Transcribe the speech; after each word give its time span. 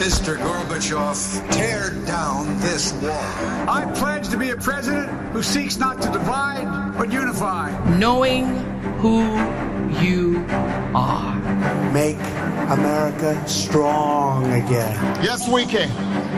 Mr. 0.00 0.38
Gorbachev, 0.38 1.52
tear 1.52 1.90
down 2.06 2.58
this 2.60 2.94
wall. 3.02 3.10
I 3.68 3.84
pledge 3.94 4.30
to 4.30 4.38
be 4.38 4.48
a 4.48 4.56
president 4.56 5.10
who 5.32 5.42
seeks 5.42 5.76
not 5.76 6.00
to 6.00 6.10
divide, 6.10 6.94
but 6.96 7.12
unify. 7.12 7.68
Knowing 7.98 8.46
who 8.96 9.20
you 10.02 10.42
are. 10.94 11.34
Make 11.92 12.16
America 12.70 13.46
strong 13.46 14.50
again. 14.52 14.96
Yes, 15.22 15.46
we 15.46 15.66
can. 15.66 15.90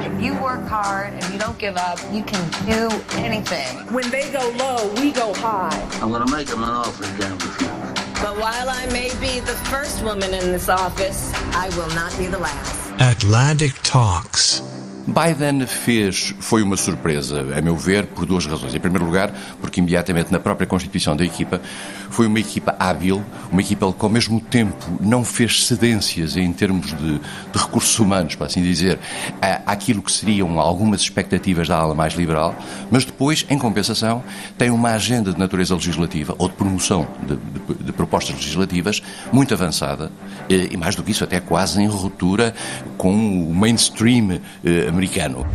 If 0.04 0.20
you 0.20 0.34
work 0.42 0.66
hard 0.66 1.12
and 1.12 1.32
you 1.32 1.38
don't 1.38 1.56
give 1.56 1.76
up, 1.76 2.00
you 2.10 2.24
can 2.24 2.44
do 2.66 2.90
anything. 3.18 3.78
When 3.94 4.10
they 4.10 4.28
go 4.32 4.40
low, 4.58 4.92
we 5.00 5.12
go 5.12 5.32
high. 5.34 5.70
I'm 6.02 6.10
going 6.10 6.26
to 6.26 6.32
make 6.36 6.48
them 6.48 6.64
an 6.64 6.68
offer 6.68 7.04
again 7.14 7.38
before. 7.38 7.68
But 8.14 8.40
while 8.40 8.68
I 8.68 8.86
may 8.86 9.10
be 9.20 9.38
the 9.38 9.54
first 9.70 10.02
woman 10.02 10.34
in 10.34 10.50
this 10.50 10.68
office, 10.68 11.32
I 11.54 11.68
will 11.76 11.94
not 11.94 12.16
be 12.18 12.26
the 12.26 12.40
last. 12.40 12.81
Atlantic 13.02 13.72
Talks. 13.82 14.60
Biden 15.06 15.66
fez, 15.66 16.34
foi 16.38 16.62
uma 16.62 16.76
surpresa, 16.76 17.40
a 17.56 17.60
meu 17.60 17.76
ver, 17.76 18.06
por 18.06 18.24
duas 18.24 18.46
razões. 18.46 18.74
Em 18.74 18.78
primeiro 18.78 19.04
lugar, 19.04 19.32
porque 19.60 19.80
imediatamente 19.80 20.30
na 20.30 20.38
própria 20.38 20.66
constituição 20.66 21.16
da 21.16 21.24
equipa, 21.24 21.60
foi 22.08 22.26
uma 22.26 22.38
equipa 22.38 22.76
hábil, 22.78 23.24
uma 23.50 23.60
equipa 23.60 23.92
que 23.92 24.04
ao 24.04 24.10
mesmo 24.10 24.40
tempo 24.40 24.98
não 25.00 25.24
fez 25.24 25.66
cedências 25.66 26.36
em 26.36 26.52
termos 26.52 26.88
de, 26.88 27.18
de 27.18 27.58
recursos 27.58 27.98
humanos, 27.98 28.34
para 28.36 28.46
assim 28.46 28.62
dizer, 28.62 28.98
àquilo 29.66 30.02
que 30.02 30.12
seriam 30.12 30.60
algumas 30.60 31.00
expectativas 31.00 31.66
da 31.66 31.76
ala 31.76 31.94
mais 31.94 32.14
liberal, 32.14 32.54
mas 32.90 33.04
depois, 33.04 33.44
em 33.50 33.58
compensação, 33.58 34.22
tem 34.56 34.70
uma 34.70 34.90
agenda 34.90 35.32
de 35.32 35.38
natureza 35.38 35.74
legislativa 35.74 36.34
ou 36.38 36.48
de 36.48 36.54
promoção 36.54 37.08
de, 37.26 37.36
de, 37.36 37.84
de 37.86 37.92
propostas 37.92 38.36
legislativas 38.36 39.02
muito 39.32 39.52
avançada 39.52 40.12
e, 40.48 40.76
mais 40.76 40.94
do 40.94 41.02
que 41.02 41.10
isso, 41.10 41.24
até 41.24 41.40
quase 41.40 41.82
em 41.82 41.88
ruptura 41.88 42.54
com 42.96 43.48
o 43.48 43.54
mainstream 43.54 44.40
eh, 44.64 44.91
americano. 44.92 45.46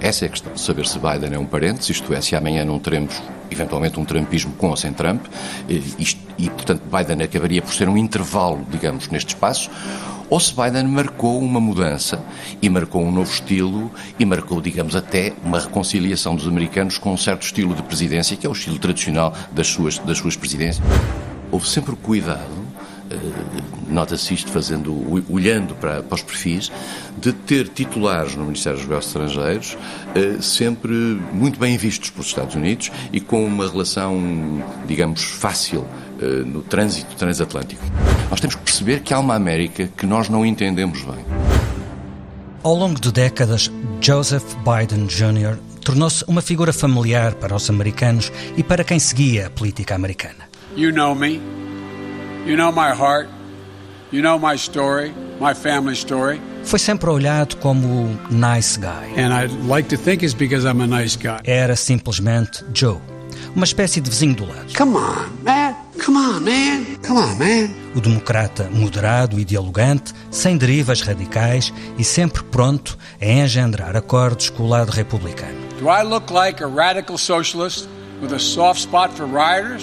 Essa 0.00 0.24
é 0.24 0.28
a 0.28 0.30
questão, 0.30 0.56
saber 0.56 0.86
se 0.86 0.98
Biden 0.98 1.32
é 1.32 1.38
um 1.38 1.46
parente, 1.46 1.90
isto 1.90 2.12
é, 2.12 2.20
se 2.20 2.34
amanhã 2.34 2.64
não 2.64 2.78
teremos 2.78 3.22
eventualmente 3.50 3.98
um 3.98 4.04
trumpismo 4.04 4.52
com 4.54 4.70
ou 4.70 4.76
sem 4.76 4.92
Trump, 4.92 5.24
e, 5.68 5.82
e 6.36 6.50
portanto 6.50 6.82
Biden 6.84 7.22
acabaria 7.24 7.62
por 7.62 7.72
ser 7.72 7.88
um 7.88 7.96
intervalo, 7.96 8.66
digamos, 8.70 9.08
neste 9.08 9.28
espaço, 9.28 9.70
ou 10.28 10.40
se 10.40 10.52
Biden 10.54 10.84
marcou 10.88 11.38
uma 11.38 11.60
mudança 11.60 12.20
e 12.60 12.68
marcou 12.68 13.02
um 13.02 13.12
novo 13.12 13.30
estilo 13.30 13.90
e 14.18 14.24
marcou, 14.24 14.60
digamos, 14.60 14.96
até 14.96 15.32
uma 15.44 15.60
reconciliação 15.60 16.34
dos 16.34 16.48
americanos 16.48 16.98
com 16.98 17.12
um 17.12 17.16
certo 17.16 17.42
estilo 17.42 17.74
de 17.74 17.82
presidência, 17.82 18.36
que 18.36 18.44
é 18.44 18.50
o 18.50 18.52
estilo 18.52 18.78
tradicional 18.78 19.32
das 19.52 19.68
suas, 19.68 19.98
das 19.98 20.18
suas 20.18 20.36
presidências. 20.36 20.84
Houve 21.52 21.68
sempre 21.68 21.94
cuidado 21.94 22.40
eh, 22.40 22.75
nota-se 23.88 24.34
isto 24.34 24.50
fazendo, 24.50 25.24
olhando 25.28 25.74
para, 25.74 26.02
para, 26.02 26.14
os 26.14 26.22
perfis, 26.22 26.70
de 27.18 27.32
ter 27.32 27.68
titulares 27.68 28.34
no 28.34 28.44
Ministério 28.44 28.78
dos 28.78 28.88
Negócios 28.88 29.14
Estrangeiros 29.14 29.76
eh, 30.14 30.40
sempre 30.40 30.92
muito 31.32 31.58
bem 31.58 31.76
vistos 31.76 32.10
pelos 32.10 32.26
Estados 32.26 32.54
Unidos 32.54 32.90
e 33.12 33.20
com 33.20 33.44
uma 33.44 33.68
relação, 33.68 34.62
digamos, 34.86 35.22
fácil 35.22 35.86
eh, 36.20 36.24
no 36.44 36.62
trânsito 36.62 37.14
transatlântico. 37.16 37.82
Nós 38.30 38.40
temos 38.40 38.56
que 38.56 38.62
perceber 38.62 39.00
que 39.00 39.14
há 39.14 39.18
uma 39.18 39.34
América 39.34 39.88
que 39.96 40.06
nós 40.06 40.28
não 40.28 40.44
entendemos 40.44 41.02
bem. 41.02 41.24
Ao 42.62 42.74
longo 42.74 43.00
de 43.00 43.12
décadas, 43.12 43.70
Joseph 44.00 44.56
Biden 44.64 45.06
Jr. 45.06 45.58
tornou-se 45.84 46.24
uma 46.26 46.42
figura 46.42 46.72
familiar 46.72 47.34
para 47.34 47.54
os 47.54 47.70
americanos 47.70 48.32
e 48.56 48.62
para 48.62 48.82
quem 48.82 48.98
seguia 48.98 49.46
a 49.46 49.50
política 49.50 49.94
americana. 49.94 50.48
You 50.76 50.92
know 50.92 51.14
me. 51.14 51.65
You 52.46 52.54
know 52.54 52.70
my 52.70 52.92
heart. 52.94 53.28
You 54.12 54.22
know 54.22 54.38
my 54.38 54.56
story, 54.56 55.12
my 55.40 55.52
family 55.52 55.96
story. 55.96 56.40
Foi 56.62 56.78
sempre 56.78 57.10
olhado 57.10 57.56
como 57.56 58.16
nice 58.30 58.78
guy. 58.78 59.12
And 59.16 59.34
I 59.34 59.48
like 59.66 59.88
to 59.88 59.96
think 60.00 60.22
it's 60.22 60.32
because 60.32 60.64
I'm 60.64 60.80
a 60.80 60.86
nice 60.86 61.16
guy. 61.16 61.40
Era 61.44 61.74
simplesmente 61.74 62.64
Joe, 62.72 63.00
uma 63.56 63.64
espécie 63.64 64.00
de 64.00 64.08
vizinho 64.08 64.36
do 64.36 64.46
lado. 64.46 64.72
Come 64.78 64.96
on, 64.96 65.26
man. 65.42 65.74
Come 66.04 66.18
on, 66.18 66.40
man. 66.40 66.86
Come 67.04 67.18
on, 67.18 67.34
man. 67.36 67.68
O 67.96 68.00
democrata 68.00 68.70
moderado 68.70 69.40
e 69.40 69.44
dialogante, 69.44 70.12
sem 70.30 70.56
derivas 70.56 71.00
radicais 71.00 71.74
e 71.98 72.04
sempre 72.04 72.44
pronto 72.44 72.96
a 73.20 73.26
engendrar 73.26 73.96
acordos 73.96 74.50
com 74.50 74.62
o 74.62 74.68
lado 74.68 74.92
republicano. 74.92 75.58
Do 75.80 75.88
I 75.88 76.04
look 76.04 76.32
like 76.32 76.62
a 76.62 76.68
radical 76.68 77.18
socialist 77.18 77.88
with 78.22 78.32
a 78.32 78.38
soft 78.38 78.82
spot 78.82 79.10
for 79.12 79.26
rioters? 79.26 79.82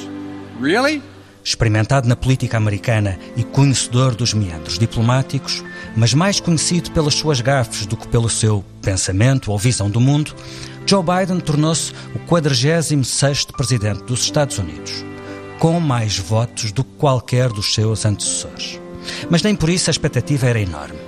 Really? 0.61 1.03
Experimentado 1.43 2.07
na 2.07 2.15
política 2.15 2.57
americana 2.57 3.19
e 3.35 3.43
conhecedor 3.43 4.15
dos 4.15 4.33
meandros 4.33 4.79
diplomáticos, 4.79 5.63
mas 5.95 6.13
mais 6.13 6.39
conhecido 6.39 6.91
pelas 6.91 7.13
suas 7.13 7.41
gafes 7.41 7.85
do 7.85 7.97
que 7.97 8.07
pelo 8.07 8.29
seu 8.29 8.63
pensamento 8.81 9.51
ou 9.51 9.57
visão 9.57 9.89
do 9.89 9.99
mundo, 9.99 10.33
Joe 10.85 11.03
Biden 11.03 11.39
tornou-se 11.39 11.93
o 12.15 12.19
46º 12.19 13.51
presidente 13.55 14.03
dos 14.03 14.21
Estados 14.21 14.57
Unidos, 14.57 15.03
com 15.59 15.79
mais 15.79 16.17
votos 16.17 16.71
do 16.71 16.83
que 16.83 16.91
qualquer 16.97 17.49
dos 17.49 17.73
seus 17.73 18.05
antecessores. 18.05 18.79
Mas 19.29 19.41
nem 19.41 19.55
por 19.55 19.69
isso 19.69 19.89
a 19.89 19.91
expectativa 19.91 20.47
era 20.47 20.59
enorme. 20.59 20.99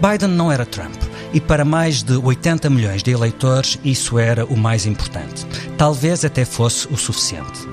Biden 0.00 0.28
não 0.28 0.50
era 0.50 0.66
Trump, 0.66 0.96
e 1.32 1.40
para 1.40 1.64
mais 1.64 2.02
de 2.02 2.16
80 2.16 2.68
milhões 2.70 3.02
de 3.02 3.10
eleitores 3.10 3.78
isso 3.84 4.18
era 4.18 4.44
o 4.44 4.56
mais 4.56 4.86
importante. 4.86 5.46
Talvez 5.76 6.24
até 6.24 6.44
fosse 6.44 6.86
o 6.88 6.96
suficiente. 6.96 7.66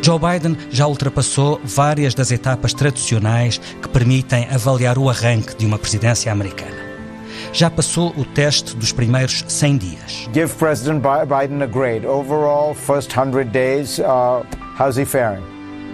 Joe 0.00 0.18
Biden 0.18 0.56
já 0.70 0.86
ultrapassou 0.86 1.60
várias 1.64 2.14
das 2.14 2.30
etapas 2.30 2.72
tradicionais 2.72 3.58
que 3.58 3.88
permitem 3.88 4.48
avaliar 4.50 4.96
o 4.98 5.10
arranque 5.10 5.56
de 5.56 5.66
uma 5.66 5.78
presidência 5.78 6.30
americana. 6.30 6.78
Já 7.52 7.70
passou 7.70 8.14
o 8.16 8.24
teste 8.24 8.76
dos 8.76 8.92
primeiros 8.92 9.44
100 9.48 9.76
dias. 9.78 10.28
Give 10.32 10.52
President 10.54 11.02
Biden 11.02 11.62
a 11.62 11.66
grade. 11.66 12.06
Overall, 12.06 12.74
first 12.74 13.12
100 13.12 13.50
days, 13.50 13.98
uh, 13.98 14.44
how's 14.78 14.96
he 14.96 15.04
faring? 15.04 15.42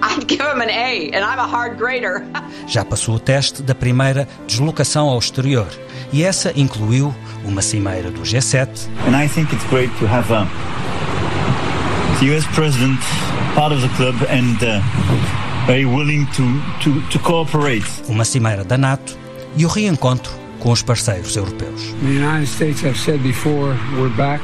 I'd 0.03 0.26
give 0.28 0.42
him 0.42 0.60
an 0.60 0.69
A, 0.69 1.10
and 1.15 1.25
I'm 1.25 1.38
a 1.38 1.47
hard 1.47 1.78
grader. 1.78 2.25
Já 2.66 2.84
passou 2.84 3.15
o 3.15 3.19
teste 3.19 3.62
da 3.62 3.75
primeira 3.75 4.28
deslocação 4.47 5.09
ao 5.09 5.19
exterior, 5.19 5.69
e 6.12 6.22
essa 6.22 6.53
incluiu 6.54 7.15
uma 7.44 7.62
cimeira 7.62 8.10
do 8.10 8.22
G7. 8.22 8.69
And 9.06 9.16
I 9.16 9.28
think 9.28 9.54
it's 9.54 9.65
great 9.71 9.92
to 9.98 10.06
have 10.06 10.31
a 10.32 10.47
US 12.25 12.47
president 12.54 13.00
part 13.54 13.72
of 13.72 13.81
the 13.81 13.88
club 13.97 14.16
and 14.28 14.56
uh, 14.62 14.81
very 15.66 15.84
willing 15.84 16.26
to, 16.32 16.60
to, 16.82 17.00
to 17.09 17.19
cooperate. 17.20 17.84
Uma 18.09 18.25
cimeira 18.25 18.65
da 18.65 18.76
NATO 18.76 19.16
e 19.56 19.65
o 19.65 19.69
reencontro 19.69 20.32
com 20.59 20.72
os 20.72 20.82
parceiros 20.82 21.37
europeus. 21.37 21.94
The 22.03 22.09
United 22.09 22.47
States 22.48 22.82
have 22.82 22.98
said 22.98 23.22
before, 23.22 23.76
we're 23.97 24.15
back. 24.16 24.42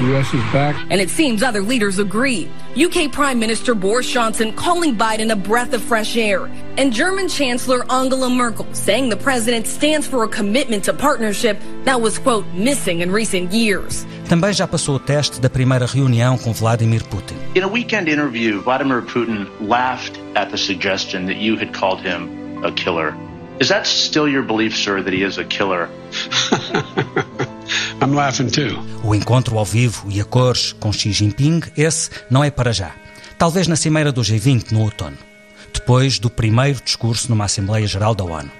The 0.00 0.18
US 0.18 0.34
is 0.34 0.42
back. 0.52 0.76
And 0.90 1.00
it 1.00 1.08
seems 1.08 1.42
other 1.42 1.62
leaders 1.62 1.98
agree. 1.98 2.50
UK 2.76 3.10
Prime 3.10 3.40
Minister 3.40 3.74
Boris 3.74 4.08
Johnson 4.08 4.52
calling 4.52 4.94
Biden 4.94 5.32
a 5.32 5.34
breath 5.34 5.74
of 5.74 5.82
fresh 5.82 6.16
air. 6.16 6.48
And 6.78 6.92
German 6.92 7.28
Chancellor 7.28 7.84
Angela 7.90 8.30
Merkel 8.30 8.64
saying 8.72 9.08
the 9.08 9.16
president 9.16 9.66
stands 9.66 10.06
for 10.06 10.22
a 10.22 10.28
commitment 10.28 10.84
to 10.84 10.92
partnership 10.92 11.58
that 11.84 12.00
was, 12.00 12.20
quote, 12.20 12.46
missing 12.54 13.00
in 13.00 13.10
recent 13.10 13.52
years. 13.52 14.06
Também 14.28 14.52
já 14.52 14.68
passou 14.68 14.94
o 14.94 14.98
teste 15.00 15.40
da 15.40 15.50
primeira 15.50 15.84
reunião 15.84 16.38
com 16.38 16.52
Vladimir 16.52 17.02
Putin. 17.06 17.34
In 17.56 17.64
a 17.64 17.68
weekend 17.68 18.08
interview, 18.08 18.62
Vladimir 18.62 19.02
Putin 19.02 19.48
laughed 19.60 20.16
at 20.36 20.50
the 20.52 20.56
suggestion 20.56 21.26
that 21.26 21.38
you 21.38 21.56
had 21.56 21.72
called 21.72 22.00
him 22.00 22.62
a 22.64 22.70
killer. 22.70 23.12
Is 23.58 23.68
that 23.68 23.84
still 23.84 24.28
your 24.28 24.44
belief, 24.44 24.76
sir, 24.76 25.02
that 25.02 25.12
he 25.12 25.24
is 25.24 25.38
a 25.38 25.44
killer? 25.44 25.88
O 29.04 29.14
encontro 29.14 29.58
ao 29.58 29.64
vivo 29.64 30.06
e 30.10 30.20
a 30.20 30.24
cores 30.24 30.72
com 30.72 30.90
Xi 30.90 31.12
Jinping, 31.12 31.60
esse 31.76 32.08
não 32.30 32.42
é 32.42 32.50
para 32.50 32.72
já. 32.72 32.92
Talvez 33.36 33.68
na 33.68 33.76
cimeira 33.76 34.10
do 34.10 34.22
G20 34.22 34.72
no 34.72 34.80
outono, 34.80 35.18
depois 35.72 36.18
do 36.18 36.30
primeiro 36.30 36.80
discurso 36.82 37.28
numa 37.28 37.44
Assembleia 37.44 37.86
Geral 37.86 38.14
da 38.14 38.24
ONU. 38.24 38.50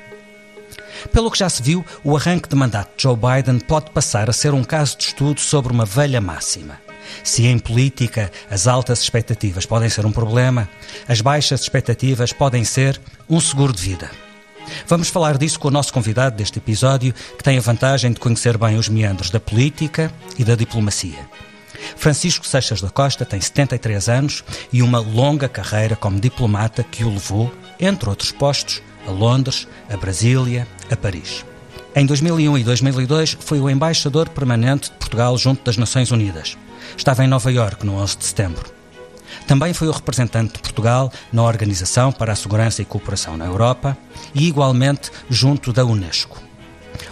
Pelo 1.10 1.30
que 1.30 1.38
já 1.38 1.48
se 1.48 1.62
viu, 1.62 1.84
o 2.04 2.16
arranque 2.16 2.48
de 2.48 2.54
mandato 2.54 2.94
de 2.96 3.02
Joe 3.02 3.16
Biden 3.16 3.60
pode 3.60 3.90
passar 3.90 4.28
a 4.28 4.32
ser 4.32 4.52
um 4.52 4.62
caso 4.62 4.98
de 4.98 5.04
estudo 5.04 5.40
sobre 5.40 5.72
uma 5.72 5.86
velha 5.86 6.20
máxima. 6.20 6.78
Se 7.24 7.46
em 7.46 7.58
política 7.58 8.30
as 8.50 8.66
altas 8.66 9.00
expectativas 9.02 9.64
podem 9.64 9.88
ser 9.88 10.04
um 10.04 10.12
problema, 10.12 10.68
as 11.08 11.22
baixas 11.22 11.62
expectativas 11.62 12.32
podem 12.32 12.62
ser 12.62 13.00
um 13.28 13.40
seguro 13.40 13.72
de 13.72 13.82
vida. 13.82 14.10
Vamos 14.86 15.08
falar 15.08 15.38
disso 15.38 15.58
com 15.58 15.68
o 15.68 15.70
nosso 15.70 15.92
convidado 15.92 16.36
deste 16.36 16.58
episódio, 16.58 17.14
que 17.36 17.44
tem 17.44 17.58
a 17.58 17.60
vantagem 17.60 18.12
de 18.12 18.20
conhecer 18.20 18.56
bem 18.58 18.76
os 18.76 18.88
meandros 18.88 19.30
da 19.30 19.40
política 19.40 20.12
e 20.38 20.44
da 20.44 20.54
diplomacia. 20.54 21.28
Francisco 21.96 22.46
Seixas 22.46 22.80
da 22.80 22.90
Costa 22.90 23.24
tem 23.24 23.40
73 23.40 24.08
anos 24.08 24.44
e 24.72 24.82
uma 24.82 24.98
longa 24.98 25.48
carreira 25.48 25.96
como 25.96 26.20
diplomata 26.20 26.82
que 26.82 27.04
o 27.04 27.10
levou, 27.10 27.52
entre 27.78 28.08
outros 28.08 28.32
postos, 28.32 28.82
a 29.06 29.10
Londres, 29.10 29.66
a 29.88 29.96
Brasília, 29.96 30.66
a 30.90 30.96
Paris. 30.96 31.44
Em 31.94 32.06
2001 32.06 32.58
e 32.58 32.64
2002 32.64 33.36
foi 33.40 33.58
o 33.58 33.68
embaixador 33.68 34.28
permanente 34.28 34.90
de 34.90 34.96
Portugal 34.96 35.36
junto 35.36 35.64
das 35.64 35.76
Nações 35.76 36.10
Unidas. 36.10 36.56
Estava 36.96 37.24
em 37.24 37.28
Nova 37.28 37.50
Iorque 37.50 37.84
no 37.84 37.94
11 37.94 38.18
de 38.18 38.24
setembro. 38.26 38.79
Também 39.46 39.72
foi 39.72 39.88
o 39.88 39.92
representante 39.92 40.54
de 40.54 40.60
Portugal 40.60 41.12
na 41.32 41.42
Organização 41.42 42.12
para 42.12 42.32
a 42.32 42.36
Segurança 42.36 42.82
e 42.82 42.84
Cooperação 42.84 43.36
na 43.36 43.46
Europa 43.46 43.96
e, 44.34 44.46
igualmente, 44.46 45.10
junto 45.28 45.72
da 45.72 45.84
Unesco. 45.84 46.50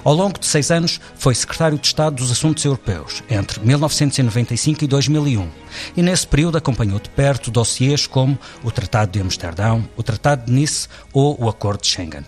Ao 0.04 0.14
longo 0.14 0.38
de 0.38 0.46
seis 0.46 0.70
anos, 0.70 1.00
foi 1.16 1.34
secretário 1.34 1.78
de 1.78 1.86
Estado 1.86 2.16
dos 2.16 2.30
Assuntos 2.30 2.64
Europeus, 2.64 3.22
entre 3.28 3.60
1995 3.60 4.84
e 4.84 4.86
2001, 4.86 5.48
e 5.96 6.02
nesse 6.02 6.26
período 6.26 6.58
acompanhou 6.58 7.00
de 7.00 7.08
perto 7.10 7.50
dossiês 7.50 8.06
como 8.06 8.38
o 8.62 8.70
Tratado 8.70 9.12
de 9.12 9.20
Amsterdão, 9.20 9.88
o 9.96 10.02
Tratado 10.02 10.46
de 10.46 10.52
Nice 10.52 10.88
ou 11.12 11.36
o 11.42 11.48
Acordo 11.48 11.82
de 11.82 11.88
Schengen. 11.88 12.24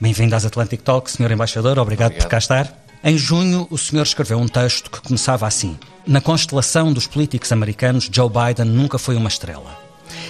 Bem-vindo 0.00 0.34
às 0.34 0.44
Atlantic 0.44 0.82
Talk, 0.82 1.10
Sr. 1.10 1.32
Embaixador, 1.32 1.78
obrigado, 1.78 2.10
obrigado 2.10 2.22
por 2.22 2.28
cá 2.28 2.38
estar. 2.38 2.86
Em 3.02 3.16
junho, 3.16 3.66
o 3.70 3.78
senhor 3.78 4.02
escreveu 4.02 4.38
um 4.38 4.48
texto 4.48 4.90
que 4.90 5.00
começava 5.00 5.46
assim: 5.46 5.78
Na 6.06 6.20
constelação 6.20 6.92
dos 6.92 7.06
políticos 7.06 7.50
americanos, 7.50 8.08
Joe 8.12 8.30
Biden 8.30 8.66
nunca 8.66 8.98
foi 8.98 9.16
uma 9.16 9.28
estrela. 9.28 9.76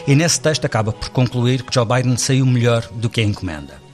E 0.06 0.14
nesse 0.14 0.40
texto 0.40 0.64
acaba 0.64 0.93
por 0.93 1.11
concluir 1.11 1.62
que 1.62 1.75
Joe 1.75 1.84
Biden 1.84 2.17
saiu 2.17 2.46
melhor 2.46 2.88
do 2.93 3.11
que 3.11 3.20
a 3.20 3.25
encomenda 3.25 3.87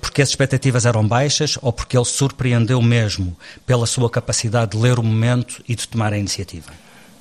porque 0.00 0.22
as 0.22 0.30
expectativas 0.30 0.86
eram 0.86 1.06
baixas 1.06 1.58
ou 1.62 1.72
porque 1.72 1.96
ele 1.96 2.04
surpreendeu 2.04 2.82
mesmo 2.82 3.36
pela 3.64 3.86
sua 3.86 4.10
capacidade 4.10 4.72
de 4.72 4.78
ler 4.78 4.98
o 4.98 5.02
momento 5.02 5.62
e 5.68 5.74
de 5.74 5.86
tomar 5.86 6.12
a 6.12 6.18
iniciativa? 6.18 6.72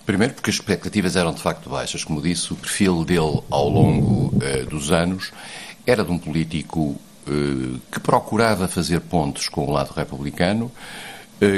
Primeiro, 0.05 0.33
porque 0.33 0.49
as 0.49 0.55
expectativas 0.55 1.15
eram 1.15 1.33
de 1.33 1.41
facto 1.41 1.69
baixas. 1.69 2.03
Como 2.03 2.21
disse, 2.21 2.51
o 2.51 2.55
perfil 2.55 3.05
dele 3.05 3.43
ao 3.49 3.69
longo 3.69 4.35
uh, 4.35 4.65
dos 4.67 4.91
anos 4.91 5.31
era 5.85 6.03
de 6.03 6.11
um 6.11 6.17
político 6.17 6.79
uh, 6.79 7.79
que 7.91 7.99
procurava 7.99 8.67
fazer 8.67 9.01
pontos 9.01 9.47
com 9.49 9.67
o 9.67 9.71
lado 9.71 9.93
republicano, 9.93 10.71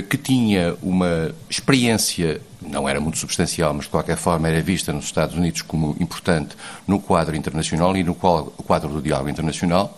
que 0.10 0.18
tinha 0.18 0.76
uma 0.82 1.34
experiência, 1.50 2.40
não 2.62 2.88
era 2.88 3.00
muito 3.00 3.18
substancial, 3.18 3.74
mas 3.74 3.86
de 3.86 3.90
qualquer 3.90 4.18
forma 4.18 4.48
era 4.48 4.62
vista 4.62 4.94
nos 4.94 5.06
Estados 5.06 5.36
Unidos 5.36 5.62
como 5.64 5.96
importante 6.00 6.56
no 6.88 7.00
quadro 7.00 7.36
internacional 7.36 7.96
e 7.98 8.04
no 8.04 8.14
quadro 8.14 8.90
do 8.90 9.02
diálogo 9.02 9.30
internacional 9.30 9.98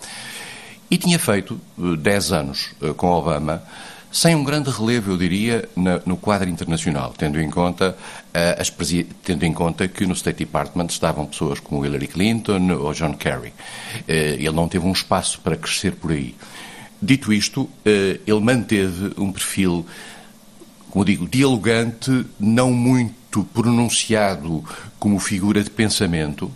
e 0.93 0.97
tinha 0.97 1.17
feito 1.17 1.59
10 1.75 2.31
eh, 2.31 2.35
anos 2.35 2.69
eh, 2.79 2.93
com 2.93 3.07
Obama 3.07 3.63
sem 4.11 4.35
um 4.35 4.43
grande 4.43 4.69
relevo, 4.69 5.13
eu 5.13 5.17
diria, 5.17 5.67
no 6.05 6.15
quadro 6.15 6.47
internacional, 6.47 7.15
tendo 7.17 7.41
em 7.41 7.49
conta 7.49 7.97
as 8.59 8.71
tendo 9.23 9.43
em 9.43 9.51
conta 9.51 9.87
que 9.87 10.05
no 10.05 10.13
State 10.13 10.37
Department 10.37 10.85
estavam 10.85 11.25
pessoas 11.25 11.59
como 11.59 11.83
Hillary 11.83 12.05
Clinton 12.05 12.73
ou 12.79 12.93
John 12.93 13.15
Kerry. 13.15 13.51
Ele 14.07 14.51
não 14.51 14.67
teve 14.67 14.85
um 14.85 14.91
espaço 14.91 15.39
para 15.41 15.57
crescer 15.57 15.93
por 15.93 16.11
aí. 16.11 16.35
Dito 17.03 17.33
isto, 17.33 17.63
uh, 17.63 17.69
ele 17.85 18.39
manteve 18.39 19.11
um 19.17 19.29
perfil, 19.29 19.85
como 20.89 21.03
digo, 21.03 21.27
dialogante, 21.27 22.25
não 22.39 22.71
muito 22.71 23.43
pronunciado 23.53 24.63
como 24.97 25.19
figura 25.19 25.61
de 25.61 25.69
pensamento, 25.69 26.49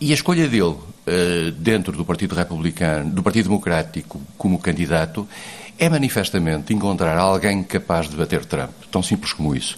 e 0.00 0.10
a 0.10 0.14
escolha 0.14 0.48
dele 0.48 0.74
eh, 1.06 1.52
dentro 1.56 1.96
do 1.96 2.04
Partido 2.04 2.34
Republicano, 2.34 3.10
do 3.10 3.22
Partido 3.22 3.44
Democrático, 3.44 4.20
como 4.36 4.58
candidato, 4.58 5.28
é 5.78 5.88
manifestamente 5.88 6.72
encontrar 6.72 7.18
alguém 7.18 7.62
capaz 7.62 8.08
de 8.08 8.16
bater 8.16 8.44
Trump. 8.44 8.70
Tão 8.90 9.02
simples 9.02 9.32
como 9.32 9.54
isso. 9.54 9.76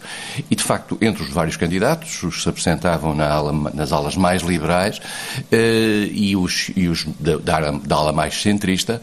E, 0.50 0.54
de 0.54 0.62
facto, 0.62 0.98
entre 1.00 1.22
os 1.22 1.30
vários 1.30 1.56
candidatos, 1.56 2.22
os 2.22 2.36
que 2.36 2.42
se 2.42 2.48
apresentavam 2.48 3.14
na 3.14 3.28
ala, 3.28 3.52
nas 3.72 3.92
alas 3.92 4.16
mais 4.16 4.42
liberais 4.42 4.98
uh, 4.98 6.12
e 6.12 6.36
os, 6.36 6.70
e 6.76 6.88
os 6.88 7.04
da, 7.18 7.36
da, 7.36 7.70
da, 7.70 7.96
ala 7.96 8.12
mais 8.12 8.40
centrista, 8.40 9.00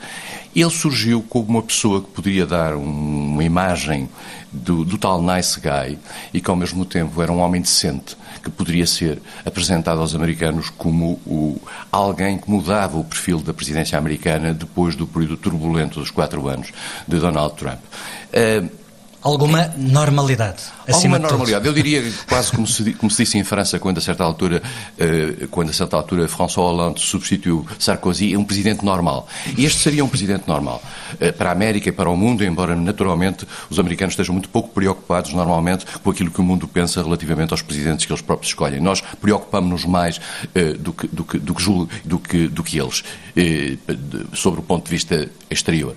ele 0.55 0.69
surgiu 0.69 1.23
como 1.27 1.47
uma 1.49 1.63
pessoa 1.63 2.01
que 2.01 2.09
poderia 2.09 2.45
dar 2.45 2.75
um, 2.75 3.33
uma 3.33 3.43
imagem 3.43 4.09
do, 4.51 4.83
do 4.83 4.97
tal 4.97 5.21
nice 5.21 5.59
guy 5.59 5.97
e 6.33 6.41
que, 6.41 6.49
ao 6.49 6.55
mesmo 6.55 6.85
tempo, 6.85 7.21
era 7.21 7.31
um 7.31 7.39
homem 7.39 7.61
decente 7.61 8.17
que 8.41 8.49
poderia 8.49 8.87
ser 8.87 9.21
apresentado 9.45 10.01
aos 10.01 10.15
americanos 10.15 10.69
como 10.69 11.19
o, 11.25 11.59
alguém 11.91 12.37
que 12.37 12.49
mudava 12.49 12.97
o 12.97 13.03
perfil 13.03 13.39
da 13.39 13.53
presidência 13.53 13.97
americana 13.97 14.53
depois 14.53 14.95
do 14.95 15.05
período 15.05 15.37
turbulento 15.37 15.99
dos 15.99 16.11
quatro 16.11 16.47
anos 16.47 16.71
de 17.07 17.19
Donald 17.19 17.55
Trump. 17.55 17.79
Uh, 18.33 18.80
Alguma 19.21 19.71
normalidade. 19.77 20.63
Alguma 20.91 21.19
normalidade. 21.19 21.67
Eu 21.67 21.73
diria 21.73 22.03
quase 22.27 22.51
como 22.51 22.65
se, 22.65 22.93
como 22.93 23.11
se 23.11 23.23
disse 23.23 23.37
em 23.37 23.43
França, 23.43 23.79
quando 23.79 23.99
a 23.99 24.01
certa 24.01 24.23
altura, 24.23 24.63
uh, 24.97 25.47
quando 25.49 25.69
a 25.69 25.73
certa 25.73 25.95
altura 25.95 26.27
François 26.27 26.71
Hollande 26.71 27.01
substituiu 27.01 27.63
Sarkozy, 27.77 28.33
é 28.33 28.37
um 28.37 28.43
presidente 28.43 28.83
normal. 28.83 29.27
E 29.55 29.63
este 29.63 29.79
seria 29.79 30.03
um 30.03 30.07
presidente 30.07 30.47
normal. 30.47 30.81
Uh, 31.13 31.31
para 31.33 31.49
a 31.49 31.51
América 31.51 31.89
e 31.89 31.91
para 31.91 32.09
o 32.09 32.17
mundo, 32.17 32.43
embora 32.43 32.75
naturalmente 32.75 33.47
os 33.69 33.77
americanos 33.77 34.13
estejam 34.13 34.33
muito 34.33 34.49
pouco 34.49 34.69
preocupados 34.69 35.33
normalmente 35.33 35.85
com 36.03 36.09
aquilo 36.09 36.31
que 36.31 36.41
o 36.41 36.43
mundo 36.43 36.67
pensa 36.67 37.03
relativamente 37.03 37.51
aos 37.51 37.61
presidentes 37.61 38.07
que 38.07 38.11
eles 38.11 38.23
próprios 38.23 38.49
escolhem. 38.49 38.79
Nós 38.79 39.01
preocupamos-nos 39.21 39.85
mais 39.85 40.17
uh, 40.17 40.77
do, 40.79 40.93
que, 40.93 41.07
do, 41.07 41.23
que, 41.23 41.37
do, 41.37 41.53
que, 41.53 41.87
do, 42.03 42.19
que, 42.19 42.47
do 42.47 42.63
que 42.63 42.79
eles, 42.79 43.03
sobre 44.33 44.61
o 44.61 44.63
ponto 44.63 44.85
de 44.85 44.91
vista 44.91 45.29
exterior. 45.49 45.95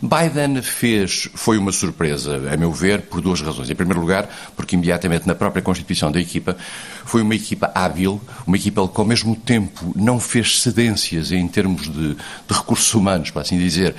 Biden 0.00 0.60
fez, 0.62 1.28
foi 1.34 1.56
uma 1.56 1.72
surpresa, 1.72 2.38
a 2.56 2.58
meu 2.58 2.72
ver, 2.72 3.02
por 3.02 3.20
duas 3.20 3.40
razões. 3.40 3.70
Em 3.70 3.74
primeiro 3.74 4.00
lugar, 4.00 4.28
porque 4.56 4.74
imediatamente 4.74 5.26
na 5.26 5.34
própria 5.34 5.62
constituição 5.62 6.10
da 6.10 6.20
equipa, 6.20 6.56
foi 7.04 7.22
uma 7.22 7.34
equipa 7.34 7.70
hábil, 7.74 8.20
uma 8.46 8.56
equipa 8.56 8.86
que 8.88 9.00
ao 9.00 9.06
mesmo 9.06 9.36
tempo 9.36 9.92
não 9.94 10.18
fez 10.18 10.60
cedências 10.60 11.30
em 11.30 11.46
termos 11.46 11.82
de, 11.82 12.14
de 12.14 12.54
recursos 12.54 12.92
humanos, 12.94 13.30
para 13.30 13.42
assim 13.42 13.58
dizer, 13.58 13.94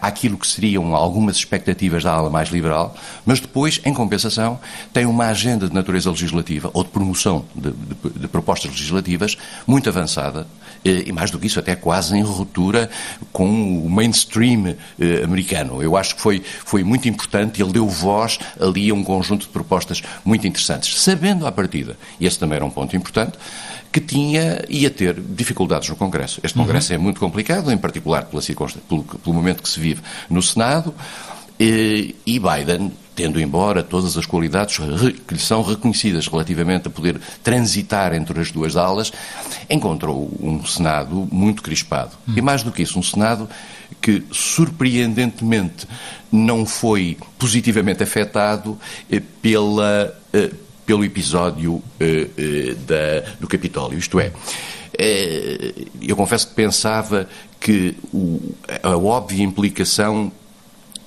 àquilo 0.00 0.38
que 0.38 0.46
seriam 0.46 0.94
algumas 0.94 1.36
expectativas 1.36 2.04
da 2.04 2.12
ala 2.12 2.30
mais 2.30 2.50
liberal, 2.50 2.94
mas 3.24 3.40
depois, 3.40 3.80
em 3.84 3.92
compensação, 3.92 4.60
tem 4.92 5.06
uma 5.06 5.26
agenda 5.26 5.68
de 5.68 5.74
natureza 5.74 6.10
legislativa 6.10 6.70
ou 6.72 6.84
de 6.84 6.90
promoção 6.90 7.44
de, 7.54 7.72
de, 7.72 8.20
de 8.20 8.28
propostas 8.28 8.70
legislativas 8.70 9.36
muito 9.66 9.88
avançada, 9.88 10.46
e 10.88 11.12
mais 11.12 11.30
do 11.30 11.38
que 11.38 11.46
isso, 11.46 11.58
até 11.58 11.74
quase 11.74 12.16
em 12.16 12.22
ruptura 12.22 12.90
com 13.32 13.48
o 13.84 13.90
mainstream 13.90 14.76
eh, 14.98 15.22
americano. 15.24 15.82
Eu 15.82 15.96
acho 15.96 16.16
que 16.16 16.20
foi, 16.20 16.42
foi 16.64 16.84
muito 16.84 17.08
importante, 17.08 17.62
ele 17.62 17.72
deu 17.72 17.88
voz 17.88 18.38
ali 18.60 18.90
a 18.90 18.94
um 18.94 19.02
conjunto 19.02 19.42
de 19.42 19.48
propostas 19.48 20.02
muito 20.24 20.46
interessantes, 20.46 21.00
sabendo 21.00 21.46
à 21.46 21.52
partida, 21.52 21.96
e 22.20 22.26
esse 22.26 22.38
também 22.38 22.56
era 22.56 22.64
um 22.64 22.70
ponto 22.70 22.96
importante, 22.96 23.38
que 23.92 24.00
tinha, 24.00 24.62
ia 24.68 24.90
ter 24.90 25.14
dificuldades 25.20 25.88
no 25.88 25.96
Congresso. 25.96 26.40
Este 26.42 26.58
Congresso 26.58 26.92
uhum. 26.92 26.98
é 26.98 26.98
muito 26.98 27.18
complicado, 27.18 27.72
em 27.72 27.78
particular 27.78 28.26
pela 28.26 28.42
pelo, 28.88 29.04
pelo 29.04 29.34
momento 29.34 29.62
que 29.62 29.68
se 29.68 29.80
vive 29.80 30.02
no 30.28 30.42
Senado, 30.42 30.94
e, 31.58 32.14
e 32.26 32.38
Biden 32.38 32.92
tendo 33.16 33.40
embora 33.40 33.82
todas 33.82 34.16
as 34.18 34.26
qualidades 34.26 34.76
que 35.26 35.34
lhe 35.34 35.40
são 35.40 35.62
reconhecidas 35.62 36.28
relativamente 36.28 36.86
a 36.86 36.90
poder 36.90 37.18
transitar 37.42 38.12
entre 38.12 38.38
as 38.38 38.52
duas 38.52 38.76
alas, 38.76 39.10
encontrou 39.70 40.30
um 40.38 40.64
Senado 40.66 41.26
muito 41.32 41.62
crispado. 41.62 42.12
Hum. 42.28 42.34
E 42.36 42.42
mais 42.42 42.62
do 42.62 42.70
que 42.70 42.82
isso, 42.82 42.98
um 42.98 43.02
Senado 43.02 43.48
que 44.02 44.22
surpreendentemente 44.30 45.86
não 46.30 46.66
foi 46.66 47.16
positivamente 47.38 48.02
afetado 48.02 48.78
eh, 49.10 49.22
pela, 49.40 50.14
eh, 50.32 50.50
pelo 50.84 51.04
episódio 51.04 51.82
eh, 51.98 52.74
da, 52.86 53.30
do 53.40 53.48
Capitólio. 53.48 53.98
Isto 53.98 54.20
é, 54.20 54.32
eu 56.02 56.16
confesso 56.16 56.48
que 56.48 56.54
pensava 56.54 57.28
que 57.60 57.96
a 58.82 58.96
óbvia 58.96 59.42
implicação 59.42 60.32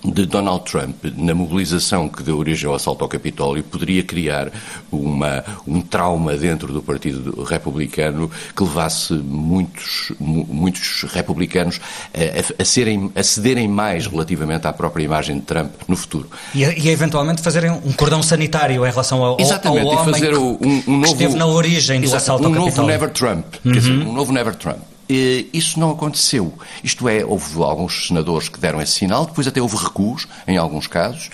de 0.04 0.26
Donald 0.26 0.64
Trump 0.64 0.96
na 1.16 1.34
mobilização 1.34 2.08
que 2.08 2.24
deu 2.24 2.38
origem 2.38 2.68
ao 2.68 2.76
assalto 2.76 3.04
ao 3.04 3.10
Capitólio 3.10 3.64
poderia 3.64 4.04
criar 4.04 4.52
uma, 4.92 5.44
um 5.68 5.82
trauma 5.82 6.36
dentro 6.36 6.72
do 6.72 6.82
Partido 6.82 7.44
Republicano 7.44 8.32
que 8.56 8.64
levasse 8.64 9.14
muitos, 9.14 10.12
muitos 10.20 11.04
republicanos 11.10 11.82
a, 12.14 12.62
a, 12.62 12.66
serem, 12.66 13.12
a 13.16 13.24
cederem 13.24 13.68
mais 13.68 14.08
relativamente 14.08 14.68
à 14.68 14.74
própria 14.74 15.04
imagem 15.04 15.40
de 15.40 15.42
Trump 15.42 15.72
no 15.88 15.96
futuro. 15.96 16.30
E, 16.56 16.64
e 16.64 16.90
eventualmente 16.90 17.42
fazerem 17.42 17.72
um 17.72 17.92
cordão 17.94 18.24
sanitário 18.24 18.86
em 18.86 18.90
relação 18.90 19.24
ao, 19.24 19.40
Exatamente, 19.40 19.82
ao 19.82 19.88
homem 19.88 20.02
e 20.02 20.14
fazer 20.14 20.30
que, 20.30 20.38
um, 20.38 20.84
um 20.88 20.98
novo, 20.98 21.06
esteve 21.12 21.36
na 21.36 21.46
origem 21.46 22.02
do 22.02 22.16
assalto 22.16 22.46
ao 22.46 22.52
Capitólio. 22.52 22.74
Um 22.74 22.76
novo 22.76 22.88
Never 22.88 23.10
Trump, 23.10 23.46
uhum. 23.66 23.72
quer 23.74 23.80
dizer, 23.80 23.92
um 23.92 24.14
novo 24.14 24.32
Never 24.32 24.56
Trump. 24.56 24.80
Isso 25.10 25.80
não 25.80 25.92
aconteceu. 25.92 26.54
Isto 26.84 27.10
é, 27.10 27.26
houve 27.26 27.62
alguns 27.64 28.08
senadores 28.08 28.48
que 28.48 28.60
deram 28.60 28.80
esse 28.80 28.92
sinal, 28.92 29.26
depois 29.26 29.48
até 29.48 29.60
houve 29.60 29.76
recuos, 29.76 30.28
em 30.48 30.58
alguns 30.58 30.86
casos, 30.86 31.32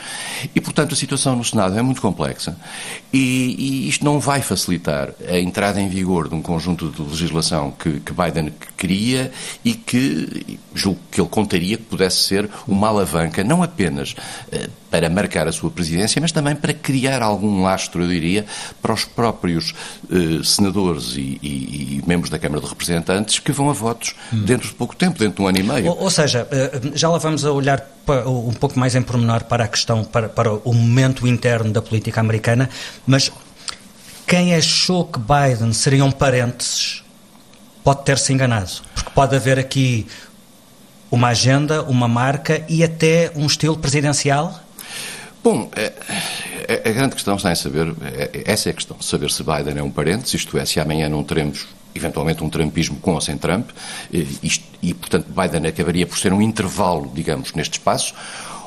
e, 0.55 0.61
portanto, 0.61 0.93
a 0.93 0.95
situação 0.95 1.35
no 1.35 1.43
Senado 1.43 1.77
é 1.77 1.81
muito 1.81 2.01
complexa 2.01 2.57
e, 3.11 3.55
e 3.57 3.89
isto 3.89 4.03
não 4.03 4.19
vai 4.19 4.41
facilitar 4.41 5.13
a 5.27 5.39
entrada 5.39 5.79
em 5.79 5.87
vigor 5.87 6.27
de 6.27 6.35
um 6.35 6.41
conjunto 6.41 6.89
de 6.89 7.01
legislação 7.01 7.71
que, 7.71 7.99
que 7.99 8.13
Biden 8.13 8.53
queria 8.77 9.31
e 9.63 9.73
que, 9.73 10.59
julgo 10.73 10.99
que 11.11 11.21
ele 11.21 11.29
contaria 11.29 11.77
que 11.77 11.83
pudesse 11.83 12.17
ser 12.17 12.49
uma 12.67 12.89
alavanca, 12.89 13.43
não 13.43 13.63
apenas 13.63 14.11
uh, 14.11 14.69
para 14.89 15.09
marcar 15.09 15.47
a 15.47 15.51
sua 15.51 15.69
presidência, 15.69 16.21
mas 16.21 16.31
também 16.31 16.55
para 16.55 16.73
criar 16.73 17.21
algum 17.21 17.63
lastro, 17.63 18.03
eu 18.03 18.07
diria, 18.07 18.45
para 18.81 18.93
os 18.93 19.05
próprios 19.05 19.73
uh, 20.09 20.43
senadores 20.43 21.15
e, 21.15 21.39
e, 21.41 21.47
e, 21.97 22.03
membros 22.05 22.29
da 22.29 22.39
Câmara 22.39 22.61
de 22.61 22.67
Representantes 22.67 23.39
que 23.39 23.51
vão 23.51 23.64
a 23.69 23.73
votos 23.73 24.13
hum. 24.33 24.43
dentro 24.43 24.67
de 24.67 24.73
pouco 24.73 24.95
tempo, 24.95 25.17
dentro 25.17 25.35
de 25.35 25.41
um 25.41 25.47
ano 25.47 25.59
e 25.59 25.63
meio. 25.63 25.87
Ou, 25.87 26.03
ou 26.03 26.09
seja, 26.09 26.47
uh, 26.47 26.97
já 26.97 27.09
lá 27.09 27.17
vamos 27.17 27.45
a 27.45 27.51
olhar 27.51 27.85
um 28.25 28.53
pouco 28.53 28.77
mais 28.79 28.95
em 28.95 29.01
pormenor 29.01 29.43
para 29.45 29.63
a 29.63 29.67
questão, 29.67 30.03
para, 30.03 30.29
para 30.29 30.53
o 30.53 30.73
momento 30.73 31.27
interno 31.27 31.71
da 31.71 31.81
política 31.81 32.19
americana, 32.19 32.69
mas 33.05 33.31
quem 34.27 34.55
achou 34.55 35.05
que 35.05 35.19
Biden 35.19 35.73
seriam 35.73 36.11
parênteses 36.11 37.03
pode 37.83 38.03
ter-se 38.03 38.33
enganado, 38.33 38.71
porque 38.95 39.11
pode 39.11 39.35
haver 39.35 39.59
aqui 39.59 40.07
uma 41.11 41.29
agenda, 41.29 41.83
uma 41.83 42.07
marca 42.07 42.63
e 42.67 42.83
até 42.83 43.31
um 43.35 43.45
estilo 43.45 43.77
presidencial? 43.77 44.59
Bom, 45.43 45.69
a, 45.75 45.79
é, 46.67 46.89
a 46.89 46.91
grande 46.91 47.13
questão 47.13 47.35
está 47.35 47.51
em 47.51 47.55
saber, 47.55 47.93
essa 48.45 48.69
é 48.69 48.71
a 48.71 48.73
questão, 48.73 48.99
saber 48.99 49.29
se 49.29 49.43
Biden 49.43 49.77
é 49.77 49.83
um 49.83 49.91
parente, 49.91 50.35
isto 50.35 50.57
é, 50.57 50.65
se 50.65 50.79
amanhã 50.79 51.07
não 51.07 51.23
teremos 51.23 51.67
eventualmente 51.95 52.43
um 52.43 52.49
trumpismo 52.49 52.97
com 52.97 53.13
ou 53.13 53.21
sem 53.21 53.37
Trump, 53.37 53.69
e, 54.11 54.51
e, 54.83 54.93
portanto 54.93 55.27
Biden 55.29 55.67
acabaria 55.67 56.05
por 56.05 56.17
ser 56.17 56.33
um 56.33 56.41
intervalo, 56.41 57.09
digamos, 57.13 57.53
neste 57.53 57.79
espaço, 57.79 58.13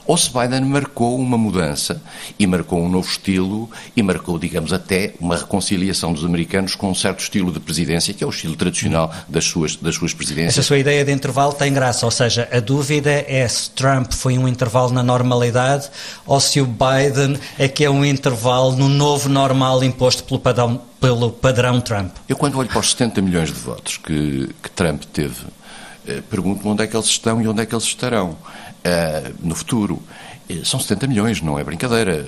ou 0.08 0.16
se 0.16 0.30
Biden 0.32 0.62
marcou 0.62 1.20
uma 1.20 1.36
mudança 1.36 2.00
e 2.38 2.46
marcou 2.46 2.80
um 2.82 2.88
novo 2.88 3.06
estilo 3.06 3.70
e 3.94 4.02
marcou, 4.02 4.38
digamos, 4.38 4.72
até 4.72 5.12
uma 5.20 5.36
reconciliação 5.36 6.14
dos 6.14 6.24
americanos 6.24 6.74
com 6.74 6.90
um 6.90 6.94
certo 6.94 7.20
estilo 7.20 7.52
de 7.52 7.60
presidência, 7.60 8.14
que 8.14 8.24
é 8.24 8.26
o 8.26 8.30
estilo 8.30 8.56
tradicional 8.56 9.12
das 9.28 9.44
suas, 9.44 9.76
das 9.76 9.96
suas 9.96 10.14
presidências. 10.14 10.54
Essa 10.54 10.62
sua 10.62 10.78
ideia 10.78 11.04
de 11.04 11.12
intervalo 11.12 11.52
tem 11.52 11.70
graça, 11.74 12.06
ou 12.06 12.10
seja, 12.10 12.48
a 12.50 12.58
dúvida 12.58 13.10
é 13.10 13.46
se 13.46 13.70
Trump 13.72 14.14
foi 14.14 14.38
um 14.38 14.48
intervalo 14.48 14.90
na 14.92 15.02
normalidade 15.02 15.90
ou 16.24 16.40
se 16.40 16.58
o 16.58 16.66
Biden 16.66 17.38
é 17.58 17.68
que 17.68 17.84
é 17.84 17.90
um 17.90 18.02
intervalo 18.02 18.74
no 18.74 18.88
novo 18.88 19.28
normal 19.28 19.84
imposto 19.84 20.24
pelo 20.24 20.40
padrão, 20.40 20.80
pelo 20.98 21.30
padrão 21.30 21.82
Trump. 21.82 22.16
Eu, 22.26 22.36
quando 22.36 22.56
olho 22.56 22.68
para 22.70 22.80
os 22.80 22.92
70 22.92 23.20
milhões 23.20 23.52
de 23.52 23.60
votos 23.60 23.98
que, 23.98 24.48
que 24.62 24.70
Trump 24.70 25.02
teve, 25.12 25.44
eh, 26.06 26.22
pergunto-me 26.30 26.70
onde 26.70 26.82
é 26.82 26.86
que 26.86 26.96
eles 26.96 27.08
estão 27.08 27.42
e 27.42 27.46
onde 27.46 27.60
é 27.60 27.66
que 27.66 27.74
eles 27.74 27.84
estarão 27.84 28.38
no 29.42 29.54
futuro. 29.54 30.00
Eh, 30.48 30.64
são 30.64 30.80
70 30.80 31.06
milhões, 31.06 31.42
não 31.42 31.58
é 31.58 31.64
brincadeira. 31.64 32.24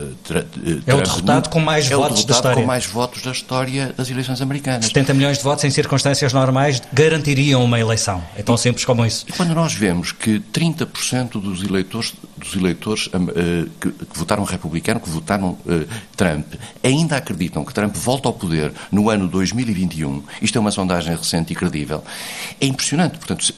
É 0.86 0.94
o 0.94 1.00
derrotado 1.00 1.48
com 1.48 1.60
mais 1.60 1.90
é 1.90 1.96
votos 1.96 2.24
da 2.24 2.34
história. 2.34 2.60
com 2.60 2.66
mais 2.66 2.86
votos 2.86 3.22
da 3.22 3.32
história 3.32 3.94
das 3.96 4.10
eleições 4.10 4.40
americanas. 4.42 4.86
70 4.86 5.14
milhões 5.14 5.38
de 5.38 5.44
votos 5.44 5.64
em 5.64 5.70
circunstâncias 5.70 6.32
normais 6.32 6.82
garantiriam 6.92 7.64
uma 7.64 7.80
eleição. 7.80 8.22
É 8.36 8.42
tão 8.42 8.56
simples 8.56 8.84
como 8.84 9.04
isso. 9.06 9.24
E 9.28 9.32
quando 9.32 9.54
nós 9.54 9.72
vemos 9.72 10.12
que 10.12 10.38
30% 10.38 11.40
dos 11.40 11.62
eleitores, 11.62 12.12
dos 12.36 12.54
eleitores 12.54 13.06
uh, 13.06 13.70
que, 13.80 13.90
que, 13.90 14.18
votaram 14.18 14.44
republicano, 14.44 15.00
que 15.00 15.08
votaram 15.08 15.50
uh, 15.50 15.86
Trump, 16.16 16.46
ainda 16.82 17.16
acreditam 17.16 17.64
que 17.64 17.72
Trump 17.72 17.94
volta 17.96 18.28
ao 18.28 18.34
poder 18.34 18.72
no 18.92 19.08
ano 19.08 19.26
2021, 19.28 20.22
isto 20.42 20.58
é 20.58 20.60
uma 20.60 20.70
sondagem 20.70 21.16
recente 21.16 21.52
e 21.52 21.56
credível, 21.56 22.04
é 22.60 22.66
impressionante. 22.66 23.18
Portanto, 23.18 23.54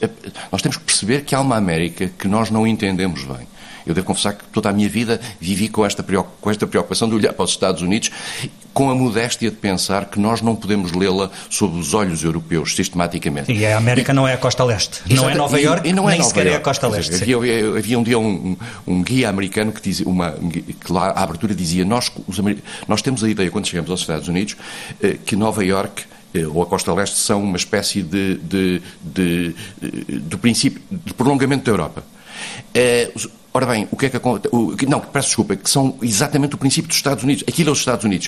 nós 0.51 0.61
temos 0.61 0.77
que 0.77 0.83
perceber 0.83 1.23
que 1.23 1.35
há 1.35 1.41
uma 1.41 1.57
América 1.57 2.09
que 2.17 2.27
nós 2.27 2.49
não 2.49 2.65
entendemos 2.65 3.23
bem. 3.23 3.52
Eu 3.85 3.93
devo 3.93 4.07
confessar 4.07 4.33
que 4.33 4.45
toda 4.45 4.69
a 4.69 4.73
minha 4.73 4.89
vida 4.89 5.19
vivi 5.39 5.67
com 5.69 5.85
esta, 5.85 6.03
com 6.03 6.51
esta 6.51 6.67
preocupação 6.67 7.09
de 7.09 7.15
olhar 7.15 7.33
para 7.33 7.45
os 7.45 7.51
Estados 7.51 7.81
Unidos 7.81 8.11
com 8.73 8.89
a 8.89 8.95
modéstia 8.95 9.51
de 9.51 9.55
pensar 9.55 10.05
que 10.05 10.19
nós 10.19 10.41
não 10.41 10.55
podemos 10.55 10.91
lê-la 10.93 11.29
sob 11.49 11.77
os 11.77 11.93
olhos 11.93 12.23
europeus, 12.23 12.75
sistematicamente. 12.75 13.51
E 13.51 13.65
a 13.65 13.77
América 13.77 14.11
e, 14.11 14.15
não 14.15 14.27
é 14.27 14.33
a 14.33 14.37
costa 14.37 14.63
leste, 14.63 15.01
não 15.13 15.29
é 15.29 15.35
Nova 15.35 15.61
Iorque, 15.61 15.89
e, 15.89 15.93
não 15.93 16.09
é 16.09 16.13
nem 16.13 16.23
sequer 16.23 16.47
é 16.47 16.55
a 16.55 16.59
costa 16.59 16.87
leste. 16.87 17.13
Havia, 17.13 17.37
havia, 17.77 17.99
um 17.99 18.03
dia 18.03 18.17
um, 18.17 18.57
um, 18.87 19.03
guia 19.03 19.29
americano 19.29 19.71
que 19.71 19.81
dizia, 19.81 20.07
uma, 20.07 20.31
que 20.31 20.91
lá 20.91 21.09
à 21.09 21.23
abertura 21.23 21.53
dizia, 21.53 21.85
nós, 21.85 22.11
os, 22.27 22.39
nós 22.87 23.01
temos 23.01 23.23
a 23.23 23.29
ideia, 23.29 23.51
quando 23.51 23.67
chegamos 23.67 23.91
aos 23.91 23.99
Estados 23.99 24.27
Unidos, 24.27 24.57
eh, 25.01 25.17
que 25.23 25.35
Nova 25.35 25.63
Iorque 25.63 26.03
eh, 26.33 26.47
ou 26.47 26.63
a 26.63 26.65
costa 26.65 26.91
leste 26.93 27.17
são 27.17 27.43
uma 27.43 27.57
espécie 27.57 28.01
de, 28.01 28.37
de, 28.37 28.81
de, 29.03 29.55
de, 29.79 30.19
de 30.19 30.37
princípio 30.37 30.81
de 30.89 31.13
prolongamento 31.13 31.65
da 31.65 31.71
Europa. 31.71 32.03
É, 32.73 33.11
Ora 33.55 33.67
bem, 33.67 33.87
o 33.91 33.95
que 33.95 34.07
é 34.07 34.09
que 34.09 34.17
acontece? 34.17 34.55
Não, 34.87 34.99
peço 34.99 35.27
desculpa, 35.27 35.55
que 35.55 35.69
são 35.69 35.95
exatamente 36.01 36.55
o 36.55 36.57
princípio 36.57 36.87
dos 36.87 36.97
Estados 36.97 37.23
Unidos. 37.23 37.43
Aquilo 37.47 37.69
é 37.69 37.71
os 37.71 37.77
Estados 37.77 38.03
Unidos. 38.03 38.27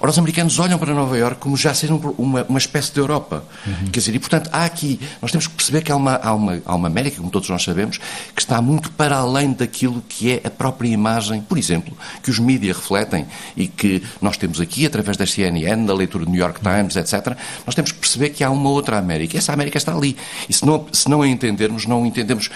Ora, 0.00 0.10
os 0.10 0.18
americanos 0.18 0.58
olham 0.58 0.76
para 0.80 0.92
Nova 0.92 1.16
Iorque 1.16 1.40
como 1.40 1.56
já 1.56 1.72
sendo 1.72 2.12
uma, 2.18 2.42
uma 2.42 2.58
espécie 2.58 2.92
de 2.92 2.98
Europa. 2.98 3.44
Uhum. 3.64 3.86
Quer 3.92 4.00
dizer, 4.00 4.16
e 4.16 4.18
portanto, 4.18 4.50
há 4.52 4.64
aqui, 4.64 4.98
nós 5.22 5.30
temos 5.30 5.46
que 5.46 5.54
perceber 5.54 5.82
que 5.82 5.92
há 5.92 5.96
uma, 5.96 6.16
há, 6.16 6.34
uma, 6.34 6.60
há 6.64 6.74
uma 6.74 6.88
América, 6.88 7.18
como 7.18 7.30
todos 7.30 7.48
nós 7.48 7.62
sabemos, 7.62 7.98
que 8.34 8.40
está 8.40 8.60
muito 8.60 8.90
para 8.90 9.16
além 9.16 9.52
daquilo 9.52 10.02
que 10.08 10.32
é 10.32 10.40
a 10.42 10.50
própria 10.50 10.88
imagem, 10.88 11.40
por 11.40 11.56
exemplo, 11.56 11.96
que 12.20 12.28
os 12.28 12.40
mídias 12.40 12.78
refletem 12.78 13.26
e 13.56 13.68
que 13.68 14.02
nós 14.20 14.36
temos 14.36 14.60
aqui, 14.60 14.84
através 14.84 15.16
da 15.16 15.24
CNN, 15.24 15.86
da 15.86 15.94
leitura 15.94 16.24
do 16.24 16.32
New 16.32 16.40
York 16.40 16.60
Times, 16.60 16.96
etc., 16.96 17.36
nós 17.64 17.76
temos 17.76 17.92
que 17.92 17.98
perceber 17.98 18.30
que 18.30 18.42
há 18.42 18.50
uma 18.50 18.70
outra 18.70 18.98
América. 18.98 19.38
Essa 19.38 19.52
América 19.52 19.78
está 19.78 19.94
ali. 19.94 20.16
E 20.48 20.52
se 20.52 20.66
não, 20.66 20.84
se 20.92 21.08
não 21.08 21.22
a 21.22 21.28
entendermos, 21.28 21.86
não 21.86 22.04
entendemos, 22.04 22.50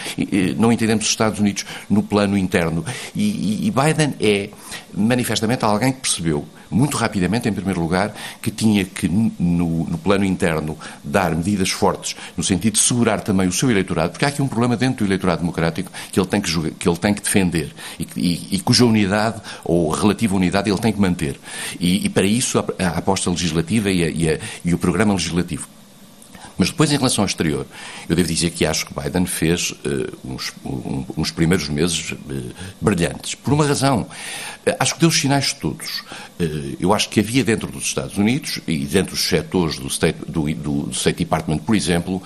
não 0.57 0.73
entendemos 0.73 1.05
os 1.05 1.11
Estados 1.11 1.39
Unidos 1.39 1.65
no 1.93 2.03
plano 2.03 2.37
interno. 2.37 2.85
E, 3.15 3.67
e 3.67 3.71
Biden 3.71 4.15
é 4.21 4.51
manifestamente 4.95 5.65
alguém 5.65 5.93
que 5.93 6.01
percebeu 6.01 6.47
muito 6.71 6.97
rapidamente, 6.97 7.49
em 7.49 7.53
primeiro 7.53 7.81
lugar, 7.81 8.15
que 8.41 8.51
tinha 8.51 8.85
que, 8.85 9.07
no, 9.07 9.85
no, 9.85 9.99
plano 9.99 10.25
interno, 10.25 10.77
dar 11.05 11.35
medidas 11.35 11.71
fortes 11.71 12.17
no 12.37 12.43
sentido 12.43 12.75
de 12.75 12.79
segurar 12.79 13.21
também 13.21 13.47
o 13.47 13.53
seu 13.53 13.71
eleitorado, 13.71 14.13
porque 14.13 14.25
há 14.25 14.29
aqui 14.29 14.41
um 14.41 14.49
problema 14.49 14.77
dentro 14.77 15.05
do 15.05 15.09
eleitorado 15.09 15.41
democrático 15.41 15.93
que 16.11 16.19
ele 16.19 16.27
tem 16.27 16.41
que, 16.41 16.49
jogar, 16.49 16.71
que, 16.71 16.89
ele 16.89 16.97
tem 16.97 17.13
que 17.13 17.21
defender 17.21 17.73
e, 17.99 18.09
e, 18.17 18.49
e, 18.53 18.61
cuja 18.61 18.87
unidade, 18.87 19.41
ou 19.63 19.91
relativa 19.91 20.35
unidade, 20.35 20.71
ele 20.71 20.79
tem 20.79 20.93
que 20.93 21.01
manter. 21.01 21.39
E, 21.79 22.07
e 22.07 22.09
para 22.09 22.25
isso 22.25 22.59
a, 22.59 22.65
a 22.79 22.99
aposta 22.99 23.29
legislativa 23.29 23.91
e, 23.91 24.31
a, 24.31 24.39
e 24.65 24.75
o 24.75 24.79
programa 24.79 25.13
legislativo 25.13 25.69
mas 26.63 26.71
depois, 26.71 26.93
em 26.93 26.97
relação 26.97 27.25
ao 27.25 27.27
exterior, 27.27 27.67
eu 28.09 28.15
devo 28.15 28.29
dizer 28.29 28.51
que 28.51 28.65
acho 28.65 28.87
que 28.87 28.95
Biden 28.95 29.27
fez 29.27 29.73
uh, 29.73 30.17
uns, 30.25 30.53
um, 30.65 31.05
uns, 31.17 31.33
primeiros 31.33 31.69
meses 31.69 32.13
uh, 32.13 32.17
brilhantes. 32.81 33.35
Por 33.35 33.53
uma 33.53 33.67
razão. 33.67 34.03
Uh, 34.65 34.77
acho 34.79 34.95
que 34.95 35.01
deu 35.01 35.09
os 35.09 35.21
sinais 35.21 35.53
todos. 35.53 36.05
eu 36.79 36.95
acho 36.95 37.09
que 37.09 37.19
havia 37.19 37.43
dentro 37.43 37.67
dos 37.67 37.83
Estados 37.83 38.17
Unidos 38.17 38.61
e 38.69 38.79
dentro 38.85 39.17
dos 39.17 39.27
setores 39.29 39.77
do 39.77 39.89
State, 39.89 40.21
do, 40.29 40.55
do 40.55 40.91
State 40.93 41.19
Department, 41.19 41.59
por 41.59 41.75
exemplo, 41.75 42.23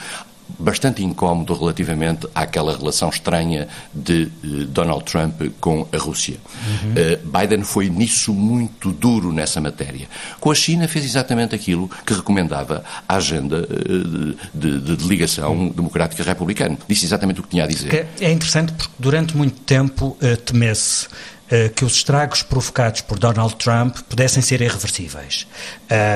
bastante 0.59 1.05
incómodo 1.05 1.55
relativamente 1.55 2.27
àquela 2.35 2.77
relação 2.77 3.09
estranha 3.09 3.69
de 3.93 4.31
uh, 4.45 4.65
Donald 4.67 5.05
Trump 5.05 5.41
com 5.61 5.87
a 5.93 5.97
Rússia. 5.99 6.37
Uhum. 6.67 6.93
Uh, 6.93 7.39
Biden 7.39 7.63
foi 7.63 7.89
nisso 7.89 8.33
muito 8.33 8.93
duro 8.93 9.33
nessa 9.33 9.61
matéria. 9.61 10.09
Com 10.41 10.51
a 10.51 10.55
China 10.55 10.89
fez 10.89 11.05
exatamente 11.05 11.55
aquilo 11.55 11.91
que 12.07 12.15
recomendava 12.15 12.85
a 13.09 13.17
agenda 13.17 13.67
uh, 13.69 14.37
de, 14.55 14.81
de, 14.81 14.97
de, 14.97 15.09
ligação 15.09 15.53
uhum. 15.53 15.69
democrática 15.69 16.23
republicana. 16.23 16.79
Disse 16.89 17.05
exatamente 17.05 17.41
o 17.41 17.43
que 17.43 17.51
tinha 17.51 17.65
a 17.65 17.67
dizer. 17.67 18.07
É 18.21 18.31
interessante 18.31 18.73
porque 18.73 18.93
durante 18.99 19.37
muito 19.37 19.61
tempo 19.61 20.17
temesse 20.45 21.07
eh, 21.07 21.36
que 21.75 21.85
os 21.85 21.95
estragos 21.95 22.43
provocados 22.43 23.00
por 23.00 23.19
Donald 23.19 23.55
Trump 23.57 23.99
pudessem 24.09 24.43
ser 24.43 24.61
irreversíveis. 24.61 25.47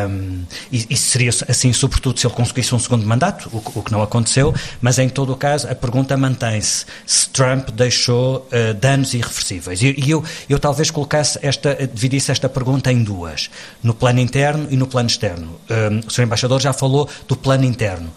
Um, 0.09 0.45
isso 0.73 1.11
seria 1.11 1.31
assim, 1.49 1.73
sobretudo, 1.73 2.19
se 2.19 2.27
ele 2.27 2.35
conseguisse 2.35 2.75
um 2.75 2.79
segundo 2.79 3.07
mandato, 3.07 3.49
o, 3.53 3.79
o 3.79 3.83
que 3.83 3.93
não 3.93 4.03
aconteceu, 4.03 4.53
mas 4.81 4.99
em 4.99 5.09
todo 5.09 5.33
o 5.33 5.37
caso 5.37 5.69
a 5.69 5.75
pergunta 5.75 6.17
mantém-se 6.17 6.85
se 7.07 7.29
Trump 7.29 7.71
deixou 7.71 8.49
uh, 8.51 8.75
danos 8.75 9.15
irreversíveis. 9.15 9.83
E, 9.83 9.95
e 9.97 10.11
eu, 10.11 10.25
eu 10.49 10.59
talvez 10.59 10.91
colocasse 10.91 11.39
esta, 11.43 11.75
dividisse 11.93 12.31
esta 12.31 12.49
pergunta 12.49 12.91
em 12.91 13.03
duas, 13.03 13.51
no 13.83 13.95
plano 13.95 14.21
interno 14.21 14.67
e 14.71 14.77
no 14.77 14.87
plano 14.87 15.09
externo. 15.09 15.61
Um, 15.71 16.07
o 16.07 16.11
Sr. 16.11 16.23
Embaixador 16.23 16.61
já 16.61 16.73
falou 16.73 17.09
do 17.29 17.37
plano 17.37 17.65
interno 17.65 18.13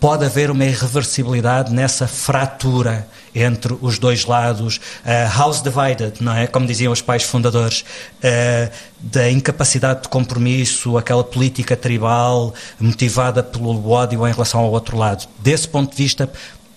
pode 0.00 0.24
haver 0.24 0.50
uma 0.50 0.64
irreversibilidade 0.64 1.72
nessa 1.72 2.06
fratura 2.06 3.06
entre 3.34 3.76
os 3.80 3.98
dois 3.98 4.24
lados, 4.24 4.76
uh, 4.76 5.36
house 5.36 5.62
divided, 5.62 6.14
não 6.20 6.34
é? 6.34 6.46
Como 6.46 6.66
diziam 6.66 6.92
os 6.92 7.00
pais 7.00 7.22
fundadores, 7.22 7.82
uh, 7.82 8.70
da 9.00 9.30
incapacidade 9.30 10.02
de 10.02 10.08
compromisso, 10.08 10.96
aquela 10.96 11.22
política 11.22 11.76
tribal 11.76 12.54
motivada 12.80 13.42
pelo 13.42 13.90
ódio 13.90 14.26
em 14.26 14.32
relação 14.32 14.60
ao 14.60 14.70
outro 14.70 14.96
lado. 14.96 15.28
Desse 15.38 15.68
ponto 15.68 15.90
de 15.90 16.02
vista, 16.02 16.30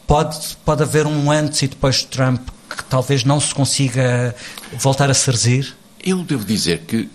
pode, 0.05 0.57
pode 0.65 0.83
haver 0.83 1.07
um 1.07 1.31
antes 1.31 1.61
e 1.63 1.67
depois 1.67 1.97
de 1.97 2.07
Trump 2.07 2.41
que 2.69 2.83
talvez 2.85 3.23
não 3.23 3.39
se 3.39 3.53
consiga 3.53 4.35
voltar 4.73 5.09
a 5.09 5.13
serzir? 5.13 5.75
Eu 6.03 6.23
devo 6.23 6.45
dizer 6.45 6.79
que, 6.87 7.09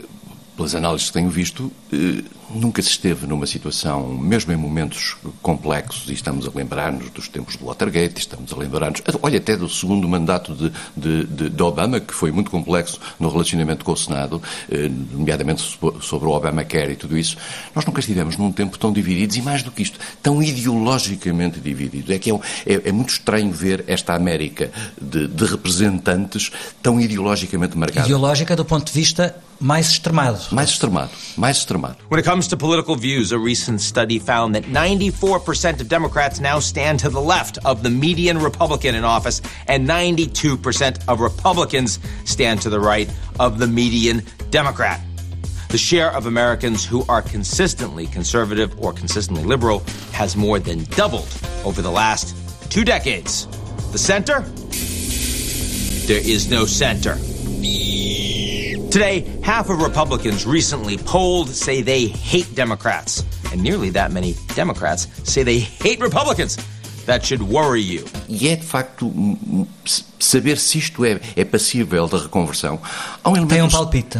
pelas 0.56 0.74
análises 0.74 1.08
que 1.08 1.14
tenho 1.14 1.30
visto, 1.30 1.72
uh, 1.92 2.35
Nunca 2.50 2.80
se 2.80 2.90
esteve 2.90 3.26
numa 3.26 3.46
situação, 3.46 4.08
mesmo 4.14 4.52
em 4.52 4.56
momentos 4.56 5.16
complexos, 5.42 6.08
e 6.08 6.12
estamos 6.12 6.46
a 6.46 6.50
lembrar-nos 6.54 7.10
dos 7.10 7.28
tempos 7.28 7.56
do 7.56 7.66
Watergate, 7.66 8.20
estamos 8.20 8.52
a 8.52 8.56
lembrar-nos, 8.56 9.02
olha, 9.20 9.38
até 9.38 9.56
do 9.56 9.68
segundo 9.68 10.08
mandato 10.08 10.54
de, 10.54 10.72
de, 10.96 11.50
de, 11.50 11.62
Obama, 11.62 11.98
que 11.98 12.14
foi 12.14 12.30
muito 12.30 12.50
complexo 12.50 13.00
no 13.18 13.28
relacionamento 13.28 13.84
com 13.84 13.92
o 13.92 13.96
Senado, 13.96 14.40
eh, 14.70 14.88
nomeadamente 14.88 15.60
sobre 16.00 16.28
o 16.28 16.30
Obamacare 16.30 16.92
e 16.92 16.96
tudo 16.96 17.18
isso. 17.18 17.36
Nós 17.74 17.84
nunca 17.84 18.00
estivemos 18.00 18.36
num 18.36 18.52
tempo 18.52 18.78
tão 18.78 18.92
divididos 18.92 19.36
e, 19.36 19.42
mais 19.42 19.62
do 19.62 19.72
que 19.72 19.82
isto, 19.82 19.98
tão 20.22 20.42
ideologicamente 20.42 21.58
divididos. 21.58 22.10
É 22.10 22.18
que 22.18 22.30
é, 22.30 22.34
é, 22.66 22.88
é 22.88 22.92
muito 22.92 23.10
estranho 23.10 23.50
ver 23.50 23.84
esta 23.88 24.14
América 24.14 24.70
de, 25.00 25.26
de 25.26 25.44
representantes 25.44 26.52
tão 26.80 27.00
ideologicamente 27.00 27.76
marcada. 27.76 28.06
Ideológica 28.06 28.54
do 28.54 28.64
ponto 28.64 28.86
de 28.86 28.92
vista 28.92 29.34
mais 29.60 29.88
extremado. 29.88 30.38
Mais 30.52 30.70
extremado, 30.70 31.10
mais 31.36 31.56
extremado. 31.56 31.96
When 32.08 32.20
it 32.20 32.24
comes 32.24 32.48
to 32.48 32.56
political 32.56 32.96
views, 32.96 33.32
a 33.32 33.38
recent 33.38 33.80
study 33.80 34.18
found 34.18 34.54
that 34.54 34.64
94% 34.64 35.80
of 35.80 35.88
Democrats 35.88 36.40
now 36.40 36.58
stand 36.58 37.00
to 37.00 37.08
the 37.08 37.20
left 37.20 37.58
of 37.64 37.82
the 37.82 37.90
median 37.90 38.38
Republican 38.38 38.94
in 38.94 39.04
office, 39.04 39.40
and 39.68 39.88
92% 39.88 41.04
of 41.08 41.20
Republicans 41.20 41.98
stand 42.24 42.60
to 42.62 42.70
the 42.70 42.80
right 42.80 43.10
of 43.40 43.58
the 43.58 43.66
median 43.66 44.22
Democrat. 44.50 45.00
The 45.68 45.78
share 45.78 46.12
of 46.12 46.26
Americans 46.26 46.84
who 46.84 47.04
are 47.08 47.22
consistently 47.22 48.06
conservative 48.06 48.78
or 48.80 48.92
consistently 48.92 49.44
liberal 49.44 49.80
has 50.12 50.36
more 50.36 50.58
than 50.58 50.84
doubled 50.84 51.28
over 51.64 51.82
the 51.82 51.90
last 51.90 52.36
two 52.70 52.84
decades. 52.84 53.46
The 53.90 53.98
center? 53.98 54.40
There 56.06 56.20
is 56.20 56.48
no 56.48 56.66
center. 56.66 57.18
Today, 58.96 59.26
half 59.42 59.68
of 59.68 59.82
Republicans 59.82 60.46
recently 60.46 60.96
polled 60.96 61.50
say 61.50 61.82
they 61.82 62.06
hate 62.06 62.54
Democrats, 62.54 63.22
and 63.52 63.62
nearly 63.62 63.90
that 63.90 64.10
many 64.10 64.34
Democrats 64.54 65.06
say 65.22 65.42
they 65.42 65.58
hate 65.58 66.00
Republicans. 66.00 66.56
That 67.04 67.22
should 67.22 67.42
worry 67.42 67.82
you. 67.82 68.06
E 68.26 68.48
é 68.48 68.56
de 68.56 68.64
facto 68.64 69.12
saber 70.18 70.56
se 70.56 70.78
isto 70.78 71.04
é, 71.04 71.20
é 71.36 71.44
passível 71.44 72.08
de 72.08 72.16
reconversão. 72.16 72.80
Há 73.22 73.28
um 73.28 73.46
Tem 73.46 73.60
um 73.60 73.68
palpite? 73.68 74.18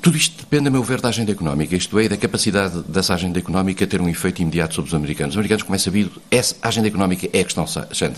Tudo 0.00 0.16
isto 0.16 0.38
depende, 0.38 0.68
a 0.68 0.70
meu 0.70 0.82
ver, 0.82 1.00
da 1.00 1.08
agenda 1.08 1.32
económica, 1.32 1.76
isto 1.76 1.98
é, 1.98 2.08
da 2.08 2.16
capacidade 2.16 2.82
dessa 2.82 3.14
agenda 3.14 3.38
económica 3.38 3.86
ter 3.86 4.00
um 4.00 4.08
efeito 4.08 4.42
imediato 4.42 4.74
sobre 4.74 4.88
os 4.88 4.94
americanos. 4.94 5.34
Os 5.34 5.38
americanos, 5.38 5.62
como 5.62 5.74
é 5.74 5.78
sabido, 5.78 6.22
essa, 6.30 6.56
agenda 6.62 6.88
económica 6.88 7.28
é 7.32 7.40
a 7.40 7.44
questão 7.44 7.66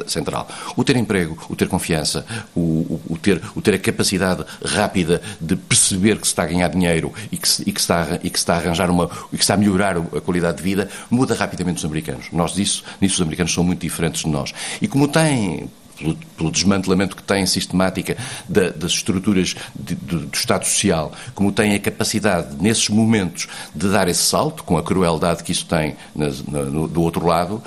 central. 0.07 0.49
O 0.76 0.85
ter 0.85 0.97
emprego, 0.97 1.37
o 1.49 1.57
ter 1.57 1.69
confiança, 1.69 2.25
o, 2.54 2.61
o, 2.61 3.00
o, 3.11 3.19
ter, 3.19 3.40
o 3.54 3.61
ter 3.61 3.75
a 3.75 3.78
capacidade 3.78 4.45
rápida 4.64 5.21
de 5.40 5.57
perceber 5.57 6.19
que 6.19 6.26
se 6.26 6.33
está 6.33 6.45
a 6.45 6.47
ganhar 6.47 6.69
dinheiro 6.69 7.12
e 7.31 7.37
que 7.37 7.49
se, 7.49 7.62
e 7.66 7.73
que 7.73 7.81
está, 7.81 8.19
e 8.23 8.31
que 8.31 8.38
está 8.38 8.54
a 8.54 8.57
arranjar 8.59 8.90
uma. 8.90 9.11
e 9.33 9.37
que 9.37 9.43
está 9.43 9.54
a 9.54 9.57
melhorar 9.57 9.97
a 9.97 10.21
qualidade 10.21 10.59
de 10.59 10.62
vida, 10.62 10.88
muda 11.11 11.35
rapidamente 11.35 11.78
os 11.78 11.85
americanos. 11.85 12.26
Nós 12.33 12.52
disso, 12.52 12.85
nisso 13.00 13.16
os 13.16 13.23
americanos 13.23 13.52
são 13.52 13.64
muito 13.64 13.81
diferentes 13.81 14.23
de 14.23 14.28
nós. 14.28 14.52
E 14.81 14.88
como 14.88 15.09
têm 15.09 15.69
pelo, 15.98 16.16
pelo, 16.36 16.50
desmantelamento 16.50 17.16
que 17.16 17.22
tem 17.22 17.46
sistemática 17.46 18.16
da, 18.48 18.70
das 18.70 18.92
estruturas 18.92 19.54
de, 19.74 19.94
de, 19.94 20.16
do 20.18 20.36
Estado 20.36 20.64
Social, 20.64 21.12
como 21.34 21.52
tem 21.52 21.74
a 21.74 21.78
capacidade, 21.78 22.56
nesses 22.60 22.88
momentos, 22.88 23.48
de 23.74 23.88
dar 23.88 24.08
esse 24.08 24.22
salto, 24.22 24.64
com 24.64 24.76
a 24.76 24.82
crueldade 24.82 25.42
que 25.42 25.52
isso 25.52 25.66
tem 25.66 25.96
na, 26.14 26.26
na, 26.48 26.64
no, 26.64 26.88
do 26.88 27.02
outro 27.02 27.26
lado, 27.26 27.62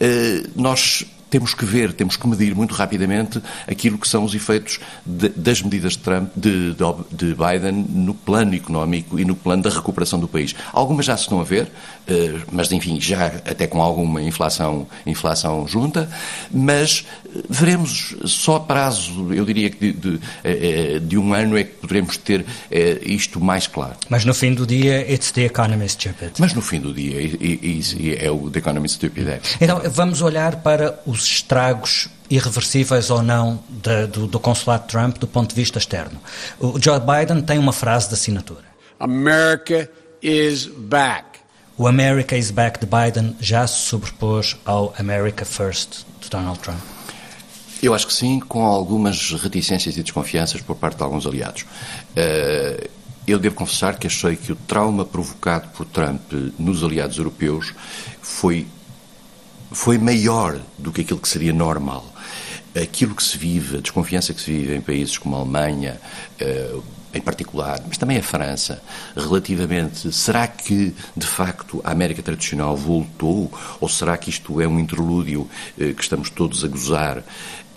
eh, 0.00 0.44
nós 0.54 1.06
temos 1.30 1.54
que 1.54 1.64
ver, 1.64 1.92
temos 1.92 2.16
que 2.16 2.26
medir 2.26 2.54
muito 2.54 2.74
rapidamente 2.74 3.40
aquilo 3.66 3.98
que 3.98 4.08
são 4.08 4.24
os 4.24 4.34
efeitos 4.34 4.80
de, 5.04 5.28
das 5.30 5.60
medidas 5.62 5.92
de, 5.92 5.98
Trump, 5.98 6.30
de, 6.34 6.74
de, 7.10 7.34
Biden 7.34 7.86
no 7.88 8.14
plano 8.14 8.54
económico 8.54 9.18
e 9.18 9.24
no 9.24 9.36
plano 9.36 9.62
da 9.62 9.70
recuperação 9.70 10.18
do 10.18 10.26
país. 10.26 10.54
Algumas 10.72 11.06
já 11.06 11.16
se 11.16 11.24
estão 11.24 11.40
a 11.40 11.44
ver, 11.44 11.70
eh, 12.06 12.40
mas 12.50 12.72
enfim, 12.72 13.00
já 13.00 13.26
até 13.26 13.66
com 13.66 13.82
alguma 13.82 14.22
inflação, 14.22 14.86
inflação 15.06 15.66
junta, 15.68 16.08
mas 16.50 17.04
veremos 17.48 18.16
só 18.24 18.56
a 18.56 18.60
prazo, 18.60 19.32
eu 19.32 19.44
diria 19.44 19.70
que 19.70 19.92
de, 19.92 19.92
de, 19.92 20.20
eh, 20.44 20.98
de 21.00 21.18
um 21.18 21.34
ano 21.34 21.56
é 21.56 21.64
que 21.64 21.74
poderemos 21.74 22.16
ter 22.16 22.44
isto 23.02 23.40
mais 23.40 23.66
claro. 23.66 23.96
Mas 24.08 24.24
no 24.24 24.34
fim 24.34 24.54
do 24.54 24.66
dia, 24.66 25.10
it's 25.12 25.30
the 25.32 25.42
economist 25.42 26.00
stupid. 26.00 26.32
Mas 26.38 26.54
no 26.54 26.62
fim 26.62 26.80
do 26.80 26.92
dia, 26.92 27.16
é 28.18 28.30
o 28.30 28.50
the 28.50 28.58
economist 28.58 28.96
stupid. 28.96 29.28
É. 29.28 29.40
Então, 29.60 29.80
vamos 29.90 30.22
olhar 30.22 30.56
para 30.56 31.00
os 31.06 31.24
estragos 31.24 32.08
irreversíveis 32.30 33.10
ou 33.10 33.22
não 33.22 33.62
de, 33.68 34.06
do, 34.06 34.26
do 34.26 34.38
consulado 34.38 34.86
Trump 34.86 35.18
do 35.18 35.26
ponto 35.26 35.50
de 35.50 35.54
vista 35.54 35.78
externo. 35.78 36.20
O 36.58 36.78
Joe 36.80 37.00
Biden 37.00 37.42
tem 37.42 37.58
uma 37.58 37.72
frase 37.72 38.08
de 38.08 38.14
assinatura. 38.14 38.64
America 39.00 39.88
is 40.22 40.66
back. 40.66 41.38
O 41.76 41.86
America 41.86 42.36
is 42.36 42.50
back 42.50 42.80
de 42.80 42.86
Biden 42.86 43.36
já 43.40 43.66
se 43.66 43.86
sobrepôs 43.86 44.56
ao 44.64 44.92
America 44.98 45.44
First 45.44 46.04
de 46.20 46.28
Donald 46.28 46.58
Trump? 46.58 46.97
Eu 47.82 47.94
acho 47.94 48.06
que 48.06 48.12
sim, 48.12 48.40
com 48.40 48.64
algumas 48.64 49.32
reticências 49.32 49.96
e 49.96 50.02
desconfianças 50.02 50.60
por 50.60 50.76
parte 50.76 50.96
de 50.96 51.02
alguns 51.02 51.26
aliados. 51.26 51.62
Uh, 51.62 52.88
eu 53.26 53.38
devo 53.38 53.54
confessar 53.54 53.98
que 53.98 54.06
achei 54.06 54.36
que 54.36 54.52
o 54.52 54.56
trauma 54.56 55.04
provocado 55.04 55.68
por 55.68 55.84
Trump 55.84 56.32
nos 56.58 56.82
aliados 56.82 57.18
europeus 57.18 57.74
foi 58.22 58.66
foi 59.70 59.98
maior 59.98 60.58
do 60.78 60.90
que 60.90 61.02
aquilo 61.02 61.20
que 61.20 61.28
seria 61.28 61.52
normal. 61.52 62.04
Aquilo 62.80 63.14
que 63.14 63.22
se 63.22 63.36
vive, 63.36 63.76
a 63.78 63.80
desconfiança 63.80 64.32
que 64.32 64.40
se 64.40 64.50
vive 64.50 64.74
em 64.74 64.80
países 64.80 65.18
como 65.18 65.36
a 65.36 65.40
Alemanha, 65.40 66.00
eh, 66.38 66.76
em 67.12 67.20
particular, 67.20 67.80
mas 67.86 67.96
também 67.96 68.18
a 68.18 68.22
França, 68.22 68.82
relativamente, 69.16 70.12
será 70.12 70.46
que 70.46 70.94
de 71.16 71.26
facto 71.26 71.80
a 71.82 71.90
América 71.90 72.22
tradicional 72.22 72.76
voltou 72.76 73.50
ou 73.80 73.88
será 73.88 74.16
que 74.16 74.30
isto 74.30 74.60
é 74.60 74.68
um 74.68 74.78
interlúdio 74.78 75.48
eh, 75.78 75.92
que 75.92 76.02
estamos 76.02 76.30
todos 76.30 76.64
a 76.64 76.68
gozar? 76.68 77.24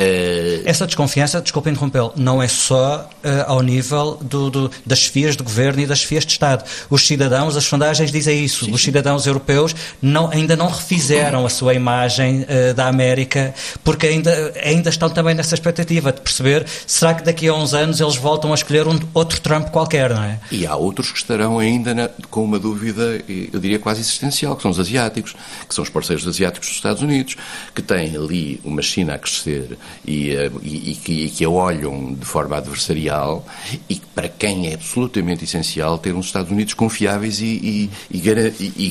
Uh... 0.01 0.61
Essa 0.65 0.85
desconfiança, 0.85 1.41
desculpa 1.41 1.69
interrompê-lo, 1.69 2.13
não 2.15 2.41
é 2.41 2.47
só 2.47 3.09
uh, 3.23 3.29
ao 3.47 3.61
nível 3.61 4.17
do, 4.21 4.49
do, 4.49 4.71
das 4.85 4.99
chefias 4.99 5.35
de 5.35 5.43
governo 5.43 5.81
e 5.81 5.85
das 5.85 5.99
chefias 5.99 6.25
de 6.25 6.31
Estado. 6.31 6.63
Os 6.89 7.05
cidadãos, 7.05 7.55
as 7.55 7.63
sondagens 7.65 8.11
dizem 8.11 8.43
isso, 8.43 8.65
sim, 8.65 8.71
os 8.71 8.81
cidadãos 8.81 9.25
europeus 9.25 9.75
não, 10.01 10.29
ainda 10.29 10.55
não 10.55 10.67
refizeram 10.67 11.45
a 11.45 11.49
sua 11.49 11.73
imagem 11.73 12.41
uh, 12.41 12.73
da 12.73 12.87
América, 12.87 13.53
porque 13.83 14.07
ainda, 14.07 14.53
ainda 14.63 14.89
estão 14.89 15.09
também 15.09 15.35
nessa 15.35 15.53
expectativa 15.55 16.11
de 16.11 16.21
perceber 16.21 16.65
será 16.87 17.13
que 17.13 17.23
daqui 17.23 17.47
a 17.47 17.53
uns 17.53 17.73
anos 17.73 17.99
eles 18.01 18.15
voltam 18.15 18.51
a 18.51 18.55
escolher 18.55 18.87
um, 18.87 18.99
outro 19.13 19.39
Trump 19.41 19.69
qualquer, 19.69 20.13
não 20.13 20.23
é? 20.23 20.39
E 20.51 20.65
há 20.65 20.75
outros 20.75 21.11
que 21.11 21.17
estarão 21.17 21.59
ainda 21.59 21.93
na, 21.93 22.09
com 22.29 22.43
uma 22.43 22.59
dúvida, 22.59 23.21
eu 23.27 23.59
diria 23.59 23.79
quase 23.79 24.01
existencial, 24.01 24.55
que 24.55 24.61
são 24.61 24.71
os 24.71 24.79
asiáticos, 24.79 25.35
que 25.67 25.75
são 25.75 25.83
os 25.83 25.89
parceiros 25.89 26.27
asiáticos 26.27 26.69
dos 26.69 26.77
Estados 26.77 27.01
Unidos, 27.01 27.35
que 27.75 27.81
têm 27.81 28.15
ali 28.15 28.59
uma 28.63 28.81
China 28.81 29.15
a 29.15 29.19
crescer 29.19 29.77
e, 30.05 30.31
eh, 30.31 30.51
e, 30.61 30.91
e, 30.91 30.95
que, 30.95 31.13
e, 31.25 31.29
que, 31.29 31.45
a 31.45 31.49
olham 31.49 32.13
de 32.13 32.25
forma 32.25 32.57
adversarial 32.57 33.45
e 33.89 34.01
para 34.13 34.27
quem 34.27 34.67
é 34.67 34.73
absolutamente 34.73 35.43
essencial 35.43 35.97
ter 35.97 36.13
uns 36.13 36.27
Estados 36.27 36.51
Unidos 36.51 36.73
confiáveis 36.73 37.39
e, 37.41 37.89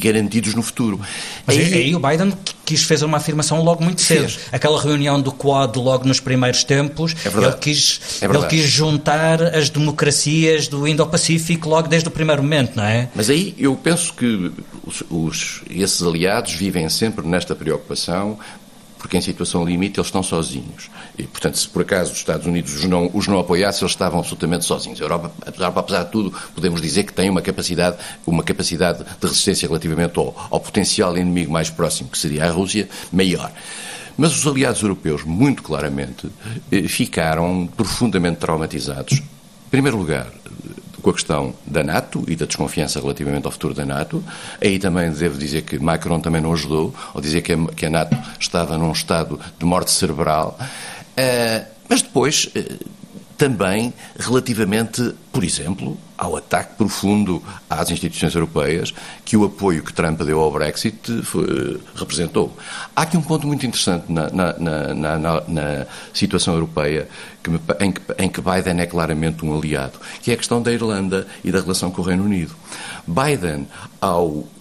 garantidos 0.03 0.55
no 0.55 0.63
futuro. 0.63 1.01
Mas 1.47 1.57
aí, 1.57 1.75
aí, 1.75 1.95
o 1.95 2.01
Biden 2.01 2.33
quis 2.65 2.85
fazer 2.85 3.05
uma 3.05 3.17
afirmação 3.17 3.63
logo 3.63 3.83
muito 3.83 4.01
cedo. 4.01 4.29
Fez. 4.29 4.41
Aquela 4.53 4.81
reunião 4.81 5.21
do 5.21 5.33
Quad 5.33 5.77
logo 5.77 6.07
nos 6.07 6.21
primeiros 6.21 6.63
tempos, 6.63 7.15
é 7.25 7.29
ele, 7.29 7.53
quis, 7.55 8.01
é 8.23 8.27
ele 8.27 8.47
quis 8.47 8.67
juntar 8.67 9.43
as 9.43 9.69
democracias 9.69 10.69
do 10.69 10.87
Indo-Pacífico 10.87 11.69
logo 11.69 11.89
desde 11.89 12.09
o 12.09 12.13
primeiro 12.13 12.43
momento, 12.43 12.77
não 12.77 12.85
é? 12.85 13.09
Mas 13.15 13.29
aí 13.29 13.55
eu 13.59 13.75
penso 13.75 14.15
que 14.15 14.53
os, 14.85 15.03
os, 15.11 15.63
esses 15.69 16.03
aliados 16.03 16.53
vivem 16.53 16.89
sempre 16.89 17.27
nesta 17.27 17.55
preocupação 17.55 18.39
porque 19.01 19.17
em 19.17 19.21
situação 19.23 19.65
limite 19.65 19.99
eles 19.99 20.09
estão 20.09 20.23
sozinhos. 20.23 20.91
E, 21.19 21.23
portanto, 21.23 21.57
se 21.57 21.67
por 21.67 21.83
acaso 21.83 22.13
os 22.13 22.19
Estados 22.19 22.47
Unidos 22.47 22.75
os 22.75 22.85
não, 22.85 23.11
os 23.15 23.27
não 23.27 23.41
apoiassem, 23.41 23.83
eles 23.83 23.93
estavam 23.93 24.21
absolutamente 24.21 24.67
sozinhos. 24.67 25.01
A 25.01 25.05
Europa, 25.05 25.33
apesar 25.81 26.05
de 26.05 26.13
tudo, 26.13 26.33
podemos 26.55 26.83
dizer 26.83 27.05
que 27.05 27.13
tem 27.13 27.31
uma 27.31 27.41
capacidade, 27.41 27.97
uma 28.27 28.45
capacidade 28.45 29.03
de 29.03 29.27
resistência 29.27 29.67
relativamente 29.67 30.19
ao, 30.19 30.37
ao 30.51 30.61
potencial 30.61 31.17
inimigo 31.17 31.51
mais 31.51 31.71
próximo, 31.71 32.11
que 32.11 32.19
seria 32.19 32.45
a 32.45 32.51
Rússia, 32.51 32.91
maior. 33.11 33.51
Mas 34.19 34.37
os 34.37 34.47
aliados 34.47 34.83
europeus, 34.83 35.25
muito 35.25 35.63
claramente, 35.63 36.29
eh, 36.71 36.83
ficaram 36.83 37.67
profundamente 37.75 38.37
traumatizados. 38.37 39.15
Em 39.15 39.71
primeiro 39.71 39.97
lugar, 39.97 40.31
com 41.01 41.11
a 41.11 41.13
questão 41.13 41.55
da 41.67 41.83
NATO 41.83 42.25
e 42.29 42.37
da 42.37 42.47
desconfiança 42.47 43.01
relativamente 43.01 43.47
ao 43.47 43.53
futuro 43.53 43.75
da 43.75 43.85
NATO. 43.85 44.23
Aí 44.61 44.79
também 44.79 45.11
devo 45.11 45.39
dizer 45.39 45.63
que 45.63 45.79
Macron 45.79 46.21
também 46.21 46.41
não 46.41 46.53
ajudou, 46.53 46.95
ao 47.15 47.21
dizer 47.21 47.43
que 47.43 47.53
a, 47.53 47.67
que 47.67 47.87
a 47.87 47.91
NATO 47.91 48.17
estava 48.39 48.77
num 48.79 48.93
estado 48.93 49.41
de 49.59 49.65
morte 49.65 49.91
cerebral. 49.91 50.59
Uh, 50.61 51.67
mas 51.89 52.03
depois, 52.03 52.51
uh, 52.57 52.85
também 53.37 53.93
relativamente, 54.19 55.15
por 55.33 55.43
exemplo, 55.43 55.97
ao 56.21 56.37
ataque 56.37 56.75
profundo 56.77 57.43
às 57.69 57.91
instituições 57.91 58.35
europeias 58.35 58.93
que 59.25 59.39
o 59.39 59.45
apoio 59.47 59.83
que 59.83 59.91
Trump 59.91 60.21
deu 60.21 60.39
ao 60.39 60.53
Brexit 60.53 61.23
foi, 61.23 61.81
representou. 61.95 62.55
Há 62.95 63.03
aqui 63.03 63.17
um 63.17 63.23
ponto 63.23 63.47
muito 63.47 63.65
interessante 63.65 64.13
na, 64.13 64.29
na, 64.31 64.53
na, 64.95 65.19
na 65.49 65.87
situação 66.13 66.53
europeia 66.53 67.09
que, 67.43 67.51
em, 67.83 67.91
que, 67.91 68.01
em 68.19 68.29
que 68.29 68.41
Biden 68.43 68.81
é 68.81 68.87
claramente 68.87 69.47
um 69.47 69.57
aliado, 69.57 69.99
que 70.21 70.31
é 70.31 70.35
a 70.35 70.37
questão 70.37 70.61
da 70.61 70.71
Irlanda 70.71 71.27
e 71.43 71.51
da 71.51 71.59
relação 71.59 71.91
com 71.91 72.03
o 72.03 72.05
Reino 72.05 72.25
Unido. 72.25 72.55
Biden, 73.07 73.67
ao 73.99 74.45
eh, 74.45 74.60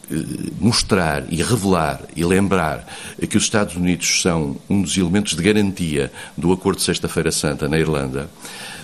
mostrar 0.60 1.24
e 1.30 1.42
revelar 1.42 2.02
e 2.16 2.24
lembrar 2.26 2.86
que 3.30 3.38
os 3.38 3.44
Estados 3.44 3.76
Unidos 3.76 4.22
são 4.22 4.58
um 4.70 4.82
dos 4.82 4.98
elementos 4.98 5.36
de 5.36 5.44
garantia 5.44 6.12
do 6.38 6.52
Acordo 6.52 6.78
de 6.78 6.84
Sexta-feira 6.84 7.32
Santa 7.32 7.68
na 7.68 7.78
Irlanda, 7.78 8.30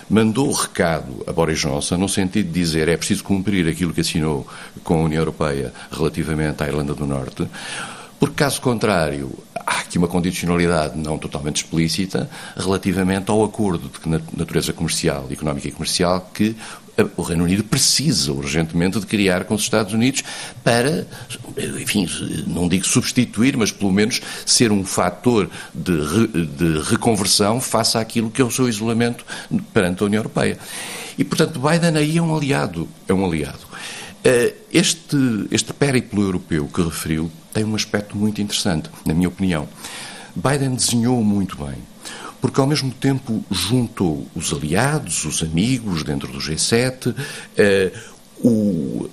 mandou 0.08 0.48
o 0.48 0.52
recado 0.52 1.24
a 1.26 1.32
Boris 1.32 1.58
Johnson 1.58 1.96
no 1.96 2.08
sentido 2.08 2.46
de 2.46 2.52
dizer 2.52 2.88
é 2.88 2.96
preciso 2.96 3.24
cumprir 3.24 3.68
aquilo 3.68 3.92
que 3.92 4.00
assinou 4.00 4.46
com 4.84 4.94
a 4.94 5.04
União 5.04 5.20
Europeia 5.20 5.72
relativamente 5.90 6.62
à 6.62 6.66
Irlanda 6.68 6.94
do 6.94 7.06
Norte, 7.06 7.46
porque 8.18 8.36
caso 8.36 8.60
contrário 8.60 9.32
há 9.66 9.80
aqui 9.80 9.98
uma 9.98 10.06
condicionalidade 10.06 10.96
não 10.96 11.18
totalmente 11.18 11.56
explícita 11.56 12.30
relativamente 12.56 13.30
ao 13.30 13.42
acordo 13.42 13.90
de 13.90 14.38
natureza 14.38 14.72
comercial, 14.72 15.26
económica 15.30 15.66
e 15.66 15.72
comercial 15.72 16.30
que 16.32 16.56
o 17.16 17.22
Reino 17.22 17.44
Unido 17.44 17.64
precisa 17.64 18.32
urgentemente 18.32 18.98
de 18.98 19.06
criar 19.06 19.44
com 19.44 19.54
os 19.54 19.62
Estados 19.62 19.92
Unidos 19.92 20.22
para, 20.64 21.06
enfim, 21.80 22.08
não 22.46 22.68
digo 22.68 22.86
substituir, 22.86 23.56
mas 23.56 23.70
pelo 23.70 23.92
menos 23.92 24.20
ser 24.44 24.72
um 24.72 24.84
fator 24.84 25.50
de, 25.74 25.92
re, 25.92 26.46
de 26.46 26.78
reconversão 26.82 27.60
face 27.60 27.98
àquilo 27.98 28.30
que 28.30 28.40
é 28.40 28.44
o 28.44 28.50
seu 28.50 28.68
isolamento 28.68 29.24
perante 29.72 30.02
a 30.02 30.06
União 30.06 30.20
Europeia. 30.20 30.58
E, 31.18 31.24
portanto, 31.24 31.60
Biden 31.60 31.96
aí 31.96 32.18
é 32.18 32.22
um 32.22 32.34
aliado, 32.34 32.88
é 33.08 33.12
um 33.12 33.24
aliado. 33.24 33.66
Eh, 34.24 34.54
este, 34.72 35.16
este 35.50 35.72
périplo 35.72 36.22
europeu 36.22 36.68
que 36.72 36.82
referiu 36.82 37.30
tem 37.52 37.64
um 37.64 37.74
aspecto 37.74 38.16
muito 38.16 38.40
interessante, 38.40 38.90
na 39.04 39.14
minha 39.14 39.28
opinião. 39.28 39.68
Biden 40.34 40.74
desenhou 40.74 41.22
muito 41.22 41.56
bem 41.56 41.76
porque 42.46 42.60
ao 42.60 42.66
mesmo 42.68 42.92
tempo 42.92 43.44
juntou 43.50 44.24
os 44.32 44.52
aliados, 44.52 45.24
os 45.24 45.42
amigos 45.42 46.04
dentro 46.04 46.30
do 46.30 46.38
G7, 46.38 47.12
eh, 47.56 47.92
o, 48.38 49.10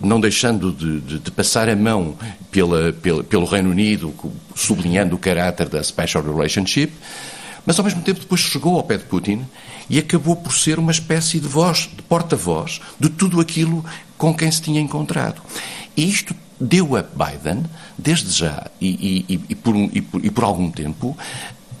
não 0.00 0.18
deixando 0.20 0.72
de, 0.72 1.00
de, 1.02 1.18
de, 1.20 1.30
passar 1.30 1.68
a 1.68 1.76
mão 1.76 2.18
pela, 2.50 2.92
pela, 2.94 3.22
pelo 3.22 3.44
Reino 3.44 3.70
Unido, 3.70 4.12
sublinhando 4.56 5.14
o 5.14 5.18
caráter 5.20 5.68
da 5.68 5.80
special 5.84 6.20
relationship, 6.20 6.92
mas 7.64 7.78
ao 7.78 7.84
mesmo 7.84 8.02
tempo 8.02 8.18
depois 8.18 8.40
chegou 8.40 8.74
ao 8.74 8.82
pé 8.82 8.96
de 8.96 9.04
Putin 9.04 9.46
e 9.88 9.96
acabou 9.96 10.34
por 10.34 10.52
ser 10.52 10.80
uma 10.80 10.90
espécie 10.90 11.38
de 11.38 11.46
voz, 11.46 11.88
de 11.94 12.02
porta-voz 12.02 12.80
de 12.98 13.08
tudo 13.08 13.40
aquilo 13.40 13.84
com 14.16 14.34
quem 14.34 14.50
se 14.50 14.60
tinha 14.60 14.80
encontrado. 14.80 15.40
E 15.96 16.10
isto 16.10 16.34
deu 16.60 16.96
a 16.96 17.02
Biden, 17.04 17.64
desde 17.96 18.32
já 18.32 18.66
e, 18.80 19.24
e, 19.28 19.40
e, 19.48 19.54
por, 19.54 19.76
um, 19.76 19.88
por, 19.88 20.24
e 20.24 20.28
por 20.28 20.42
algum 20.42 20.72
tempo, 20.72 21.16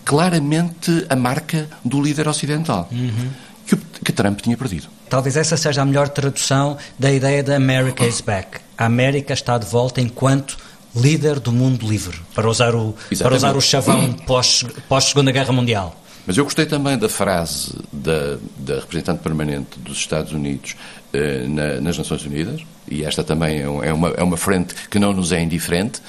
claramente 0.08 1.04
a 1.10 1.14
marca 1.14 1.68
do 1.84 2.00
líder 2.00 2.26
ocidental. 2.28 2.88
Uhum. 2.90 3.28
Que, 3.66 3.76
que 3.76 4.10
Trump 4.10 4.40
tinha 4.40 4.56
perdido. 4.56 4.88
Talvez 5.10 5.36
essa 5.36 5.54
seja 5.54 5.82
a 5.82 5.84
melhor 5.84 6.08
tradução 6.08 6.78
da 6.98 7.12
ideia 7.12 7.42
da 7.42 7.54
America 7.54 8.06
is 8.06 8.22
back. 8.22 8.58
A 8.78 8.86
América 8.86 9.34
está 9.34 9.58
de 9.58 9.66
volta 9.66 10.00
enquanto 10.00 10.56
líder 10.96 11.38
do 11.38 11.52
mundo 11.52 11.86
livre, 11.86 12.18
para 12.34 12.48
usar 12.48 12.74
o, 12.74 12.94
para 13.18 13.34
usar 13.34 13.54
o 13.54 13.60
chavão 13.60 14.14
pós, 14.26 14.64
pós 14.88 15.04
Segunda 15.04 15.30
Guerra 15.30 15.52
Mundial. 15.52 15.94
Mas 16.26 16.38
eu 16.38 16.44
gostei 16.44 16.64
também 16.64 16.96
da 16.96 17.08
frase 17.10 17.74
da, 17.92 18.38
da 18.56 18.76
representante 18.76 19.22
permanente 19.22 19.78
dos 19.78 19.98
Estados 19.98 20.32
Unidos 20.32 20.74
eh, 21.12 21.44
na, 21.46 21.80
nas 21.82 21.98
Nações 21.98 22.24
Unidas, 22.24 22.62
e 22.90 23.04
esta 23.04 23.22
também 23.22 23.58
é, 23.58 23.62
é 23.62 23.92
uma, 23.92 24.08
é 24.08 24.22
uma 24.22 24.36
frente 24.38 24.74
que 24.90 24.98
não 24.98 25.12
nos 25.12 25.32
é 25.32 25.42
indiferente, 25.42 26.00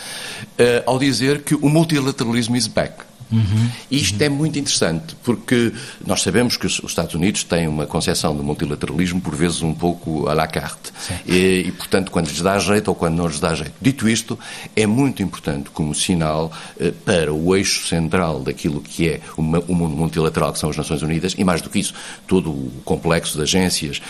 eh, 0.58 0.84
ao 0.86 0.98
dizer 0.98 1.42
que 1.44 1.56
o 1.56 1.68
multilateralismo 1.70 2.56
is 2.56 2.68
back. 2.68 3.09
Uhum, 3.32 3.70
Isto 3.92 4.20
uhum. 4.20 4.26
é 4.26 4.30
muito 4.30 4.58
interessante, 4.58 5.16
porque 5.24 5.72
nós 6.06 6.22
sabemos 6.22 6.58
que 6.58 6.66
os 6.66 6.82
Estados 6.84 7.14
Unidos 7.14 7.44
têm 7.44 7.68
uma 7.68 7.86
concepção 7.86 8.36
do 8.36 8.44
multilateralismo, 8.44 9.22
por 9.22 9.36
vezes 9.36 9.62
um 9.62 9.74
pouco 9.74 10.28
à 10.28 10.34
la 10.34 10.48
carte. 10.48 10.92
E, 11.28 11.66
e, 11.68 11.72
portanto, 11.72 12.12
quando 12.12 12.28
lhes 12.28 12.42
dá 12.42 12.58
jeito 12.58 12.88
ou 12.88 12.96
quando 12.96 13.16
não 13.16 13.28
lhes 13.28 13.40
dá 13.40 13.54
jeito. 13.54 13.74
Dito 13.80 14.10
isto, 14.10 14.38
é 14.76 14.88
muito 14.88 15.22
importante 15.22 15.70
como 15.70 15.94
sinal 15.94 16.52
eh, 16.80 16.92
para 17.06 17.34
o 17.34 17.56
eixo 17.56 17.88
central 17.88 18.42
daquilo 18.42 18.82
que 18.82 19.08
é 19.08 19.22
o, 19.38 19.42
o 19.42 19.76
mundo 19.76 19.96
multilateral, 19.96 20.52
que 20.54 20.60
são 20.60 20.70
as 20.70 20.78
Nações 20.78 21.02
Unidas, 21.02 21.36
e 21.38 21.44
mais 21.44 21.62
do 21.62 21.70
que 21.70 21.80
isso, 21.80 21.94
todo 22.28 22.50
o 22.50 22.72
complexo 22.84 23.38
de 23.38 23.44
agências 23.44 24.02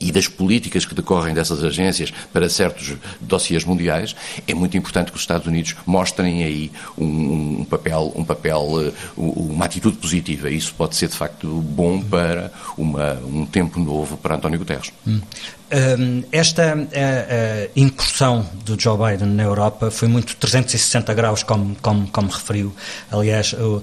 e 0.00 0.12
das 0.12 0.28
políticas 0.28 0.84
que 0.84 0.94
decorrem 0.94 1.34
dessas 1.34 1.62
agências 1.62 2.12
para 2.32 2.48
certos 2.48 2.94
dossiês 3.20 3.64
mundiais, 3.64 4.14
é 4.46 4.54
muito 4.54 4.76
importante 4.76 5.10
que 5.10 5.16
os 5.16 5.22
Estados 5.22 5.46
Unidos 5.46 5.74
mostrem 5.86 6.44
aí 6.44 6.72
um, 6.96 7.60
um 7.60 7.64
papel, 7.64 8.12
um 8.14 8.24
papel, 8.24 8.66
eh, 8.86 8.92
uma 9.16 9.64
atitude 9.64 9.96
positiva. 9.96 10.50
Isso 10.50 10.74
pode 10.74 10.96
ser 10.96 11.08
de 11.08 11.16
facto 11.16 11.46
bom 11.60 12.00
para 12.00 12.52
uma, 12.76 13.14
um 13.24 13.46
tempo 13.46 13.80
novo 13.80 14.16
para 14.16 14.36
António 14.36 14.58
Guterres. 14.58 14.92
Hum. 15.06 15.20
Um, 15.68 16.22
esta 16.30 16.76
uh, 16.76 16.80
uh, 16.80 17.70
incursão 17.74 18.48
do 18.64 18.80
Joe 18.80 18.96
Biden 18.96 19.30
na 19.30 19.42
Europa 19.42 19.90
foi 19.90 20.06
muito 20.06 20.36
360 20.36 21.12
graus, 21.12 21.42
como, 21.42 21.74
como, 21.82 22.06
como 22.06 22.28
referiu. 22.28 22.72
Aliás, 23.10 23.52
uh, 23.52 23.82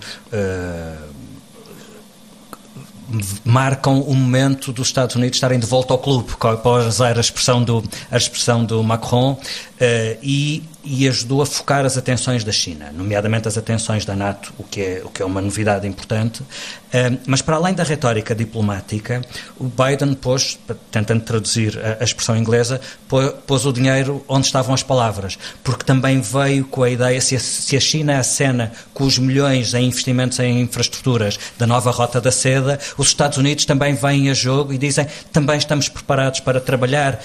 marcam 3.44 4.00
o 4.02 4.14
momento 4.14 4.72
dos 4.72 4.88
Estados 4.88 5.16
Unidos 5.16 5.38
estarem 5.38 5.60
de 5.60 5.66
volta 5.66 5.94
ao 5.94 5.98
clube, 5.98 6.36
para 6.38 6.88
usar 6.88 7.18
a 7.18 7.22
expressão 7.22 7.64
do, 7.64 7.84
a 8.12 8.18
expressão 8.18 8.64
do 8.64 8.84
Macron, 8.84 9.40
uh, 9.84 10.18
e, 10.22 10.64
e, 10.84 11.08
ajudou 11.08 11.42
a 11.42 11.46
focar 11.46 11.86
as 11.86 11.98
atenções 11.98 12.44
da 12.44 12.52
China, 12.52 12.92
nomeadamente 12.92 13.48
as 13.48 13.58
atenções 13.58 14.06
da 14.06 14.16
NATO, 14.16 14.54
o 14.58 14.64
que 14.64 14.82
é, 14.82 15.02
o 15.04 15.10
que 15.10 15.22
é 15.22 15.26
uma 15.26 15.42
novidade 15.42 15.88
importante. 15.88 16.42
Uh, 16.42 17.20
mas 17.28 17.42
para 17.42 17.56
além 17.56 17.74
da 17.74 17.84
retórica 17.84 18.34
diplomática, 18.34 19.22
o 19.60 19.66
Biden 19.66 20.14
pôs, 20.14 20.58
tentando 20.92 21.22
traduzir 21.24 21.80
a, 21.80 22.02
a 22.02 22.04
expressão 22.04 22.38
inglesa, 22.38 22.80
pôs, 23.08 23.66
o 23.66 23.74
dinheiro 23.74 24.24
onde 24.28 24.46
estavam 24.46 24.74
as 24.74 24.84
palavras, 24.84 25.38
porque 25.64 25.84
também 25.84 26.22
veio 26.22 26.66
com 26.66 26.84
a 26.84 26.90
ideia, 26.90 27.20
se 27.20 27.36
a, 27.36 27.40
se 27.40 27.76
a 27.76 27.80
China 27.80 28.20
acena 28.20 28.72
com 28.94 29.04
os 29.04 29.18
milhões 29.18 29.74
em 29.74 29.88
investimentos 29.88 30.40
em 30.40 30.62
infraestruturas 30.62 31.40
da 31.58 31.68
nova 31.68 31.92
Rota 31.92 32.22
da 32.22 32.32
Seda, 32.32 32.80
os 32.98 33.08
Estados 33.08 33.38
Unidos 33.38 33.66
também 33.66 33.96
vêm 33.96 34.30
a 34.30 34.34
jogo 34.34 34.74
e 34.74 34.78
dizem 34.78 35.08
também 35.32 35.58
estamos 35.58 35.90
preparados 35.90 36.40
para 36.40 36.60
trabalhar 36.60 37.20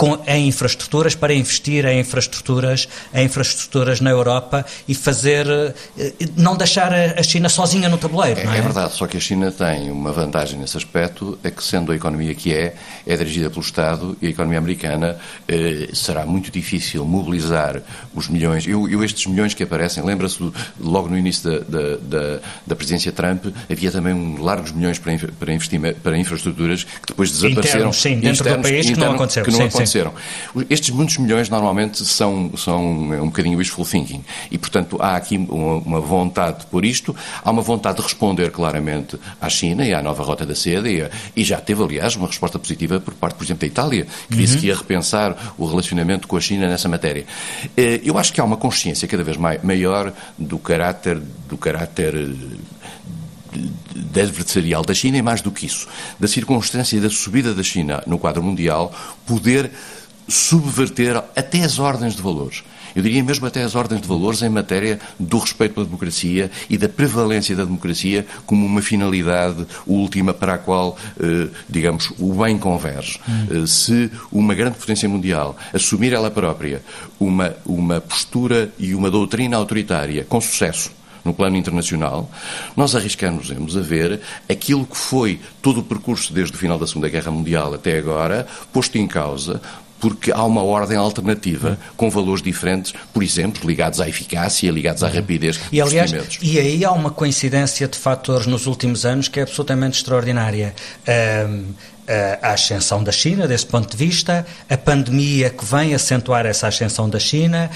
com, 0.00 0.18
em 0.26 0.48
infraestruturas, 0.48 1.14
para 1.14 1.34
investir 1.34 1.84
em 1.84 2.00
infraestruturas, 2.00 2.88
em 3.12 3.26
infraestruturas 3.26 4.00
na 4.00 4.08
Europa 4.08 4.64
e 4.88 4.94
fazer, 4.94 5.46
eh, 5.46 6.12
não 6.38 6.56
deixar 6.56 6.90
a 6.90 7.22
China 7.22 7.50
sozinha 7.50 7.86
no 7.86 7.98
tabuleiro. 7.98 8.40
É, 8.40 8.44
é? 8.44 8.58
é, 8.60 8.62
verdade, 8.62 8.94
só 8.94 9.06
que 9.06 9.18
a 9.18 9.20
China 9.20 9.52
tem 9.52 9.90
uma 9.90 10.10
vantagem 10.10 10.58
nesse 10.58 10.74
aspecto, 10.74 11.38
é 11.44 11.50
que 11.50 11.62
sendo 11.62 11.92
a 11.92 11.94
economia 11.94 12.34
que 12.34 12.54
é, 12.54 12.76
é 13.06 13.14
dirigida 13.14 13.50
pelo 13.50 13.60
Estado 13.60 14.16
e 14.22 14.28
a 14.28 14.30
economia 14.30 14.56
americana 14.56 15.18
eh, 15.46 15.90
será 15.92 16.24
muito 16.24 16.50
difícil 16.50 17.04
mobilizar 17.04 17.82
os 18.14 18.26
milhões. 18.26 18.66
Eu, 18.66 18.88
eu 18.88 19.04
estes 19.04 19.26
milhões 19.26 19.52
que 19.52 19.64
aparecem, 19.64 20.02
lembra-se 20.02 20.38
logo 20.80 21.10
no 21.10 21.18
início 21.18 21.44
da, 21.44 21.58
da, 21.58 21.96
da, 21.96 22.40
da, 22.66 22.74
presidência 22.74 23.12
Trump, 23.12 23.48
havia 23.70 23.90
também 23.90 24.14
um, 24.14 24.42
largos 24.42 24.72
milhões 24.72 24.98
para, 24.98 25.12
para, 25.18 25.94
para 26.02 26.16
infraestruturas 26.16 26.84
que 26.84 27.08
depois 27.08 27.30
desapareceram. 27.30 27.90
Internos, 27.90 28.00
sim, 28.00 28.18
dentro 28.18 28.40
internos, 28.40 28.56
do 28.56 28.62
país 28.62 28.86
internos, 28.86 28.94
que 28.94 29.04
não 29.04 29.14
aconteceu. 29.14 29.44
Que 29.44 29.50
não 29.50 29.58
sim, 29.58 29.64
aconteceu. 29.64 29.89
Sim 29.90 30.00
aconteceram. 30.00 30.12
Estes 30.68 30.90
muitos 30.90 31.18
milhões 31.18 31.48
normalmente 31.48 32.04
são, 32.04 32.52
são 32.56 32.92
um 32.92 33.26
bocadinho 33.26 33.58
wishful 33.58 33.84
thinking 33.84 34.24
e, 34.50 34.56
portanto, 34.56 34.96
há 35.00 35.16
aqui 35.16 35.36
uma, 35.36 36.00
vontade 36.00 36.66
por 36.66 36.84
isto, 36.84 37.14
há 37.42 37.50
uma 37.50 37.62
vontade 37.62 37.98
de 37.98 38.02
responder 38.02 38.50
claramente 38.50 39.18
à 39.40 39.48
China 39.48 39.84
e 39.84 39.92
à 39.92 40.02
nova 40.02 40.22
Rota 40.22 40.46
da 40.46 40.54
Seda 40.54 40.88
e, 40.88 41.08
e 41.34 41.44
já 41.44 41.60
teve, 41.60 41.82
aliás, 41.82 42.16
uma 42.16 42.26
resposta 42.26 42.58
positiva 42.58 43.00
por 43.00 43.14
parte, 43.14 43.34
por 43.34 43.44
exemplo, 43.44 43.60
da 43.60 43.66
Itália, 43.66 44.06
que 44.28 44.34
uhum. 44.34 44.40
disse 44.40 44.58
que 44.58 44.66
ia 44.66 44.76
repensar 44.76 45.54
o 45.58 45.66
relacionamento 45.66 46.28
com 46.28 46.36
a 46.36 46.40
China 46.40 46.68
nessa 46.68 46.88
matéria. 46.88 47.26
Eh, 47.76 48.00
eu 48.04 48.18
acho 48.18 48.32
que 48.32 48.40
há 48.40 48.44
uma 48.44 48.56
consciência 48.56 49.06
cada 49.08 49.24
vez 49.24 49.36
maior 49.36 50.12
do 50.38 50.58
caráter, 50.58 51.20
do 51.48 51.56
caráter 51.56 52.14
adversarial 54.14 54.84
da 54.84 54.94
China 54.94 55.18
e 55.18 55.22
mais 55.22 55.40
do 55.40 55.50
que 55.50 55.66
isso, 55.66 55.88
da 56.18 56.28
circunstância 56.28 57.00
da 57.00 57.10
subida 57.10 57.54
da 57.54 57.62
China 57.62 58.02
no 58.06 58.18
quadro 58.18 58.42
mundial 58.42 58.94
poder 59.26 59.70
subverter 60.28 61.16
até 61.34 61.60
as 61.62 61.78
ordens 61.78 62.14
de 62.14 62.22
valores. 62.22 62.62
Eu 62.94 63.02
diria 63.02 63.22
mesmo 63.22 63.46
até 63.46 63.62
as 63.62 63.74
ordens 63.74 64.00
de 64.00 64.08
valores 64.08 64.42
em 64.42 64.48
matéria 64.48 64.98
do 65.18 65.38
respeito 65.38 65.74
pela 65.74 65.86
democracia 65.86 66.50
e 66.68 66.76
da 66.76 66.88
prevalência 66.88 67.54
da 67.54 67.64
democracia 67.64 68.26
como 68.46 68.66
uma 68.66 68.82
finalidade 68.82 69.66
última 69.86 70.34
para 70.34 70.54
a 70.54 70.58
qual, 70.58 70.96
eh, 71.20 71.48
digamos, 71.68 72.12
o 72.18 72.34
bem 72.34 72.58
converge. 72.58 73.20
Hum. 73.28 73.62
Eh, 73.62 73.66
se 73.66 74.10
uma 74.32 74.54
grande 74.54 74.76
potência 74.76 75.08
mundial 75.08 75.56
assumir 75.72 76.12
ela 76.12 76.30
própria 76.30 76.82
uma, 77.18 77.54
uma 77.64 78.00
postura 78.00 78.72
e 78.78 78.94
uma 78.94 79.10
doutrina 79.10 79.56
autoritária 79.56 80.24
com 80.28 80.40
sucesso, 80.40 80.90
no 81.24 81.34
plano 81.34 81.56
internacional, 81.56 82.30
nós 82.76 82.94
arriscamos 82.94 83.50
a 83.76 83.80
ver 83.80 84.20
aquilo 84.48 84.86
que 84.86 84.96
foi 84.96 85.40
todo 85.62 85.80
o 85.80 85.82
percurso 85.82 86.32
desde 86.32 86.54
o 86.54 86.58
final 86.58 86.78
da 86.78 86.86
Segunda 86.86 87.08
Guerra 87.08 87.30
Mundial 87.30 87.74
até 87.74 87.98
agora, 87.98 88.46
posto 88.72 88.98
em 88.98 89.06
causa 89.06 89.60
porque 90.00 90.32
há 90.32 90.42
uma 90.42 90.62
ordem 90.62 90.96
alternativa 90.96 91.78
com 91.96 92.10
valores 92.10 92.42
diferentes, 92.42 92.94
por 93.12 93.22
exemplo, 93.22 93.68
ligados 93.68 94.00
à 94.00 94.08
eficácia, 94.08 94.70
ligados 94.70 95.04
à 95.04 95.08
uhum. 95.08 95.14
rapidez 95.14 95.60
e, 95.70 95.80
aliás, 95.80 96.10
E 96.40 96.58
aí 96.58 96.84
há 96.84 96.90
uma 96.90 97.10
coincidência 97.10 97.86
de 97.86 97.98
fatores 97.98 98.46
nos 98.46 98.66
últimos 98.66 99.04
anos 99.04 99.28
que 99.28 99.38
é 99.38 99.42
absolutamente 99.42 99.98
extraordinária. 99.98 100.74
Um, 101.46 101.66
a 102.42 102.52
ascensão 102.52 103.02
da 103.02 103.12
China, 103.12 103.46
desse 103.46 103.66
ponto 103.66 103.90
de 103.90 103.96
vista, 103.96 104.46
a 104.68 104.76
pandemia 104.76 105.50
que 105.50 105.64
vem 105.64 105.94
acentuar 105.94 106.44
essa 106.46 106.66
ascensão 106.66 107.08
da 107.08 107.18
China, 107.18 107.70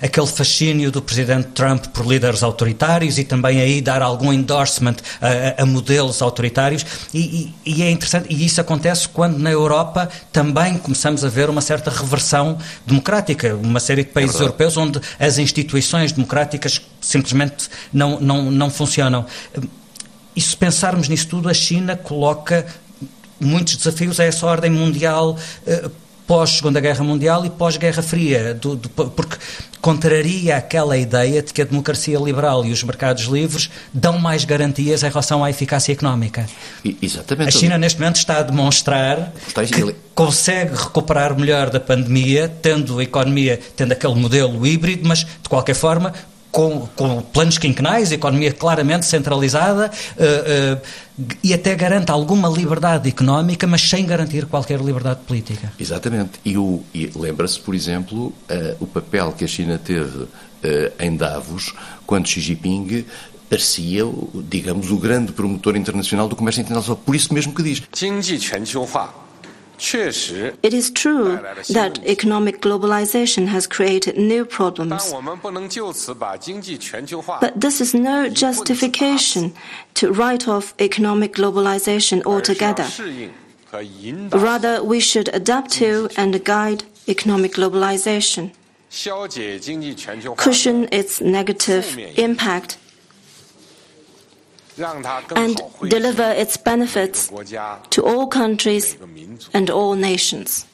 aquele 0.00 0.26
fascínio 0.26 0.90
do 0.90 1.02
presidente 1.02 1.48
Trump 1.48 1.86
por 1.86 2.06
líderes 2.06 2.42
autoritários 2.42 3.18
e 3.18 3.24
também 3.24 3.60
aí 3.60 3.80
dar 3.80 4.02
algum 4.02 4.32
endorsement 4.32 4.96
a, 5.20 5.62
a 5.62 5.66
modelos 5.66 6.22
autoritários. 6.22 6.86
E, 7.12 7.54
e, 7.64 7.80
e, 7.80 7.82
é 7.82 7.90
interessante, 7.90 8.26
e 8.30 8.44
isso 8.44 8.60
acontece 8.60 9.08
quando 9.08 9.38
na 9.38 9.50
Europa 9.50 10.08
também 10.32 10.78
começamos 10.78 11.24
a 11.24 11.28
ver 11.28 11.50
uma 11.50 11.60
certa 11.60 11.90
reversão 11.90 12.58
democrática, 12.86 13.54
uma 13.56 13.80
série 13.80 14.04
de 14.04 14.10
países 14.10 14.36
é 14.40 14.42
europeus 14.44 14.76
onde 14.76 15.00
as 15.18 15.38
instituições 15.38 16.12
democráticas 16.12 16.80
simplesmente 17.00 17.68
não, 17.92 18.20
não, 18.20 18.50
não 18.50 18.70
funcionam. 18.70 19.26
E 20.34 20.40
se 20.40 20.54
pensarmos 20.54 21.08
nisso 21.08 21.28
tudo, 21.28 21.48
a 21.48 21.54
China 21.54 21.96
coloca 21.96 22.66
muitos 23.40 23.76
desafios 23.76 24.18
a 24.20 24.24
essa 24.24 24.46
ordem 24.46 24.70
mundial 24.70 25.36
uh, 25.66 25.90
pós-Segunda 26.26 26.80
Guerra 26.80 27.04
Mundial 27.04 27.46
e 27.46 27.50
pós-Guerra 27.50 28.02
Fria, 28.02 28.52
do, 28.52 28.74
do, 28.74 28.88
porque 28.88 29.36
contraria 29.80 30.56
aquela 30.56 30.98
ideia 30.98 31.40
de 31.40 31.52
que 31.52 31.62
a 31.62 31.64
democracia 31.64 32.18
liberal 32.18 32.64
e 32.64 32.72
os 32.72 32.82
mercados 32.82 33.24
livres 33.24 33.70
dão 33.92 34.18
mais 34.18 34.44
garantias 34.44 35.04
em 35.04 35.08
relação 35.08 35.44
à 35.44 35.50
eficácia 35.50 35.92
económica. 35.92 36.46
Exatamente. 37.00 37.56
A 37.56 37.60
China, 37.60 37.78
neste 37.78 38.00
momento, 38.00 38.16
está 38.16 38.38
a 38.38 38.42
demonstrar 38.42 39.32
que 39.72 39.94
consegue 40.14 40.74
recuperar 40.74 41.38
melhor 41.38 41.70
da 41.70 41.78
pandemia, 41.78 42.48
tendo 42.60 42.98
a 42.98 43.02
economia, 43.04 43.60
tendo 43.76 43.92
aquele 43.92 44.16
modelo 44.16 44.66
híbrido, 44.66 45.06
mas, 45.06 45.20
de 45.20 45.48
qualquer 45.48 45.74
forma, 45.74 46.12
com, 46.56 46.88
com 46.96 47.20
planos 47.20 47.58
quinquenais, 47.58 48.12
economia 48.12 48.50
claramente 48.50 49.04
centralizada 49.04 49.90
uh, 50.16 50.80
uh, 51.20 51.26
e 51.44 51.52
até 51.52 51.74
garante 51.74 52.10
alguma 52.10 52.48
liberdade 52.48 53.10
económica, 53.10 53.66
mas 53.66 53.82
sem 53.82 54.06
garantir 54.06 54.46
qualquer 54.46 54.80
liberdade 54.80 55.20
política. 55.26 55.70
Exatamente. 55.78 56.40
E, 56.46 56.54
e 56.94 57.12
lembra-se, 57.14 57.60
por 57.60 57.74
exemplo, 57.74 58.28
uh, 58.28 58.32
o 58.80 58.86
papel 58.86 59.32
que 59.32 59.44
a 59.44 59.48
China 59.48 59.78
teve 59.78 60.26
em 60.98 61.14
Davos, 61.14 61.72
quando 62.06 62.26
Xi 62.26 62.40
Jinping 62.40 63.04
parecia, 63.48 64.02
digamos, 64.48 64.90
o 64.90 64.96
grande 64.96 65.30
promotor 65.30 65.76
internacional 65.76 66.26
do 66.26 66.34
comércio 66.34 66.60
internacional. 66.60 67.00
Por 67.04 67.14
isso 67.14 67.32
mesmo 67.32 67.54
que 67.54 67.62
diz. 67.62 67.82
It 69.78 70.72
is 70.72 70.90
true 70.90 71.38
that 71.68 72.00
economic 72.06 72.60
globalization 72.62 73.46
has 73.48 73.66
created 73.66 74.16
new 74.16 74.44
problems. 74.44 75.12
But 77.40 77.60
this 77.60 77.80
is 77.80 77.94
no 77.94 78.28
justification 78.28 79.52
to 79.94 80.12
write 80.12 80.48
off 80.48 80.74
economic 80.80 81.34
globalization 81.34 82.24
altogether. 82.24 82.86
Rather, 84.32 84.82
we 84.82 85.00
should 85.00 85.28
adapt 85.34 85.70
to 85.72 86.08
and 86.16 86.42
guide 86.44 86.84
economic 87.08 87.52
globalization, 87.54 88.52
cushion 90.36 90.88
its 90.90 91.20
negative 91.20 91.98
impact 92.16 92.78
and 94.78 95.60
deliver 95.88 96.30
its 96.32 96.56
benefits 96.56 97.28
to 97.90 98.02
all 98.02 98.26
countries 98.26 98.96
and 99.54 99.70
all 99.70 99.94
nations. 99.94 100.66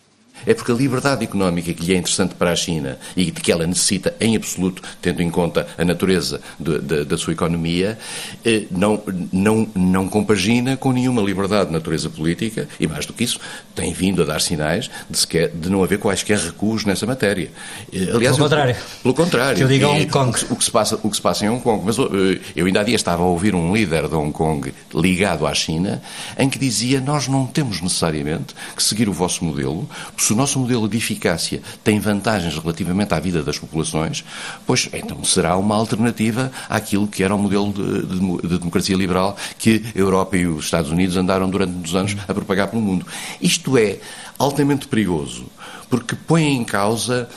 É 0.46 0.55
porque 0.55 0.72
a 0.72 0.74
liberdade 0.74 1.24
económica 1.24 1.72
que 1.72 1.85
lhe 1.85 1.94
é 1.94 1.96
interessante 1.96 2.35
para 2.35 2.52
a 2.52 2.57
China 2.57 2.98
e 3.16 3.31
de 3.31 3.40
que 3.40 3.52
ela 3.52 3.66
necessita 3.66 4.14
em 4.20 4.37
absoluto, 4.37 4.83
tendo 5.00 5.22
em 5.22 5.31
conta 5.31 5.66
a 5.76 5.85
natureza 5.85 6.40
de, 6.59 6.78
de, 6.78 7.05
da 7.05 7.18
sua 7.18 7.33
economia, 7.33 7.98
eh, 8.44 8.64
não, 8.70 9.02
não, 9.33 9.68
não 9.74 10.09
compagina 10.09 10.76
com 10.76 10.92
nenhuma 10.92 11.22
liberdade 11.22 11.66
de 11.66 11.72
natureza 11.72 12.11
política 12.11 12.68
e, 12.78 12.87
mais 12.87 13.07
do 13.07 13.12
que 13.12 13.24
isso, 13.24 13.40
tem 13.74 13.92
vindo 13.92 14.22
a 14.22 14.24
dar 14.24 14.40
sinais 14.40 14.90
de, 15.09 15.18
sequer, 15.18 15.48
de 15.50 15.70
não 15.70 15.83
haver 15.83 15.98
quaisquer 15.98 16.38
recuos 16.38 16.85
nessa 16.85 17.07
matéria. 17.07 17.50
Eh, 17.92 18.11
aliás, 18.12 18.37
pelo 18.37 18.48
contrário. 18.48 18.76
Pelo 19.02 19.14
contrário. 19.14 19.57
Que 19.57 19.62
eu 19.64 19.68
digo 19.68 19.87
Hong 19.87 20.07
Kong. 20.07 20.38
O, 20.50 20.52
o, 20.55 20.57
que 20.57 20.64
se 20.64 20.70
passa, 20.70 20.98
o 21.02 21.11
que 21.11 21.16
se 21.16 21.22
passa 21.22 21.44
em 21.44 21.48
Hong 21.48 21.62
Kong. 21.62 21.83
Mas 21.85 21.98
eh, 21.98 22.40
eu 22.55 22.66
ainda 22.66 22.81
há 22.81 22.83
dias 22.85 23.00
estava 23.00 23.22
a 23.22 23.26
ouvir 23.26 23.55
um 23.55 23.74
líder 23.74 24.09
de 24.09 24.14
Hong 24.14 24.33
Kong 24.33 24.72
ligado 24.94 25.46
à 25.46 25.55
China 25.55 26.02
em 26.38 26.48
que 26.48 26.59
dizia 26.59 27.00
nós 27.00 27.28
não 27.28 27.46
temos 27.46 27.81
necessariamente 27.81 28.55
que 28.76 28.83
seguir 28.83 29.09
o 29.09 29.12
vosso 29.12 29.44
modelo, 29.44 29.88
se 30.33 30.35
o 30.35 30.37
nosso 30.37 30.59
modelo 30.59 30.88
de 30.88 30.97
eficácia 30.97 31.61
tem 31.85 32.01
vantagens 32.01 32.57
relativamente 32.57 33.12
à 33.12 33.21
vida 33.21 33.42
das 33.42 33.59
populações, 33.59 34.25
pois 34.66 34.88
então 34.92 35.23
será 35.25 35.59
uma 35.59 35.77
alternativa 35.77 36.51
àquilo 36.71 37.07
que 37.07 37.23
era 37.23 37.35
o 37.35 37.38
modelo 37.38 37.71
de, 37.71 38.07
de, 38.07 38.49
de 38.49 38.59
democracia 38.59 38.97
liberal 38.97 39.37
que 39.59 39.85
a 39.95 39.99
Europa 39.99 40.37
e 40.38 40.47
os 40.47 40.64
Estados 40.64 40.90
Unidos 40.90 41.18
andaram 41.18 41.51
durante 41.51 41.73
muitos 41.73 41.95
anos 41.95 42.16
a 42.27 42.33
propagar 42.33 42.68
pelo 42.68 42.81
mundo. 42.81 43.07
Isto 43.42 43.77
é 43.77 43.99
altamente 44.38 44.88
perigoso, 44.88 45.45
porque 45.90 46.16
põe 46.16 46.45
em 46.45 46.64
causa 46.64 47.29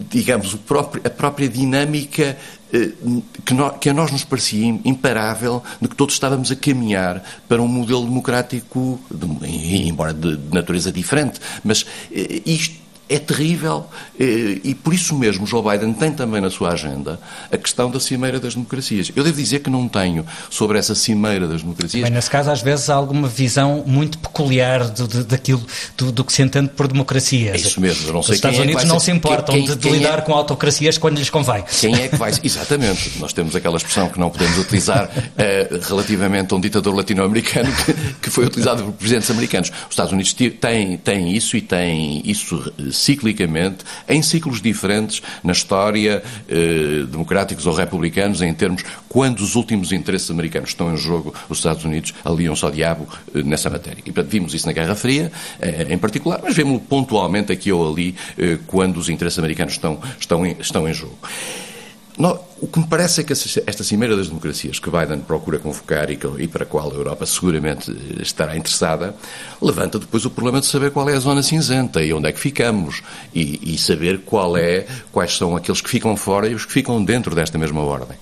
digamos, 0.00 0.54
próprio, 0.54 1.02
a 1.04 1.10
própria 1.10 1.48
dinâmica 1.48 2.38
que, 2.70 3.54
que, 3.80 3.88
a 3.88 3.94
nós 3.94 4.12
nos 4.12 4.24
parecia 4.24 4.66
imparável 4.84 5.62
de 5.80 5.88
que 5.88 5.96
todos 5.96 6.14
estávamos 6.14 6.50
a 6.50 6.56
caminhar 6.56 7.22
para 7.48 7.62
um 7.62 7.68
modelo 7.68 8.04
democrático, 8.04 9.00
de, 9.10 9.88
embora 9.88 10.12
de, 10.12 10.36
de, 10.36 10.54
natureza 10.54 10.92
diferente, 10.92 11.40
mas 11.64 11.86
eh, 12.12 12.42
isto 12.44 12.87
é 13.08 13.18
terrível 13.18 13.86
eh, 14.18 14.60
e 14.62 14.74
por 14.74 14.92
isso 14.92 15.16
mesmo 15.16 15.46
Joe 15.46 15.62
Biden 15.62 15.92
tem 15.94 16.12
também 16.12 16.40
na 16.40 16.50
sua 16.50 16.72
agenda 16.72 17.18
a 17.50 17.56
questão 17.56 17.90
da 17.90 17.98
Cimeira 17.98 18.38
das 18.38 18.54
Democracias. 18.54 19.10
Eu 19.16 19.24
devo 19.24 19.36
dizer 19.36 19.60
que 19.60 19.70
não 19.70 19.88
tenho 19.88 20.26
sobre 20.50 20.78
essa 20.78 20.94
Cimeira 20.94 21.46
das 21.46 21.62
Democracias. 21.62 22.02
Bem, 22.02 22.12
nesse 22.12 22.30
caso, 22.30 22.50
às 22.50 22.60
vezes 22.60 22.90
há 22.90 22.94
alguma 22.94 23.26
visão 23.28 23.82
muito 23.86 24.18
peculiar 24.18 24.88
do, 24.88 25.08
do 25.08 25.24
daquilo 25.24 25.64
do, 25.96 26.12
do, 26.12 26.24
que 26.24 26.32
se 26.32 26.42
entende 26.42 26.68
por 26.68 26.86
democracias. 26.86 27.54
É 27.54 27.56
isso 27.56 27.80
mesmo, 27.80 28.08
eu 28.08 28.12
não 28.12 28.22
sei 28.22 28.32
Os 28.32 28.36
Estados 28.36 28.58
é 28.58 28.62
Unidos 28.62 28.84
não 28.84 29.00
se 29.00 29.10
importam 29.10 29.54
quem, 29.54 29.66
quem, 29.66 29.76
de, 29.76 29.80
de 29.80 29.90
lidar 29.90 30.18
é... 30.18 30.22
com 30.22 30.32
autocracias 30.32 30.98
quando 30.98 31.18
lhes 31.18 31.30
convém. 31.30 31.64
Quem 31.80 31.94
é 31.94 32.08
que 32.08 32.16
vai. 32.16 32.32
Exatamente, 32.42 33.18
nós 33.18 33.32
temos 33.32 33.56
aquela 33.56 33.76
expressão 33.76 34.08
que 34.08 34.18
não 34.18 34.30
podemos 34.30 34.58
utilizar 34.58 35.04
uh, 35.06 35.88
relativamente 35.88 36.52
a 36.52 36.56
um 36.56 36.60
ditador 36.60 36.94
latino-americano 36.94 37.70
que, 37.84 37.94
que, 38.22 38.30
foi 38.30 38.46
utilizado 38.46 38.84
por 38.84 38.92
presidentes 38.92 39.30
americanos. 39.30 39.70
Os 39.70 39.90
Estados 39.90 40.12
Unidos 40.12 40.32
têm, 40.32 40.96
têm 40.98 41.34
isso 41.34 41.56
e 41.56 41.62
têm 41.62 42.22
isso 42.24 42.72
ciclicamente, 42.98 43.84
em 44.08 44.22
ciclos 44.22 44.60
diferentes 44.60 45.22
na 45.42 45.52
história, 45.52 46.22
eh, 46.48 47.04
democráticos 47.10 47.66
ou 47.66 47.74
republicanos, 47.74 48.42
em 48.42 48.52
termos 48.52 48.82
quando 49.08 49.40
os 49.40 49.54
últimos 49.54 49.92
interesses 49.92 50.30
americanos 50.30 50.70
estão 50.70 50.92
em 50.92 50.96
jogo, 50.96 51.34
os 51.48 51.58
Estados 51.58 51.84
Unidos 51.84 52.12
aliam-se 52.24 52.64
ao 52.64 52.70
diabo 52.70 53.06
eh, 53.34 53.42
nessa 53.42 53.70
matéria. 53.70 54.00
E, 54.00 54.12
portanto, 54.12 54.30
vimos 54.30 54.54
isso 54.54 54.66
na 54.66 54.72
Guerra 54.72 54.94
Fria, 54.94 55.32
eh, 55.60 55.86
em 55.90 55.98
particular, 55.98 56.40
mas 56.42 56.54
vemos-lo 56.54 56.80
pontualmente 56.80 57.52
aqui 57.52 57.72
ou 57.72 57.90
ali, 57.90 58.14
eh, 58.36 58.58
quando 58.66 58.98
os 58.98 59.08
interesses 59.08 59.38
americanos 59.38 59.74
estão, 59.74 59.98
estão, 60.18 60.44
em, 60.44 60.56
estão 60.60 60.88
em 60.88 60.94
jogo. 60.94 61.18
O 62.60 62.66
que 62.66 62.80
me 62.80 62.86
parece 62.88 63.20
é 63.20 63.24
que 63.24 63.32
esta 63.32 63.84
Cimeira 63.84 64.16
das 64.16 64.26
Democracias 64.26 64.80
que 64.80 64.90
Biden 64.90 65.20
procura 65.20 65.60
convocar 65.60 66.10
e 66.10 66.48
para 66.48 66.64
a 66.64 66.66
qual 66.66 66.90
a 66.90 66.94
Europa 66.94 67.24
seguramente 67.24 67.96
estará 68.20 68.56
interessada, 68.56 69.14
levanta 69.62 70.00
depois 70.00 70.24
o 70.24 70.30
problema 70.30 70.58
de 70.60 70.66
saber 70.66 70.90
qual 70.90 71.08
é 71.08 71.14
a 71.14 71.20
zona 71.20 71.40
cinzenta 71.44 72.02
e 72.02 72.12
onde 72.12 72.28
é 72.28 72.32
que 72.32 72.40
ficamos 72.40 73.02
e, 73.32 73.74
e 73.74 73.78
saber 73.78 74.22
qual 74.26 74.56
é, 74.56 74.86
quais 75.12 75.36
são 75.36 75.56
aqueles 75.56 75.80
que 75.80 75.88
ficam 75.88 76.16
fora 76.16 76.48
e 76.48 76.54
os 76.54 76.64
que 76.66 76.72
ficam 76.72 77.04
dentro 77.04 77.32
desta 77.36 77.56
mesma 77.56 77.82
ordem. 77.82 78.16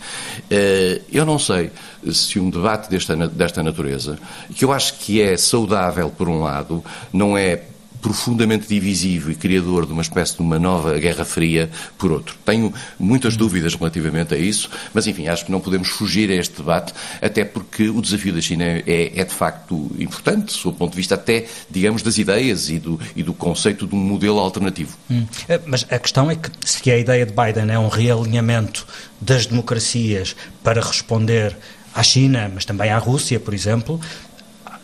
Eh, 0.50 1.00
eu 1.10 1.24
não 1.24 1.38
sei 1.38 1.70
se 2.12 2.38
um 2.38 2.50
debate 2.50 2.90
desta, 2.90 3.16
desta 3.16 3.62
natureza, 3.62 4.18
que 4.54 4.66
eu 4.66 4.72
acho 4.72 4.98
que 4.98 5.22
é 5.22 5.38
saudável 5.38 6.10
por 6.10 6.28
um 6.28 6.42
lado, 6.42 6.84
não 7.10 7.38
é 7.38 7.62
profundamente 8.06 8.68
divisivo 8.68 9.32
e 9.32 9.34
criador 9.34 9.84
de 9.84 9.92
uma 9.92 10.00
espécie 10.00 10.36
de 10.36 10.40
uma 10.40 10.60
nova 10.60 10.96
Guerra 10.96 11.24
Fria 11.24 11.68
por 11.98 12.12
outro. 12.12 12.36
Tenho 12.44 12.72
muitas 13.00 13.36
dúvidas 13.36 13.74
relativamente 13.74 14.32
a 14.32 14.38
isso, 14.38 14.70
mas 14.94 15.08
enfim, 15.08 15.26
acho 15.26 15.44
que 15.44 15.50
não 15.50 15.58
podemos 15.58 15.88
fugir 15.88 16.30
a 16.30 16.34
este 16.36 16.58
debate, 16.58 16.94
até 17.20 17.44
porque 17.44 17.88
o 17.88 18.00
desafio 18.00 18.32
da 18.32 18.40
China 18.40 18.62
é, 18.62 19.10
é 19.12 19.24
de 19.24 19.34
facto 19.34 19.90
importante, 19.98 20.56
do 20.62 20.72
ponto 20.72 20.92
de 20.92 20.96
vista 20.96 21.16
até, 21.16 21.46
digamos, 21.68 22.00
das 22.00 22.16
ideias 22.16 22.70
e 22.70 22.78
do, 22.78 23.00
e 23.16 23.24
do 23.24 23.34
conceito 23.34 23.88
de 23.88 23.96
um 23.96 23.98
modelo 23.98 24.38
alternativo. 24.38 24.96
Hum. 25.10 25.26
É, 25.48 25.60
mas 25.66 25.84
a 25.90 25.98
questão 25.98 26.30
é 26.30 26.36
que 26.36 26.48
se 26.64 26.88
a 26.88 26.96
ideia 26.96 27.26
de 27.26 27.32
Biden 27.32 27.74
é 27.74 27.78
um 27.78 27.88
realinhamento 27.88 28.86
das 29.20 29.46
democracias 29.46 30.36
para 30.62 30.80
responder 30.80 31.56
à 31.92 32.04
China, 32.04 32.48
mas 32.54 32.64
também 32.64 32.90
à 32.90 32.98
Rússia, 32.98 33.40
por 33.40 33.54
exemplo, 33.54 33.98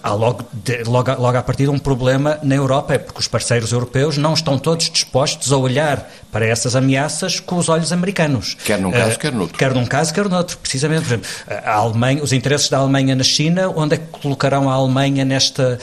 há 0.03 0.13
logo, 0.13 0.45
de, 0.53 0.83
logo, 0.85 1.11
logo 1.13 1.39
a 1.39 1.43
partir 1.43 1.69
um 1.69 1.79
problema 1.79 2.39
na 2.43 2.55
Europa, 2.55 2.95
é 2.95 2.99
porque 2.99 3.21
os 3.21 3.29
parceiros 3.29 3.73
europeus 3.73 4.19
não 4.19 4.35
estão 4.35 4.59
todos 4.59 4.91
dispostos 4.91 5.53
a 5.53 5.57
olhar 5.57 6.11
para 6.31 6.47
essas 6.47 6.75
ameaças 6.75 7.39
com 7.39 7.57
os 7.57 7.69
olhos 7.69 7.93
americanos. 7.93 8.57
Quer 8.65 8.81
num 8.81 8.91
caso, 8.91 9.17
uh, 9.17 9.19
quer 9.19 9.33
noutro. 9.33 9.59
Quer 9.59 9.75
num 9.75 9.87
caso, 9.87 10.13
quer 10.13 10.29
noutro, 10.29 10.59
precisamente. 10.59 11.03
Por 11.03 11.09
exemplo, 11.09 11.29
a 11.65 11.75
Alemanha, 11.75 12.23
os 12.23 12.33
interesses 12.33 12.69
da 12.69 12.79
Alemanha 12.79 13.15
na 13.15 13.25
China, 13.25 13.73
onde 13.75 13.95
é 13.95 13.99
que 13.99 14.07
colocarão 14.07 14.69
a 14.69 14.75
Alemanha 14.75 15.25
nesta. 15.25 15.79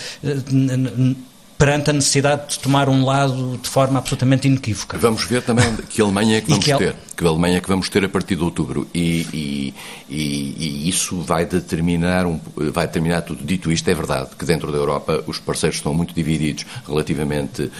Perante 1.60 1.90
a 1.90 1.94
necessidade 1.94 2.52
de 2.52 2.60
tomar 2.60 2.88
um 2.88 3.04
lado 3.04 3.60
de 3.62 3.68
forma 3.68 4.00
absolutamente 4.00 4.48
inequívoca. 4.48 4.98
Vamos 4.98 5.26
ver 5.26 5.42
também 5.42 5.76
que 5.90 6.02
Alemanha 6.02 6.38
é 6.38 6.42
que 6.42 6.50
vamos 6.50 6.64
que 6.64 6.74
ter. 6.74 6.96
Que 7.18 7.28
Alemanha 7.28 7.58
é 7.58 7.60
que 7.60 7.68
vamos 7.68 7.90
ter 7.90 8.06
a 8.06 8.08
partir 8.08 8.38
de 8.38 8.44
outubro. 8.44 8.88
E, 8.96 9.28
e, 9.34 9.74
e, 10.10 10.56
e, 10.58 10.90
isso 10.90 11.20
vai 11.20 11.46
determinar, 11.46 12.26
um, 12.26 12.40
vai 12.72 12.88
determinar 12.88 13.24
tudo. 13.24 13.44
Dito 13.44 13.70
isto, 13.74 13.90
é 13.90 13.94
verdade 13.94 14.30
que 14.40 14.46
dentro 14.46 14.72
da 14.72 14.78
Europa 14.78 15.22
os 15.28 15.38
parceiros 15.38 15.76
estão 15.76 15.94
muito 15.94 16.14
divididos 16.14 16.66
relativamente 16.88 17.64
uh, 17.64 17.72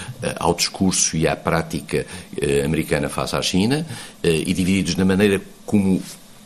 ao 0.42 0.54
discurso 0.54 1.16
e 1.16 1.26
à 1.26 1.38
prática 1.38 2.06
uh, 2.34 2.66
americana 2.66 3.08
face 3.08 3.34
à 3.34 3.42
China 3.42 3.88
uh, 4.22 4.28
e 4.28 4.54
divididos 4.54 4.98
na 4.98 5.06
maneira 5.06 5.42
como 5.66 6.02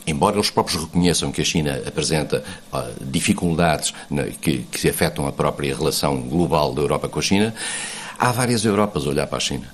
embora 0.06 0.36
eles 0.36 0.50
próprios 0.50 0.82
reconheçam 0.82 1.32
que 1.32 1.42
a 1.42 1.46
China 1.46 1.82
apresenta 1.86 2.44
uh, 2.72 2.94
dificuldades 3.02 3.94
na, 4.10 4.24
que, 4.24 4.60
que 4.60 4.90
afetam 4.90 5.28
a 5.28 5.32
própria 5.32 5.76
relação 5.76 6.22
global 6.22 6.74
da 6.74 6.82
Europa 6.82 7.10
com 7.10 7.20
a 7.20 7.22
China, 7.22 7.54
há 8.18 8.32
várias 8.32 8.66
Europas 8.66 9.06
a 9.06 9.10
olhar 9.10 9.28
para 9.28 9.38
a 9.38 9.42
China. 9.42 9.68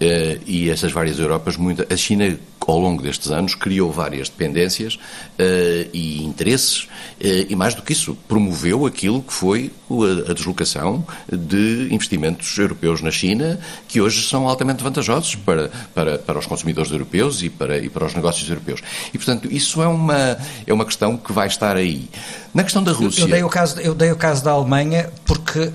Uh, 0.00 0.42
e 0.46 0.68
essas 0.68 0.92
várias 0.92 1.18
Europas, 1.18 1.56
muita, 1.56 1.86
a 1.92 1.96
China 1.96 2.38
ao 2.66 2.78
longo 2.78 3.02
destes 3.02 3.30
anos 3.30 3.54
criou 3.54 3.92
várias 3.92 4.28
dependências 4.28 4.94
uh, 4.94 5.88
e 5.92 6.22
interesses 6.22 6.82
uh, 6.82 7.46
e 7.48 7.54
mais 7.54 7.74
do 7.74 7.82
que 7.82 7.92
isso 7.92 8.16
promoveu 8.28 8.86
aquilo 8.86 9.22
que 9.22 9.32
foi 9.32 9.72
a, 9.90 10.30
a, 10.30 10.34
deslocação 10.34 11.06
de 11.30 11.88
investimentos 11.90 12.56
europeus 12.58 13.00
na 13.00 13.10
China 13.10 13.58
que 13.86 14.00
hoje 14.00 14.26
são 14.28 14.48
altamente 14.48 14.82
vantajosos 14.82 15.34
para, 15.36 15.70
para, 15.94 16.18
para 16.18 16.38
os 16.38 16.46
consumidores 16.46 16.90
europeus 16.90 17.42
e 17.42 17.50
para, 17.50 17.78
e 17.78 17.88
para 17.88 18.04
os 18.04 18.14
negócios 18.14 18.48
europeus. 18.48 18.82
E 19.12 19.18
portanto 19.18 19.48
isso 19.50 19.82
é 19.82 19.86
uma, 19.86 20.38
é 20.66 20.72
uma 20.72 20.84
questão 20.84 21.16
que 21.16 21.32
vai 21.32 21.46
estar 21.46 21.76
aí. 21.76 22.08
Na 22.52 22.64
questão 22.64 22.82
da 22.82 22.90
Rússia... 22.90 23.22
Eu, 23.22 23.28
dei, 23.28 23.42
o 23.42 23.50
caso, 23.50 23.80
eu 23.80 23.94
dei 23.94 24.10
o 24.10 24.16
caso 24.16 24.42
da 24.42 24.50
Alemanha 24.50 25.10
porque 25.26 25.70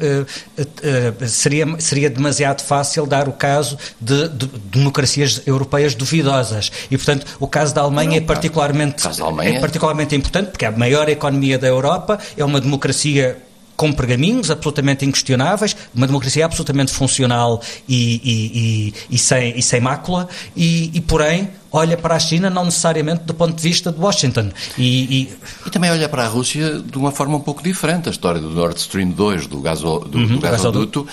seria, 1.27 1.79
seria 1.79 2.09
demasiado 2.09 2.61
fácil 2.61 3.05
dar 3.05 3.29
o 3.29 3.33
caso 3.33 3.77
de, 3.99 4.27
de, 4.29 4.47
democracias 4.47 5.43
europeias 5.45 5.93
duvidosas. 5.93 6.70
E, 6.89 6.97
portanto, 6.97 7.25
o 7.39 7.47
caso 7.47 7.73
da 7.73 7.81
Alemanha, 7.81 8.11
não, 8.11 8.17
é, 8.17 8.21
particularmente, 8.21 9.07
Alemanha 9.21 9.57
é 9.57 9.59
particularmente 9.59 10.15
importante, 10.15 10.51
porque 10.51 10.65
é 10.65 10.67
a 10.67 10.71
maior 10.71 11.09
economia 11.09 11.57
da 11.57 11.67
Europa, 11.67 12.19
é 12.37 12.43
uma 12.43 12.59
democracia 12.59 13.37
com 13.81 13.91
pergaminhos 13.91 14.51
absolutamente 14.51 15.03
inquestionáveis, 15.05 15.75
uma 15.95 16.05
democracia 16.05 16.45
absolutamente 16.45 16.91
funcional 16.91 17.59
e, 17.89 18.21
e, 18.23 18.93
e, 19.09 19.15
e 19.15 19.17
sem, 19.17 19.57
e 19.57 19.63
sem 19.63 19.81
mácula, 19.81 20.29
e, 20.55 21.03
porém 21.07 21.49
olha 21.71 21.97
para 21.97 22.13
a 22.13 22.19
China 22.19 22.47
não 22.47 22.65
necessariamente 22.65 23.23
do 23.23 23.33
ponto 23.33 23.55
de 23.55 23.63
vista 23.63 23.91
de 23.91 23.99
Washington. 23.99 24.51
E, 24.77 25.31
e... 25.65 25.69
também 25.71 25.89
olha 25.89 26.07
para 26.07 26.25
a 26.25 26.27
Rússia 26.27 26.79
de 26.79 26.95
uma 26.95 27.11
forma 27.11 27.37
um 27.37 27.39
pouco 27.39 27.63
diferente. 27.63 28.07
A 28.07 28.11
história 28.11 28.39
do 28.39 28.51
Nord 28.51 28.79
Stream 28.79 29.09
2, 29.09 29.47
do, 29.47 29.59
gaso, 29.61 29.99
do, 30.01 30.19
uhum, 30.19 30.27
do 30.27 30.39
gasoduto, 30.39 31.07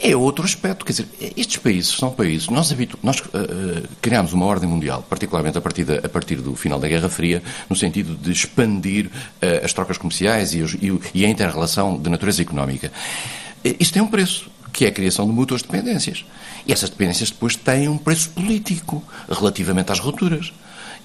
é 0.00 0.16
outro 0.16 0.44
aspecto. 0.44 0.84
Quer 0.84 0.92
dizer, 0.92 1.08
estes 1.36 1.56
países 1.58 1.90
são 1.90 2.10
países. 2.10 2.48
Nós, 2.48 2.74
nós 3.02 3.20
uh, 3.20 3.88
criámos 4.00 4.32
uma 4.32 4.46
ordem 4.46 4.68
mundial, 4.68 5.04
particularmente 5.08 5.58
a 5.58 5.60
partir, 5.60 5.86
a 6.04 6.08
partir 6.08 6.36
do 6.36 6.56
final 6.56 6.80
da 6.80 6.88
Guerra 6.88 7.08
Fria, 7.08 7.42
no 7.68 7.76
sentido 7.76 8.16
de 8.16 8.32
expandir 8.32 9.06
uh, 9.06 9.64
as 9.64 9.72
trocas 9.72 9.98
comerciais 9.98 10.54
e, 10.54 10.62
os, 10.62 10.74
e, 10.74 10.98
e 11.14 11.24
a 11.24 11.28
inter-relação 11.28 11.98
de 11.98 12.08
natureza 12.08 12.42
económica. 12.42 12.90
Isto 13.62 13.94
tem 13.94 14.02
um 14.02 14.06
preço, 14.06 14.50
que 14.72 14.86
é 14.86 14.88
a 14.88 14.92
criação 14.92 15.26
de 15.26 15.32
mútuas 15.32 15.62
dependências. 15.62 16.24
E 16.66 16.72
essas 16.72 16.88
dependências 16.88 17.30
depois 17.30 17.56
têm 17.56 17.88
um 17.88 17.98
preço 17.98 18.30
político 18.30 19.02
relativamente 19.28 19.92
às 19.92 19.98
rupturas. 19.98 20.52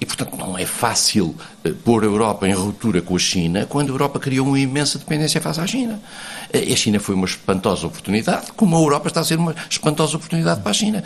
E, 0.00 0.04
portanto, 0.04 0.36
não 0.36 0.58
é 0.58 0.66
fácil 0.66 1.34
uh, 1.64 1.74
pôr 1.84 2.02
a 2.02 2.06
Europa 2.06 2.46
em 2.46 2.52
ruptura 2.52 3.00
com 3.00 3.16
a 3.16 3.18
China 3.18 3.66
quando 3.66 3.90
a 3.90 3.92
Europa 3.92 4.18
criou 4.18 4.46
uma 4.48 4.58
imensa 4.58 4.98
dependência 4.98 5.40
face 5.40 5.60
à 5.60 5.66
China. 5.66 6.00
Uh, 6.52 6.72
a 6.72 6.76
China 6.76 7.00
foi 7.00 7.14
uma 7.14 7.26
espantosa 7.26 7.86
oportunidade, 7.86 8.52
como 8.54 8.76
a 8.76 8.80
Europa 8.80 9.08
está 9.08 9.20
a 9.20 9.24
ser 9.24 9.38
uma 9.38 9.54
espantosa 9.70 10.16
oportunidade 10.16 10.60
para 10.60 10.70
a 10.70 10.74
China. 10.74 11.02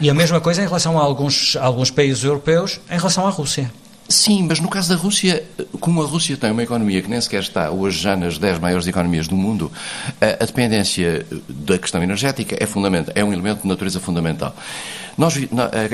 E 0.00 0.08
a 0.08 0.14
mesma 0.14 0.40
coisa 0.40 0.62
em 0.62 0.66
relação 0.66 0.98
a 0.98 1.02
alguns, 1.02 1.56
a 1.56 1.64
alguns 1.64 1.90
países 1.90 2.24
europeus 2.24 2.80
em 2.90 2.96
relação 2.96 3.26
à 3.26 3.30
Rússia. 3.30 3.70
Sim, 4.08 4.44
mas 4.46 4.60
no 4.60 4.68
caso 4.68 4.90
da 4.90 4.94
Rússia, 4.94 5.42
como 5.80 6.02
a 6.02 6.06
Rússia 6.06 6.36
tem 6.36 6.50
uma 6.50 6.62
economia 6.62 7.00
que 7.00 7.08
nem 7.08 7.18
sequer 7.20 7.40
está 7.40 7.70
hoje 7.70 7.98
já 7.98 8.14
nas 8.14 8.36
10 8.36 8.58
maiores 8.58 8.86
economias 8.86 9.26
do 9.26 9.36
mundo, 9.36 9.72
a, 10.20 10.42
a 10.42 10.46
dependência 10.46 11.26
da 11.48 11.78
questão 11.78 12.02
energética 12.02 12.56
é, 12.60 12.66
fundamental, 12.66 13.12
é 13.16 13.24
um 13.24 13.32
elemento 13.32 13.62
de 13.62 13.68
natureza 13.68 14.00
fundamental. 14.00 14.54
Nós, 15.16 15.34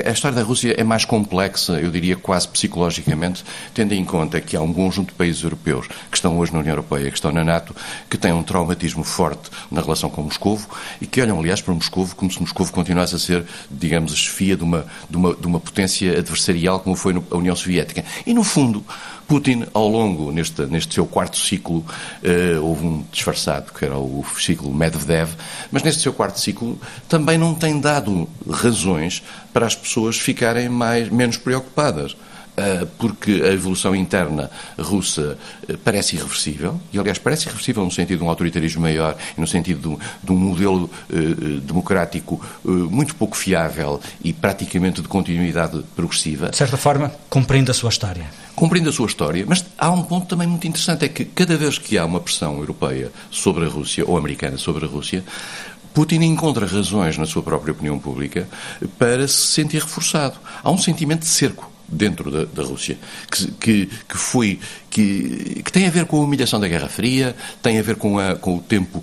a 0.05 0.11
história 0.11 0.35
da 0.35 0.43
Rússia 0.43 0.73
é 0.77 0.83
mais 0.83 1.03
complexa, 1.03 1.73
eu 1.73 1.91
diria 1.91 2.15
quase 2.15 2.47
psicologicamente, 2.47 3.43
tendo 3.73 3.93
em 3.93 4.05
conta 4.05 4.39
que 4.39 4.55
há 4.55 4.61
um 4.61 4.73
conjunto 4.73 5.09
de 5.09 5.15
países 5.15 5.43
europeus 5.43 5.87
que 6.09 6.17
estão 6.17 6.37
hoje 6.37 6.53
na 6.53 6.59
União 6.59 6.71
Europeia, 6.71 7.09
que 7.09 7.17
estão 7.17 7.31
na 7.31 7.43
NATO, 7.43 7.75
que 8.09 8.17
têm 8.17 8.31
um 8.31 8.43
traumatismo 8.43 9.03
forte 9.03 9.49
na 9.69 9.81
relação 9.81 10.09
com 10.09 10.21
Moscovo 10.23 10.69
e 11.01 11.05
que 11.05 11.21
olham, 11.21 11.37
aliás, 11.39 11.61
para 11.61 11.73
Moscovo 11.73 12.15
como 12.15 12.31
se 12.31 12.39
Moscovo 12.39 12.71
continuasse 12.71 13.15
a 13.15 13.19
ser, 13.19 13.45
digamos, 13.69 14.13
a 14.13 14.15
chefia 14.15 14.55
de 14.55 14.63
uma, 14.63 14.85
de 15.09 15.17
uma, 15.17 15.35
de 15.35 15.47
uma 15.47 15.59
potência 15.59 16.17
adversarial 16.17 16.79
como 16.79 16.95
foi 16.95 17.21
a 17.29 17.35
União 17.35 17.55
Soviética. 17.55 18.05
E, 18.25 18.33
no 18.33 18.43
fundo, 18.43 18.85
Putin, 19.29 19.63
ao 19.75 19.87
longo, 19.87 20.31
neste, 20.31 20.65
neste 20.65 20.95
seu 20.95 21.05
quarto 21.05 21.37
ciclo, 21.37 21.85
uh, 22.23 22.65
houve 22.65 22.83
um 22.83 23.05
disfarçado, 23.11 23.71
que 23.71 23.85
era 23.85 23.95
o 23.95 24.25
ciclo 24.39 24.73
Medvedev, 24.73 25.29
mas 25.71 25.83
neste 25.83 26.01
seu 26.01 26.11
quarto 26.11 26.39
ciclo 26.39 26.81
também 27.07 27.37
não 27.37 27.53
tem 27.53 27.79
dado 27.79 28.27
razões 28.49 29.21
para 29.53 29.67
as 29.67 29.75
pessoas 29.75 30.17
ficarem 30.17 30.67
mais, 30.67 31.09
menos 31.09 31.37
preocupadas. 31.37 32.17
Eh, 32.59 32.85
porque 32.97 33.31
a 33.31 33.53
evolução 33.53 33.95
interna 33.95 34.51
russa 34.77 35.37
eh, 35.67 35.77
parece 35.81 36.17
irreversível, 36.17 36.79
e 36.91 36.99
aliás 36.99 37.17
parece 37.17 37.45
irreversível 37.45 37.85
no 37.85 37.91
sentido 37.91 38.19
de 38.19 38.25
um 38.25 38.29
autoritarismo 38.29 38.81
maior 38.81 39.15
e 39.37 39.39
no 39.39 39.47
sentido 39.47 39.79
de 39.79 39.87
um, 39.87 39.97
de 40.21 40.31
modelo 40.33 40.89
uh, 41.09 41.59
democrático 41.61 42.41
muito 42.63 43.15
pouco 43.15 43.37
fiável 43.37 44.01
e 44.21 44.33
praticamente 44.33 45.01
de 45.01 45.07
continuidade 45.07 45.81
progressiva. 45.95 46.49
De 46.49 46.57
certa 46.57 46.75
forma, 46.75 47.13
cumprindo 47.29 47.71
a 47.71 47.73
sua 47.73 47.89
história. 47.89 48.25
Cumprindo 48.55 48.89
a 48.89 48.91
sua 48.91 49.07
história, 49.07 49.45
mas 49.47 49.63
há 49.77 49.89
um 49.89 50.03
ponto 50.03 50.27
também 50.27 50.47
muito 50.47 50.67
interessante, 50.67 51.05
é 51.05 51.07
que 51.07 51.23
cada 51.23 51.55
vez 51.55 51.77
que 51.77 51.97
há 51.97 52.05
uma 52.05 52.19
pressão 52.19 52.57
europeia 52.57 53.09
sobre 53.31 53.65
a 53.65 53.69
Rússia, 53.69 54.03
ou 54.05 54.17
americana 54.17 54.57
sobre 54.57 54.85
a 54.85 54.87
Rússia, 54.87 55.23
Putin 55.93 56.21
encontra 56.23 56.65
razões 56.65 57.17
na 57.17 57.25
sua 57.25 57.41
própria 57.41 57.71
opinião 57.71 57.97
pública 57.97 58.47
para 58.97 59.27
se 59.27 59.47
sentir 59.47 59.81
reforçado. 59.81 60.37
Há 60.63 60.69
um 60.69 60.77
sentimento 60.77 61.21
de 61.21 61.27
cerco 61.27 61.68
dentro 61.91 62.31
da, 62.31 62.45
da 62.45 62.63
Rússia, 62.63 62.97
que, 63.31 63.51
que, 63.51 63.85
que 63.85 64.17
foi 64.17 64.59
que, 64.89 65.61
que, 65.63 65.71
tem 65.71 65.87
a 65.87 65.91
ver 65.91 66.05
com 66.05 66.17
a 66.17 66.23
humilhação 66.23 66.59
da 66.59 66.67
Guerra 66.67 66.89
Fria, 66.89 67.35
tem 67.61 67.77
a 67.77 67.81
ver 67.81 67.95
com, 67.95 68.17
a, 68.17 68.35
com 68.35 68.57
o 68.57 68.59
tempo, 68.59 69.01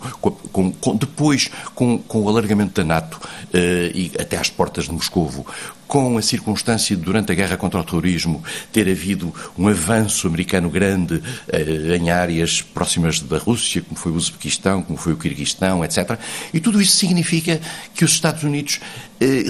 com, 0.52 0.72
com, 0.72 0.96
depois 0.96 1.48
com, 1.74 1.98
com 1.98 2.22
o 2.22 2.28
alargamento 2.28 2.74
da 2.74 2.84
NATO 2.84 3.14
uh, 3.16 3.58
e 3.94 4.10
até 4.18 4.36
às 4.36 4.50
portas 4.50 4.84
de 4.84 4.92
Moscovo, 4.92 5.46
com 5.86 6.18
a 6.18 6.22
circunstância 6.22 6.96
de, 6.96 7.02
durante 7.02 7.30
a 7.30 7.34
guerra 7.34 7.56
contra 7.56 7.80
o 7.80 7.84
terrorismo, 7.84 8.42
ter 8.72 8.90
havido 8.90 9.32
um 9.56 9.68
avanço 9.68 10.26
americano 10.26 10.68
grande 10.68 11.14
uh, 11.14 11.94
em 11.94 12.10
áreas 12.10 12.62
próximas 12.62 13.20
da 13.20 13.38
Rússia, 13.38 13.82
como 13.82 13.96
foi 13.96 14.12
o 14.12 14.16
Uzbequistão, 14.16 14.82
como 14.82 14.98
foi 14.98 15.12
o 15.12 15.16
Quirguistão, 15.16 15.84
etc. 15.84 16.18
E 16.52 16.60
tudo 16.60 16.82
isso 16.82 16.96
significa 16.96 17.60
que 17.94 18.04
os 18.04 18.12
Estados 18.12 18.42
Unidos 18.42 18.80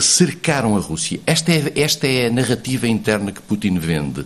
cercaram 0.00 0.76
a 0.76 0.80
Rússia. 0.80 1.20
Esta 1.26 1.52
é, 1.52 1.72
esta 1.76 2.06
é 2.06 2.26
a 2.26 2.30
narrativa 2.30 2.86
interna 2.86 3.32
que 3.32 3.42
Putin 3.42 3.78
vende. 3.78 4.24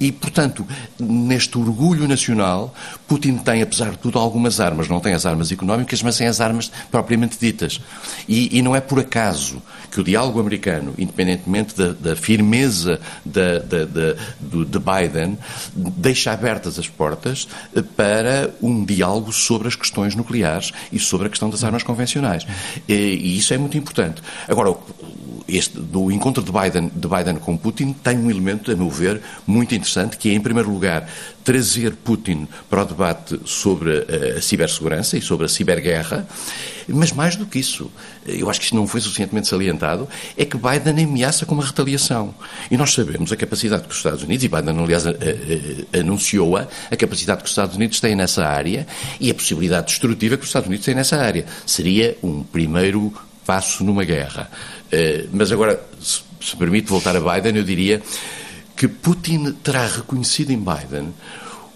E, 0.00 0.10
portanto, 0.10 0.66
neste 0.98 1.58
orgulho 1.58 2.08
nacional, 2.08 2.74
Putin 3.06 3.36
tem, 3.38 3.62
apesar 3.62 3.90
de 3.90 3.98
tudo, 3.98 4.18
algumas 4.18 4.60
armas. 4.60 4.88
Não 4.88 5.00
tem 5.00 5.12
as 5.12 5.26
armas 5.26 5.52
económicas, 5.52 6.02
mas 6.02 6.16
tem 6.16 6.26
as 6.26 6.40
armas 6.40 6.70
propriamente 6.90 7.38
ditas. 7.38 7.80
E, 8.28 8.58
e 8.58 8.62
não 8.62 8.74
é 8.74 8.80
por 8.80 8.98
acaso 8.98 9.62
que 9.92 10.00
o 10.00 10.04
diálogo 10.04 10.40
americano, 10.40 10.94
independentemente 10.96 11.76
da, 11.76 11.92
da 11.92 12.16
firmeza 12.16 12.98
da, 13.24 13.58
de 13.58 14.78
Biden, 14.78 15.38
deixa 15.76 16.32
abertas 16.32 16.78
as 16.78 16.88
portas 16.88 17.46
eh, 17.76 17.82
para 17.82 18.50
um 18.62 18.84
diálogo 18.84 19.30
sobre 19.32 19.68
as 19.68 19.76
questões 19.76 20.14
nucleares 20.14 20.72
e 20.90 20.98
sobre 20.98 21.26
a 21.26 21.30
questão 21.30 21.50
das 21.50 21.62
armas 21.62 21.82
convencionais. 21.82 22.46
E, 22.88 22.94
e 22.94 23.38
isso 23.38 23.52
é 23.52 23.58
muito 23.58 23.76
importante. 23.76 24.22
Agora, 24.48 24.61
este, 25.48 25.78
do 25.78 26.10
encontro 26.10 26.42
de 26.42 26.50
Biden, 26.50 26.90
de 26.94 27.08
Biden 27.08 27.36
com 27.36 27.56
Putin 27.56 27.92
tem 27.92 28.18
um 28.18 28.30
elemento, 28.30 28.70
a 28.70 28.76
meu 28.76 28.90
ver, 28.90 29.20
muito 29.46 29.74
interessante, 29.74 30.16
que 30.16 30.30
é, 30.30 30.34
em 30.34 30.40
primeiro 30.40 30.70
lugar, 30.70 31.08
trazer 31.44 31.94
Putin 31.96 32.46
para 32.70 32.82
o 32.82 32.84
debate 32.84 33.40
sobre 33.44 33.90
a, 33.90 34.38
a 34.38 34.42
cibersegurança 34.42 35.16
e 35.16 35.22
sobre 35.22 35.46
a 35.46 35.48
ciberguerra, 35.48 36.26
mas 36.88 37.12
mais 37.12 37.36
do 37.36 37.46
que 37.46 37.58
isso, 37.58 37.90
eu 38.26 38.48
acho 38.48 38.60
que 38.60 38.66
isto 38.66 38.76
não 38.76 38.86
foi 38.86 39.00
suficientemente 39.00 39.48
salientado, 39.48 40.08
é 40.36 40.44
que 40.44 40.56
Biden 40.56 41.04
ameaça 41.04 41.46
com 41.46 41.54
uma 41.54 41.64
retaliação. 41.64 42.34
E 42.70 42.76
nós 42.76 42.92
sabemos 42.92 43.30
a 43.32 43.36
capacidade 43.36 43.84
que 43.84 43.90
os 43.90 43.96
Estados 43.96 44.22
Unidos, 44.22 44.44
e 44.44 44.48
Biden, 44.48 44.78
aliás, 44.78 45.04
anunciou-a, 45.92 46.66
a 46.90 46.96
capacidade 46.96 47.40
que 47.40 47.46
os 47.46 47.52
Estados 47.52 47.76
Unidos 47.76 48.00
têm 48.00 48.16
nessa 48.16 48.46
área 48.46 48.86
e 49.20 49.30
a 49.30 49.34
possibilidade 49.34 49.86
destrutiva 49.86 50.36
que 50.36 50.42
os 50.42 50.48
Estados 50.48 50.68
Unidos 50.68 50.84
têm 50.84 50.94
nessa 50.94 51.16
área. 51.16 51.44
Seria 51.66 52.16
um 52.22 52.42
primeiro 52.42 53.12
passo 53.46 53.84
numa 53.84 54.04
guerra. 54.04 54.50
Eh, 54.90 55.26
mas 55.32 55.50
agora, 55.52 55.80
se 56.00 56.56
permite 56.56 56.88
voltar 56.88 57.16
a 57.16 57.20
Biden, 57.20 57.56
eu 57.56 57.64
diria 57.64 58.02
que 58.76 58.88
Putin 58.88 59.52
terá 59.62 59.86
reconhecido 59.86 60.50
em 60.50 60.58
Biden 60.58 61.12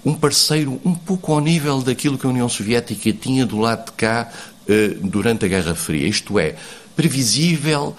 um 0.05 0.15
parceiro 0.15 0.81
um 0.85 0.95
pouco 0.95 1.33
ao 1.33 1.41
nível 1.41 1.83
daquilo 1.83 2.17
que 2.17 2.27
a 2.27 2.31
União 2.31 2.49
Soviética 2.49 3.13
tinha 3.13 3.45
do 3.45 3.59
lado 3.59 3.87
de 3.87 3.93
cá 3.93 4.31
eh, 4.69 4.97
durante 5.01 5.45
a 5.45 5.49
Guerra 5.49 5.75
Fria. 5.75 6.07
Isto 6.07 6.39
é, 6.39 6.55
previsível, 6.95 7.97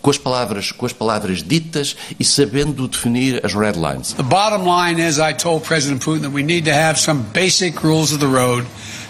com 0.00 0.10
as 0.10 0.18
palavras 0.18 0.72
com 0.72 0.86
as 0.86 0.92
palavras 0.92 1.42
ditas 1.42 1.96
e 2.18 2.24
sabendo 2.24 2.88
definir 2.88 3.44
as 3.44 3.54
red 3.54 3.72
lines. 3.72 4.14
The 4.14 4.22
bottom 4.22 4.64
line 4.64 5.00
is 5.00 5.18
I 5.18 5.34
told 5.34 5.64
President 5.66 6.02
Putin 6.02 6.22
that 6.22 6.32
we 6.32 6.42
need 6.42 6.64
to 6.64 6.74
have 6.74 6.98
some 6.98 7.22
basic 7.32 7.84
rules 7.84 8.12
of 8.12 8.18
the 8.18 8.26
road 8.26 8.66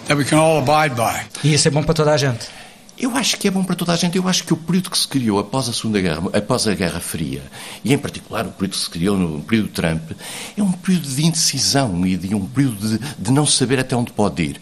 that 0.07 0.16
we 0.16 0.25
can 0.25 0.38
all 0.38 0.59
abide 0.59 0.96
by. 0.96 1.27
E 1.44 1.55
isso 1.55 1.68
é 1.68 1.70
bom 1.70 1.83
para 1.83 1.94
toda 1.94 2.12
a 2.12 2.16
gente. 2.16 2.60
Eu 3.01 3.17
acho 3.17 3.39
que 3.39 3.49
é 3.49 3.51
bom 3.51 3.65
para 3.65 3.75
toda 3.75 3.95
a 3.95 3.97
gente. 3.97 4.19
Eu 4.19 4.29
acho 4.29 4.45
que 4.45 4.53
o 4.53 4.57
período 4.59 4.91
que 4.91 4.99
se 4.99 5.09
criou 5.09 5.39
após 5.39 5.67
a 5.71 5.73
Segunda 5.73 6.03
Guerra, 6.03 6.23
após 6.35 6.69
a 6.69 6.75
Guerra 6.75 7.01
Fria, 7.01 7.43
e 7.83 7.95
em 7.95 7.99
particular 7.99 8.45
o 8.47 8.51
período 8.51 8.73
que 8.73 8.79
se 8.79 8.91
criou 8.91 9.16
no 9.16 9.41
período 9.41 9.70
Trump, 9.70 10.11
é 10.55 10.62
um 10.62 10.70
período 10.70 11.09
de 11.09 11.24
indecisão 11.24 12.07
e 12.07 12.14
de 12.18 12.35
um 12.35 12.45
período 12.45 12.99
de, 12.99 12.99
de 13.18 13.33
não 13.33 13.47
saber 13.47 13.81
até 13.81 13.97
onde 13.97 14.12
pode 14.12 14.43
ir. 14.43 14.61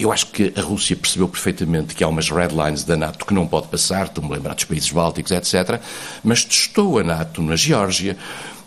Eu 0.00 0.10
acho 0.10 0.26
que 0.26 0.52
a 0.56 0.62
Rússia 0.62 0.96
percebeu 0.96 1.28
perfeitamente 1.28 1.94
que 1.94 2.02
há 2.02 2.08
umas 2.08 2.28
red 2.28 2.48
lines 2.48 2.82
da 2.82 2.96
NATO 2.96 3.24
que 3.24 3.32
não 3.32 3.46
pode 3.46 3.68
passar, 3.68 4.06
estou-me 4.06 4.32
a 4.32 4.34
lembrar 4.34 4.54
dos 4.54 4.64
países 4.64 4.90
bálticos, 4.90 5.30
etc., 5.30 5.80
mas 6.24 6.44
testou 6.44 6.98
a 6.98 7.04
NATO 7.04 7.40
na 7.40 7.54
Geórgia, 7.54 8.16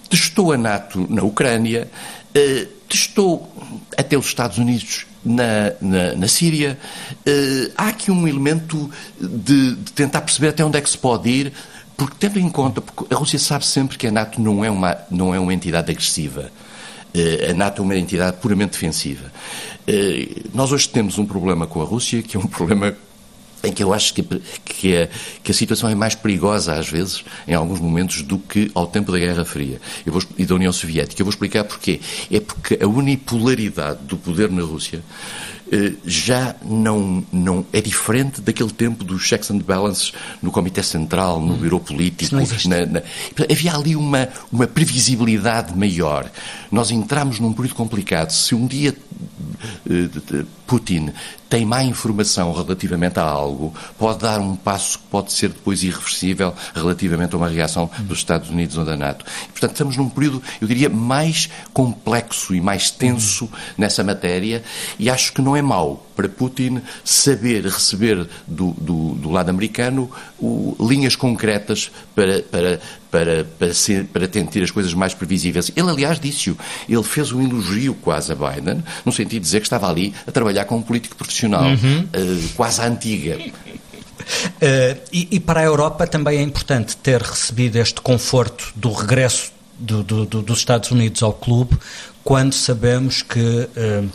testou 0.10 0.54
a 0.54 0.58
NATO 0.58 1.06
na 1.10 1.24
Ucrânia, 1.24 1.91
eh, 2.34 2.68
testou 2.88 3.54
até 3.98 4.18
os 4.18 4.28
Estados 4.28 4.58
Unidos 4.58 5.09
na, 5.24 5.74
na, 5.82 6.15
na 6.15 6.28
Síria. 6.28 6.78
Uh, 7.28 7.72
há 7.78 7.89
aqui 7.89 8.11
um 8.11 8.28
elemento 8.28 8.89
de, 9.20 9.76
de, 9.76 9.91
tentar 9.93 10.22
perceber 10.22 10.49
até 10.49 10.63
onde 10.63 10.78
é 10.78 10.82
que 10.82 10.89
se 10.89 10.97
pode 10.97 11.30
ir, 11.30 11.53
porque 11.97 12.15
tendo 12.20 12.39
em 12.39 12.49
conta, 12.49 12.82
porque 12.82 13.13
a 13.13 13.17
Rússia 13.17 13.39
sabe 13.39 13.65
sempre 13.65 13.97
que 13.97 14.07
a 14.07 14.11
NATO 14.11 14.41
não 14.41 14.63
é 14.63 14.72
uma, 14.72 14.97
não 15.09 15.34
é 15.34 15.39
uma 15.39 15.53
entidade 15.53 15.91
agressiva. 15.91 16.51
Uh, 17.13 17.51
a 17.51 17.53
NATO 17.53 17.82
é 17.82 17.86
uma 17.86 17.97
entidade 17.97 18.38
puramente 18.38 18.72
defensiva. 18.72 19.32
Uh, 19.88 20.49
nós 20.53 20.72
hoje 20.72 20.88
temos 20.88 21.17
um 21.17 21.26
problema 21.26 21.65
com 21.65 21.82
a 21.82 21.86
Rússia, 21.86 22.22
que 22.22 22.38
é 22.38 22.39
um 22.39 22.45
problema 22.47 22.95
em 23.64 23.72
que 23.72 23.84
eu 23.84 23.93
acho 23.93 24.14
que, 24.14 24.24
que, 24.24 24.95
a, 24.95 25.10
que, 25.43 25.51
a, 25.51 25.53
situação 25.53 25.89
é 25.89 25.95
mais 25.95 26.16
perigosa, 26.16 26.74
às 26.74 26.88
vezes, 26.88 27.24
em 27.47 27.53
alguns 27.53 27.80
momentos, 27.80 28.22
do 28.22 28.38
que 28.38 28.72
ao 28.74 28.88
tempo 28.88 29.12
da 29.12 29.20
Guerra 29.20 29.43
Fria 29.43 29.80
vou, 30.05 30.22
e 30.38 30.45
da 30.45 30.55
União 30.55 30.72
Soviética. 30.72 31.22
Eu 31.22 31.26
vou 31.26 31.32
explicar 31.32 31.64
porquê. 31.64 31.99
É 32.32 32.39
porque 32.39 32.80
a 32.82 32.88
unipolaridade 32.88 33.99
do 34.03 34.18
poder 34.18 34.49
na 34.49 34.62
Rússia 34.62 35.03
eh, 35.72 35.93
já 36.03 36.55
não, 36.66 37.24
não 37.32 37.66
é 37.72 37.80
diferente 37.80 38.41
daquele 38.41 38.72
tempo 38.72 39.03
dos 39.03 39.22
checks 39.24 39.51
and 39.51 39.60
balances 39.60 40.12
no 40.41 40.51
Comitê 40.51 40.82
Central, 40.82 41.39
no 41.39 41.53
hum. 41.53 41.57
Bureau 41.57 41.80
Político. 41.80 42.36
Na, 42.68 42.86
na, 42.86 43.01
havia 43.49 43.76
ali 43.76 43.95
uma, 43.95 44.28
uma 44.51 44.66
previsibilidade 44.66 45.78
maior. 45.78 46.30
Nós 46.72 46.89
entramos 46.89 47.39
num 47.39 47.53
período 47.53 47.76
complicado. 47.76 48.32
Se 48.32 48.55
um 48.55 48.66
dia 48.66 48.95
Putin 50.65 51.11
tem 51.49 51.65
má 51.65 51.84
informação 51.84 52.53
relativamente 52.53 53.20
a 53.20 53.24
algo, 53.24 53.74
pode 53.97 54.20
dar 54.20 54.39
um 54.39 54.55
passo 54.55 54.99
que 54.99 55.05
pode 55.05 55.34
ser 55.34 55.49
depois 55.49 55.84
irreversível 55.84 56.53
relativamente 56.76 57.34
a 57.34 57.38
uma 57.38 57.49
reação 57.49 57.89
dos 58.01 58.20
Estados 58.20 58.49
Unidos 58.51 58.78
ou 58.78 58.86
da 58.86 58.95
NATO. 58.95 59.26
E, 59.45 59.51
portanto, 59.51 59.72
estamos 59.72 59.97
num 59.97 60.07
período, 60.07 60.43
eu 60.61 60.67
diria, 60.67 60.89
mais 60.89 61.49
complexo 61.74 62.53
e 62.53 62.61
mais 62.61 62.91
tenso 62.91 63.49
nessa 63.78 64.03
matéria 64.03 64.63
e 64.99 65.09
acho 65.09 65.34
que 65.34 65.41
não 65.41 65.55
é 65.55 65.61
mau 65.61 66.05
para 66.15 66.30
Putin 66.30 66.82
saber 67.03 67.63
receber 67.63 68.28
do, 68.45 68.72
do, 68.74 69.15
do 69.15 69.32
lado 69.32 69.49
americano 69.49 70.11
o, 70.40 70.76
linhas 70.80 71.16
concretas 71.16 71.92
para, 72.16 72.42
para, 72.42 72.80
para, 73.12 73.46
para, 73.58 73.74
ser, 73.74 74.06
para 74.06 74.28
tentar 74.28 74.62
as 74.62 74.72
coisas 74.72 74.94
mais 74.94 75.14
previsíveis. 75.14 75.72
Ele, 75.76 75.90
aliás, 75.90 76.20
disse-o. 76.20 76.58
Ele 76.88 77.04
fez 77.04 77.32
um 77.32 77.42
elogio 77.42 77.94
quase 77.96 78.32
a 78.32 78.36
Biden, 78.36 78.84
no 79.06 79.12
sentido 79.12 79.34
de 79.34 79.40
dizer 79.40 79.60
que 79.60 79.66
estava 79.66 79.90
ali 79.90 80.14
a 80.26 80.32
trabalhar 80.32 80.66
com 80.66 80.78
um 80.78 80.82
político 80.82 81.16
profissional, 81.16 81.66
uhum. 81.66 82.02
uh, 82.02 82.50
quase 82.56 82.82
antiga. 82.82 83.38
Uh, 83.38 83.52
e, 85.12 85.28
e, 85.32 85.40
para 85.40 85.62
a 85.62 85.64
Europa 85.64 86.06
também 86.08 86.40
é 86.40 86.42
importante 86.42 86.96
ter 86.98 87.22
recebido 87.22 87.78
este 87.78 88.02
conforto 88.02 88.72
do 88.76 88.92
regresso 88.92 89.52
do, 89.78 90.04
do, 90.04 90.26
do, 90.26 90.42
dos 90.42 90.60
Estados 90.60 90.92
Unidos 90.92 91.24
ao 91.24 91.34
clube, 91.34 91.78
quando 92.24 92.54
sabemos 92.54 93.22
que 93.22 93.40
uh, 93.40 94.10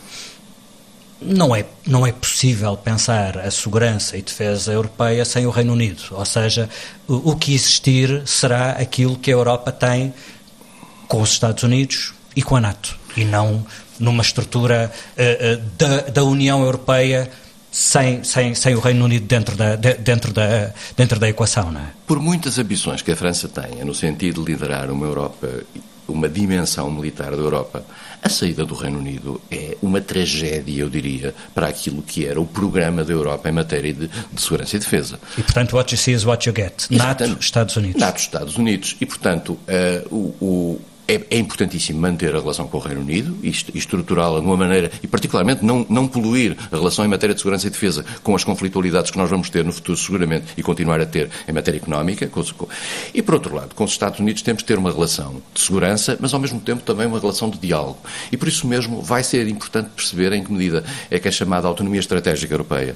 não 1.21 1.55
é, 1.55 1.65
não 1.85 2.05
é 2.05 2.11
possível 2.11 2.75
pensar 2.77 3.37
a 3.37 3.49
segurança 3.49 4.17
e 4.17 4.21
defesa 4.21 4.71
europeia 4.73 5.23
sem 5.25 5.45
o 5.45 5.49
Reino 5.49 5.73
Unido. 5.73 6.01
Ou 6.11 6.25
seja, 6.25 6.69
o, 7.07 7.31
o 7.31 7.35
que 7.35 7.53
existir 7.53 8.23
será 8.25 8.71
aquilo 8.71 9.15
que 9.15 9.31
a 9.31 9.33
Europa 9.33 9.71
tem 9.71 10.13
com 11.07 11.21
os 11.21 11.31
Estados 11.31 11.63
Unidos 11.63 12.13
e 12.35 12.41
com 12.41 12.55
a 12.55 12.61
NATO, 12.61 12.97
e 13.15 13.23
não 13.23 13.65
numa 13.97 14.21
estrutura 14.21 14.91
uh, 15.17 15.57
uh, 15.57 15.63
da, 15.77 16.01
da 16.11 16.23
União 16.23 16.61
Europeia 16.61 17.31
sem, 17.71 18.23
sem, 18.23 18.55
sem 18.55 18.75
o 18.75 18.79
Reino 18.79 19.05
Unido 19.05 19.25
dentro 19.25 19.55
da, 19.55 19.75
de, 19.75 19.93
dentro, 19.95 20.33
da, 20.33 20.71
dentro 20.95 21.19
da 21.19 21.29
equação, 21.29 21.71
não 21.71 21.81
é? 21.81 21.87
Por 22.07 22.19
muitas 22.19 22.57
ambições 22.57 23.01
que 23.01 23.11
a 23.11 23.15
França 23.15 23.47
tenha 23.47 23.83
no 23.85 23.93
sentido 23.93 24.43
de 24.43 24.51
liderar 24.51 24.89
uma 24.89 25.05
Europa, 25.05 25.49
uma 26.07 26.27
dimensão 26.27 26.89
militar 26.89 27.31
da 27.31 27.37
Europa, 27.37 27.85
a 28.25 28.29
saída 28.29 28.65
do 28.65 28.73
Reino 28.73 28.97
Unido 28.97 29.39
é 29.51 29.77
uma 29.83 30.01
tragédia, 30.01 30.81
eu 30.81 30.89
diria, 30.89 31.35
para 31.53 31.67
aquilo 31.67 32.01
que 32.01 32.25
era 32.25 32.41
o 32.41 32.45
programa 32.45 33.05
da 33.05 33.13
Europa 33.13 33.47
em 33.47 33.51
matéria 33.51 33.93
de, 33.93 34.07
de 34.07 34.41
segurança 34.41 34.75
e 34.75 34.79
defesa. 34.79 35.19
E, 35.37 35.43
portanto, 35.43 35.73
what 35.75 35.93
you 35.93 35.97
see 35.97 36.11
is 36.11 36.25
what 36.25 36.49
you 36.49 36.55
get. 36.55 36.87
NATO, 36.89 37.37
Estados 37.39 37.75
Unidos. 37.75 38.01
NATO, 38.01 38.17
Estados 38.17 38.57
Unidos. 38.57 38.95
E, 38.99 39.05
portanto, 39.05 39.51
uh, 39.51 40.15
o, 40.15 40.43
o 40.43 40.81
é, 41.07 41.21
é, 41.29 41.37
importantíssimo 41.37 41.99
manter 41.99 42.35
a 42.35 42.39
relação 42.39 42.67
com 42.67 42.77
o 42.77 42.81
Reino 42.81 43.01
Unido 43.01 43.37
e, 43.43 43.49
estruturá-la 43.49 44.39
de 44.39 44.45
uma 44.45 44.57
maneira, 44.57 44.91
e 45.03 45.07
particularmente 45.07 45.63
não, 45.63 45.85
não 45.89 46.07
poluir 46.07 46.57
a 46.71 46.75
relação 46.75 47.05
em 47.05 47.07
matéria 47.07 47.35
de 47.35 47.41
segurança 47.41 47.67
e 47.67 47.69
defesa 47.69 48.05
com 48.23 48.35
as 48.35 48.43
conflitualidades 48.43 49.11
que 49.11 49.17
nós 49.17 49.29
vamos 49.29 49.49
ter 49.49 49.63
no 49.63 49.71
futuro, 49.71 49.97
seguramente, 49.97 50.47
e 50.57 50.63
continuar 50.63 50.99
a 50.99 51.05
ter 51.05 51.29
em 51.47 51.51
matéria 51.51 51.77
económica. 51.77 52.29
E, 53.13 53.21
por 53.21 53.35
outro 53.35 53.55
lado, 53.55 53.75
com 53.75 53.83
os 53.83 53.91
Estados 53.91 54.19
Unidos 54.19 54.41
temos 54.41 54.63
de 54.63 54.67
ter 54.67 54.77
uma 54.77 54.91
relação 54.91 55.41
de 55.53 55.61
segurança, 55.61 56.17
mas 56.19 56.33
ao 56.33 56.39
mesmo 56.39 56.59
tempo 56.59 56.81
também 56.83 57.05
uma 57.05 57.19
relação 57.19 57.49
de 57.49 57.57
diálogo. 57.57 57.99
E 58.31 58.37
por 58.37 58.47
isso 58.47 58.67
mesmo 58.67 59.01
vai 59.01 59.23
ser 59.23 59.47
importante 59.47 59.89
perceber 59.95 60.33
em 60.33 60.43
que 60.43 60.51
medida 60.51 60.83
é 61.09 61.19
que 61.19 61.27
a 61.27 61.31
chamada 61.31 61.67
autonomia 61.67 61.99
estratégica 61.99 62.53
europeia 62.53 62.95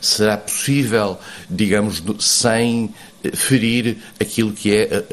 será 0.00 0.36
possível, 0.36 1.18
digamos, 1.48 2.02
sem 2.18 2.92
ferir 3.34 3.98
aquilo 4.18 4.52
que 4.52 4.74
é 4.74 5.04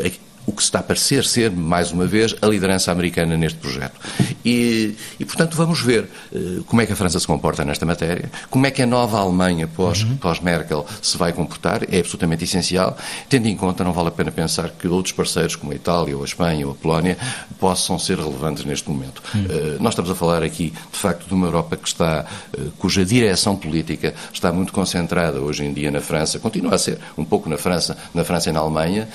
o 0.48 0.54
que 0.54 0.62
está 0.62 0.80
a 0.80 0.84
parecer 0.84 1.26
ser, 1.26 1.52
mais 1.52 1.92
uma 1.92 2.08
vez, 2.08 2.34
a 2.42 2.48
liderança 2.48 2.90
americana 2.90 3.36
neste 3.36 3.60
projeto. 3.60 4.00
E, 4.46 4.96
e 5.20 5.26
portanto, 5.26 5.58
vamos 5.58 5.82
ver 5.82 6.08
uh, 6.32 6.64
como 6.64 6.82
é 6.82 6.86
que 6.86 6.94
a 6.94 6.96
França 6.96 7.20
se 7.20 7.28
comporta 7.28 7.66
nesta 7.66 7.86
matéria, 7.86 8.32
como 8.50 8.66
é 8.66 8.72
que 8.72 8.82
a 8.82 8.86
nova 8.86 9.20
Alemanha 9.20 9.68
pós-Merkel 9.68 10.78
uhum. 10.80 10.84
pós 10.86 11.00
se 11.02 11.18
vai 11.18 11.34
comportar, 11.34 11.84
é 11.92 12.00
absolutamente 12.00 12.46
essencial, 12.46 12.98
tendo 13.28 13.46
em 13.48 13.58
conta, 13.58 13.84
não 13.84 13.92
vale 13.92 14.08
a 14.08 14.12
pena 14.12 14.32
pensar 14.32 14.70
que 14.70 14.88
outros 14.88 15.12
parceiros, 15.12 15.58
como 15.58 15.74
a 15.74 15.76
Itália, 15.76 16.16
ou 16.16 16.22
a 16.22 16.26
Espanha, 16.26 16.66
ou 16.66 16.72
a 16.72 16.76
Polónia, 16.76 17.18
possam 17.60 18.00
ser 18.00 18.18
relevantes 18.18 18.64
neste 18.64 18.90
momento. 18.90 19.22
Uhum. 19.36 19.42
Uh, 19.42 19.84
nós 19.84 19.92
estamos 19.92 20.10
a 20.10 20.16
falar 20.16 20.44
aqui, 20.44 20.74
de 20.92 20.98
facto, 20.98 21.28
de 21.28 21.34
uma 21.34 21.48
Europa 21.48 21.76
que 21.76 21.90
está, 21.90 22.26
uh, 22.58 22.72
cuja 22.78 23.04
direção 23.04 23.58
política 23.58 24.16
está 24.32 24.54
muito 24.54 24.72
concentrada 24.72 25.42
hoje 25.42 25.66
em 25.66 25.74
dia 25.74 25.92
na 25.92 26.00
França, 26.00 26.40
continua 26.40 26.76
a 26.76 26.78
ser 26.78 26.98
um 27.18 27.26
pouco 27.26 27.50
na 27.50 27.58
França, 27.58 27.98
na 28.14 28.24
França 28.24 28.50
e 28.50 28.54
na 28.54 28.62
Alemanha, 28.62 29.10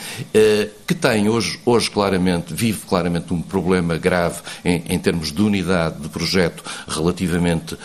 que 0.87 0.95
tem 0.95 1.22
tem 1.23 1.29
hoje, 1.29 1.61
hoje 1.65 1.89
claramente, 1.89 2.53
vive 2.53 2.81
claramente 2.81 3.33
um 3.33 3.41
problema 3.41 3.97
grave 3.97 4.41
em, 4.65 4.83
em 4.89 4.99
termos 4.99 5.31
de 5.31 5.41
unidade 5.41 6.01
de 6.01 6.09
projeto 6.09 6.65
relativamente 6.89 7.75
uh, 7.75 7.79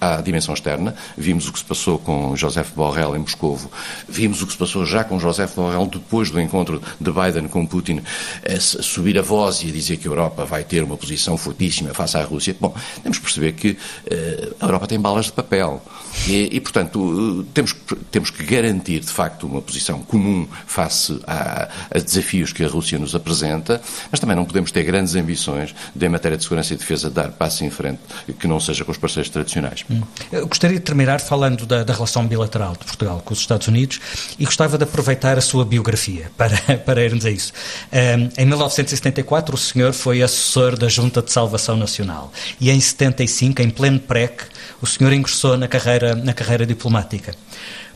à, 0.00 0.16
à, 0.16 0.20
dimensão 0.20 0.52
externa. 0.52 0.92
Vimos 1.16 1.46
o 1.46 1.52
que 1.52 1.60
se 1.60 1.64
passou 1.64 2.00
com 2.00 2.34
Joseph 2.34 2.72
Borrell 2.74 3.14
em 3.14 3.20
Moscovo, 3.20 3.70
vimos 4.08 4.42
o 4.42 4.46
que 4.46 4.52
se 4.52 4.58
passou 4.58 4.84
já 4.84 5.04
com 5.04 5.20
Joseph 5.20 5.54
Borrell 5.54 5.86
depois 5.86 6.30
do 6.30 6.40
encontro 6.40 6.82
de 7.00 7.12
Biden 7.12 7.46
com 7.46 7.64
Putin, 7.64 8.02
a 8.44 8.58
subir 8.58 9.16
a 9.16 9.22
voz 9.22 9.62
e 9.62 9.68
a 9.68 9.72
dizer 9.72 9.96
que 9.96 10.08
a 10.08 10.10
Europa 10.10 10.44
vai 10.44 10.64
ter 10.64 10.82
uma 10.82 10.96
posição 10.96 11.36
fortíssima 11.36 11.94
face 11.94 12.16
à 12.16 12.24
Rússia. 12.24 12.56
Bom, 12.60 12.74
temos 13.04 13.18
que 13.18 13.24
perceber 13.24 13.52
que 13.52 13.70
uh, 13.70 14.56
a 14.58 14.66
Europa 14.66 14.88
tem 14.88 14.98
balas 14.98 15.26
de 15.26 15.32
papel 15.32 15.80
e, 16.26 16.56
e 16.56 16.60
portanto, 16.60 17.46
temos, 17.54 17.74
temos 18.10 18.30
que 18.30 18.44
garantir, 18.44 19.00
de 19.00 19.12
facto, 19.12 19.46
uma 19.46 19.62
posição 19.62 20.00
comum 20.00 20.46
face 20.66 21.20
a, 21.26 21.68
a 21.90 21.98
desafios 21.98 22.52
que 22.52 22.64
a 22.64 22.68
Rússia 22.68 22.98
nos 22.98 23.14
apresenta, 23.14 23.80
mas 24.10 24.20
também 24.20 24.36
não 24.36 24.44
podemos 24.44 24.70
ter 24.70 24.82
grandes 24.82 25.14
ambições 25.14 25.74
de, 25.94 26.06
em 26.06 26.08
matéria 26.08 26.36
de 26.36 26.42
segurança 26.42 26.74
e 26.74 26.76
defesa, 26.76 27.08
dar 27.10 27.30
passo 27.30 27.64
em 27.64 27.70
frente 27.70 28.00
que 28.38 28.46
não 28.46 28.60
seja 28.60 28.84
com 28.84 28.92
os 28.92 28.98
parceiros 28.98 29.30
tradicionais. 29.30 29.84
Hum. 29.90 30.02
Gostaria 30.46 30.78
de 30.78 30.84
terminar 30.84 31.20
falando 31.20 31.66
da, 31.66 31.84
da, 31.84 31.92
relação 31.92 32.26
bilateral 32.26 32.72
de 32.72 32.84
Portugal 32.84 33.22
com 33.24 33.32
os 33.32 33.40
Estados 33.40 33.66
Unidos 33.68 34.00
e 34.38 34.44
gostava 34.44 34.78
de 34.78 34.84
aproveitar 34.84 35.38
a 35.38 35.40
sua 35.40 35.64
biografia 35.64 36.30
para, 36.36 36.56
para 36.84 37.04
irmos 37.04 37.24
a 37.24 37.30
isso. 37.30 37.52
Um, 37.92 38.42
em 38.42 38.46
1974, 38.46 39.54
o 39.54 39.58
senhor 39.58 39.92
foi 39.92 40.22
assessor 40.22 40.76
da 40.76 40.88
Junta 40.88 41.22
de 41.22 41.32
Salvação 41.32 41.76
Nacional 41.76 42.32
e 42.60 42.70
em 42.70 42.80
75, 42.80 43.62
em 43.62 43.70
pleno 43.70 44.00
PREC, 44.00 44.44
o 44.80 44.86
senhor 44.86 45.12
ingressou 45.12 45.56
na 45.56 45.66
carreira, 45.66 46.07
na 46.14 46.32
carreira 46.32 46.66
diplomática. 46.66 47.34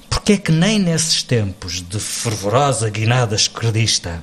Porquê 0.08 0.34
é 0.34 0.36
que 0.36 0.52
nem 0.52 0.78
nesses 0.78 1.22
tempos 1.22 1.82
de 1.82 1.98
fervorosa 1.98 2.88
guinada 2.90 3.34
esquerdista 3.34 4.22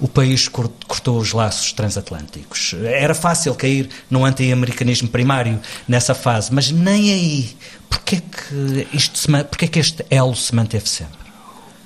o 0.00 0.08
país 0.08 0.48
cortou 0.48 1.18
os 1.18 1.32
laços 1.32 1.72
transatlânticos. 1.72 2.74
Era 2.84 3.14
fácil 3.14 3.54
cair 3.54 3.88
no 4.10 4.24
anti-americanismo 4.24 5.08
primário 5.08 5.60
nessa 5.88 6.14
fase, 6.14 6.52
mas 6.52 6.70
nem 6.70 7.12
aí. 7.12 7.56
Porquê 7.88 8.20
que, 8.20 8.88
isto 8.92 9.18
se, 9.18 9.28
porquê 9.44 9.68
que 9.68 9.78
este 9.78 10.04
elo 10.10 10.34
se 10.34 10.54
manteve 10.54 10.88
sempre? 10.88 11.18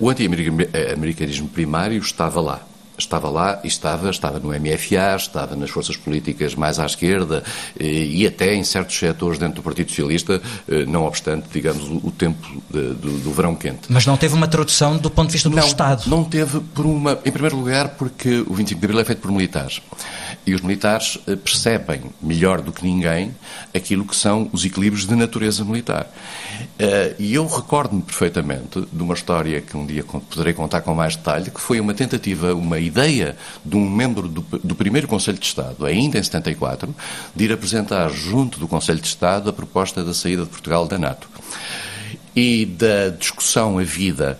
O 0.00 0.08
anti-americanismo 0.08 1.48
primário 1.48 2.00
estava 2.00 2.40
lá 2.40 2.67
estava 2.98 3.30
lá 3.30 3.60
e 3.62 3.68
estava, 3.68 4.10
estava 4.10 4.38
no 4.38 4.48
MFA, 4.48 5.16
estava 5.16 5.54
nas 5.54 5.70
forças 5.70 5.96
políticas 5.96 6.54
mais 6.54 6.78
à 6.78 6.86
esquerda 6.86 7.42
eh, 7.78 7.84
e 7.84 8.26
até 8.26 8.54
em 8.54 8.64
certos 8.64 8.98
setores 8.98 9.38
dentro 9.38 9.56
do 9.56 9.62
Partido 9.62 9.88
Socialista, 9.90 10.42
eh, 10.68 10.84
não 10.84 11.04
obstante, 11.04 11.48
digamos, 11.52 11.88
o 11.88 12.10
tempo 12.10 12.46
de, 12.70 12.94
do, 12.94 13.18
do, 13.18 13.32
verão 13.32 13.54
quente. 13.54 13.82
Mas 13.88 14.04
não 14.04 14.16
teve 14.16 14.34
uma 14.34 14.48
tradução 14.48 14.96
do 14.96 15.10
ponto 15.10 15.28
de 15.28 15.34
vista 15.34 15.48
do 15.48 15.56
não, 15.56 15.66
Estado? 15.66 16.08
Não 16.08 16.24
teve, 16.24 16.60
por 16.60 16.84
uma, 16.86 17.18
em 17.24 17.30
primeiro 17.30 17.56
lugar, 17.56 17.90
porque 17.90 18.44
o 18.46 18.54
25 18.54 18.80
de 18.80 18.86
Abril 18.86 19.00
é 19.00 19.04
feito 19.04 19.20
por 19.20 19.30
militares. 19.30 19.80
E 20.44 20.54
os 20.54 20.60
militares 20.60 21.18
eh, 21.26 21.36
percebem 21.36 22.02
melhor 22.20 22.60
do 22.60 22.72
que 22.72 22.82
ninguém 22.82 23.34
aquilo 23.74 24.04
que 24.04 24.16
são 24.16 24.48
os 24.52 24.64
equilíbrios 24.64 25.06
de 25.06 25.14
natureza 25.14 25.64
militar. 25.64 26.10
E 27.18 27.34
eu 27.34 27.46
recordo-me 27.46 28.02
perfeitamente 28.02 28.86
de 28.92 29.02
uma 29.02 29.14
história 29.14 29.60
que 29.60 29.76
um 29.76 29.84
dia 29.84 30.04
poderei 30.04 30.52
contar 30.52 30.80
com 30.80 30.94
mais 30.94 31.16
detalhe, 31.16 31.50
que 31.50 31.60
foi 31.60 31.80
uma 31.80 31.94
tentativa, 31.94 32.54
uma 32.54 32.78
ideia 32.88 33.36
de 33.64 33.76
um 33.76 33.88
membro 33.88 34.28
do, 34.28 34.40
do 34.40 34.74
primeiro 34.74 35.06
Conselho 35.06 35.38
de 35.38 35.46
Estado, 35.46 35.86
ainda 35.86 36.18
em 36.18 36.22
74, 36.22 36.94
de 37.34 37.44
ir 37.44 37.52
apresentar 37.52 38.10
junto 38.10 38.58
do 38.58 38.66
Conselho 38.66 39.00
de 39.00 39.06
Estado 39.06 39.50
a 39.50 39.52
proposta 39.52 40.02
da 40.02 40.12
saída 40.12 40.42
de 40.42 40.48
Portugal 40.48 40.86
da 40.86 40.98
NATO. 40.98 41.28
E 42.34 42.66
da 42.66 43.08
discussão 43.08 43.78
havida 43.78 44.38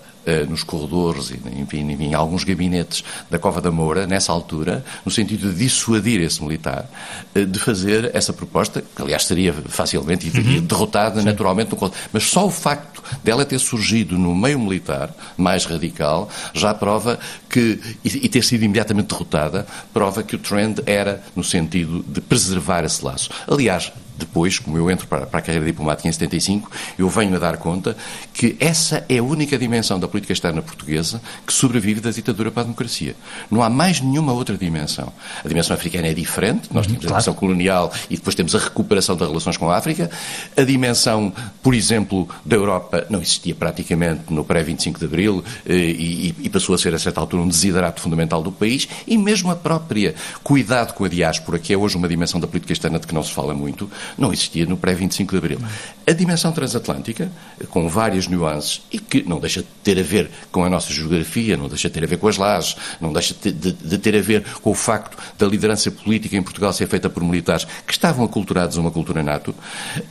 nos 0.49 0.63
corredores 0.63 1.31
e, 1.31 1.41
enfim, 1.61 1.91
em 1.91 2.15
alguns 2.15 2.45
gabinetes 2.45 3.05
da 3.31 3.39
Cova 3.39 3.61
da 3.61 3.71
Moura, 3.71 4.07
nessa 4.07 4.33
altura, 4.33 4.85
no 5.05 5.11
sentido 5.11 5.51
de 5.51 5.59
dissuadir 5.59 6.21
esse 6.21 6.43
militar 6.43 6.89
de 7.35 7.59
fazer 7.59 8.11
essa 8.15 8.33
proposta, 8.33 8.83
que 8.83 9.03
aliás 9.03 9.25
seria 9.25 9.53
facilmente 9.53 10.29
uhum. 10.29 10.61
derrotada 10.61 11.21
Sim. 11.21 11.27
naturalmente, 11.27 11.75
no... 11.75 11.93
mas 12.13 12.25
só 12.25 12.47
o 12.47 12.51
facto 12.51 13.03
dela 13.23 13.45
ter 13.45 13.59
surgido 13.59 14.19
no 14.19 14.35
meio 14.35 14.59
militar, 14.59 15.15
mais 15.37 15.65
radical, 15.65 16.29
já 16.53 16.75
prova 16.75 17.19
que, 17.49 17.81
e 18.05 18.29
ter 18.29 18.45
sido 18.45 18.65
imediatamente 18.65 19.09
derrotada, 19.09 19.67
prova 19.93 20.23
que 20.23 20.37
o 20.37 20.39
trend 20.39 20.83
era 20.87 21.23
no 21.35 21.45
sentido 21.45 22.05
de 22.07 22.21
preservar 22.21 22.85
esse 22.85 23.05
laço. 23.05 23.31
Aliás, 23.47 23.93
depois, 24.19 24.59
como 24.59 24.77
eu 24.77 24.91
entro 24.91 25.07
para, 25.07 25.27
para, 25.27 25.39
a 25.39 25.43
carreira 25.43 25.65
diplomática 25.65 26.09
em 26.09 26.13
75, 26.13 26.71
eu 26.99 27.09
venho 27.09 27.37
a 27.37 27.39
dar 27.39 27.57
conta 27.57 27.97
que 28.35 28.57
essa 28.59 29.05
é 29.09 29.19
a 29.19 29.23
única 29.23 29.57
dimensão 29.57 29.99
da 29.99 30.09
política 30.09 30.33
externa 30.33 30.61
portuguesa 30.61 31.21
que 31.47 31.53
sobrevive 31.53 32.01
da 32.01 32.11
ditadura 32.11 32.51
para 32.51 32.63
a 32.63 32.65
democracia. 32.65 33.15
Não 33.51 33.63
há 33.63 33.71
mais 33.71 34.01
nenhuma 34.01 34.33
outra 34.33 34.57
dimensão. 34.57 35.13
A 35.45 35.49
dimensão 35.49 35.75
africana 35.75 36.09
é 36.09 36.15
diferente, 36.15 36.69
nós 36.73 36.87
uhum, 36.87 36.93
temos 36.93 37.07
a 37.07 37.09
dimensão 37.09 37.35
colonial 37.35 37.93
e 38.11 38.17
depois 38.17 38.35
temos 38.35 38.55
a 38.55 38.59
recuperação 38.59 39.17
das 39.17 39.29
relações 39.29 39.57
com 39.57 39.71
a 39.71 39.77
África. 39.77 40.11
A 40.57 40.63
dimensão, 40.63 41.33
por 41.63 41.75
exemplo, 41.75 42.29
da 42.45 42.57
Europa 42.57 43.07
não 43.09 43.21
existia 43.21 43.55
praticamente 43.55 44.33
no 44.33 44.45
pré-25 44.45 44.99
de 44.99 45.05
Abril 45.05 45.45
eh, 45.67 45.75
e, 45.75 46.35
e, 46.41 46.49
passou 46.49 46.75
a 46.75 46.79
ser, 46.79 46.95
a 46.95 46.99
certa 46.99 47.21
altura, 47.21 47.43
um 47.43 47.49
desiderato 47.49 48.01
fundamental 48.01 48.43
do 48.43 48.51
país 48.51 48.89
e 49.07 49.17
mesmo 49.17 49.51
a 49.51 49.57
própria 49.57 50.15
cuidado 50.43 50.95
com 50.95 51.05
a 51.05 51.09
diáspora, 51.09 51.59
que 51.59 51.73
é 51.73 51.77
hoje 51.77 51.97
uma 51.97 52.09
dimensão 52.09 52.41
da 52.41 52.47
política 52.47 52.73
externa 52.73 52.99
de 52.99 53.07
que 53.07 53.15
não 53.15 53.23
se 53.23 53.33
fala 53.33 53.55
muito, 53.55 53.91
não 54.17 54.33
existia 54.33 54.67
no 54.67 54.77
pré-25 54.77 55.31
de 55.31 55.37
Abril. 55.37 55.59
A 56.07 56.13
dimensão 56.13 56.53
transatlântica, 56.53 57.31
com 57.69 57.89
várias 57.89 58.27
nuances, 58.27 58.83
e 58.91 58.99
que 58.99 59.23
não 59.23 59.39
deixa 59.39 59.61
de 59.61 59.69
ter 59.83 59.99
a 59.99 60.03
ver 60.03 60.31
com 60.51 60.65
a 60.65 60.71
nossa 60.71 60.93
geografia, 60.93 61.57
não 61.57 61.69
deixa 61.69 61.89
de 61.89 61.95
ter 61.95 62.05
a 62.05 62.07
ver 62.07 62.19
com 62.19 62.29
as 62.29 62.37
lajes, 62.37 62.77
não 63.01 63.13
deixa 63.13 63.35
de, 63.35 63.53
de, 63.53 63.73
de 63.73 63.99
ter 63.99 64.17
a 64.17 64.21
ver 64.21 64.45
com 64.63 64.71
o 64.71 64.75
facto 64.75 65.19
da 65.39 65.47
liderança 65.47 65.91
política 65.91 66.37
em 66.37 66.43
Portugal 66.43 66.73
ser 66.73 66.89
feita 66.89 67.11
por 67.11 67.23
militares 67.23 67.67
que 67.87 67.93
estavam 67.93 68.25
aculturados 68.25 68.79
a 68.79 68.81
uma 68.81 68.91
cultura 68.91 69.23
NATO, 69.23 69.55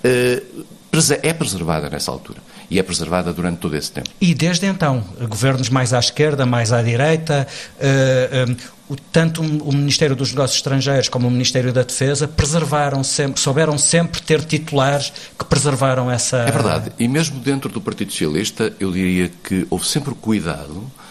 eh, 0.03 0.43
é 1.21 1.33
preservada 1.33 1.89
nessa 1.89 2.11
altura 2.11 2.39
e 2.69 2.79
é 2.79 2.83
preservada 2.83 3.33
durante 3.33 3.59
todo 3.59 3.75
esse 3.75 3.91
tempo. 3.91 4.09
E 4.19 4.33
desde 4.33 4.65
então, 4.65 5.03
governos 5.29 5.69
mais 5.69 5.93
à 5.93 5.99
esquerda, 5.99 6.45
mais 6.45 6.71
à 6.71 6.81
direita, 6.81 7.47
uh, 7.77 8.51
uh, 8.51 8.97
tanto 9.11 9.41
o 9.41 9.73
Ministério 9.73 10.15
dos 10.15 10.31
Negócios 10.31 10.57
Estrangeiros 10.57 11.09
como 11.09 11.27
o 11.27 11.31
Ministério 11.31 11.73
da 11.73 11.83
Defesa 11.83 12.27
preservaram 12.27 13.03
sempre, 13.03 13.39
souberam 13.39 13.77
sempre 13.77 14.21
ter 14.21 14.43
titulares 14.43 15.11
que 15.37 15.45
preservaram 15.45 16.09
essa. 16.09 16.37
É 16.37 16.51
verdade. 16.51 16.91
E 16.97 17.07
mesmo 17.07 17.39
dentro 17.39 17.69
do 17.69 17.81
Partido 17.81 18.11
Socialista, 18.11 18.73
eu 18.79 18.91
diria 18.91 19.31
que 19.43 19.67
houve 19.69 19.85
sempre 19.85 20.13
cuidado 20.15 20.83
eh, 20.83 21.06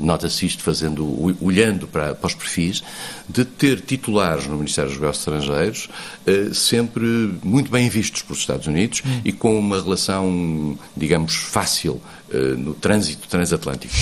nota-se 0.00 0.46
isto 0.46 0.62
fazendo, 0.62 1.36
olhando 1.40 1.86
para, 1.86 2.14
para, 2.14 2.26
os 2.26 2.34
perfis, 2.34 2.82
de 3.28 3.44
ter 3.44 3.80
titulares 3.80 4.46
no 4.46 4.56
Ministério 4.56 4.90
dos 4.90 5.00
Negócios 5.00 5.26
Estrangeiros 5.26 5.88
eh, 6.26 6.50
sempre 6.52 7.04
muito 7.42 7.70
bem 7.70 7.88
vistos 7.88 8.22
pelos 8.22 8.40
Estados 8.40 8.66
Unidos 8.66 9.02
hum. 9.04 9.20
e 9.24 9.32
com 9.32 9.58
uma 9.58 9.80
relação, 9.80 10.78
digamos, 10.96 11.34
fácil 11.34 12.00
eh, 12.32 12.54
no 12.56 12.74
trânsito 12.74 13.28
transatlântico. 13.28 13.94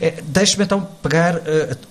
É, 0.00 0.22
Deixe-me 0.26 0.64
então 0.64 0.86
pegar 1.02 1.40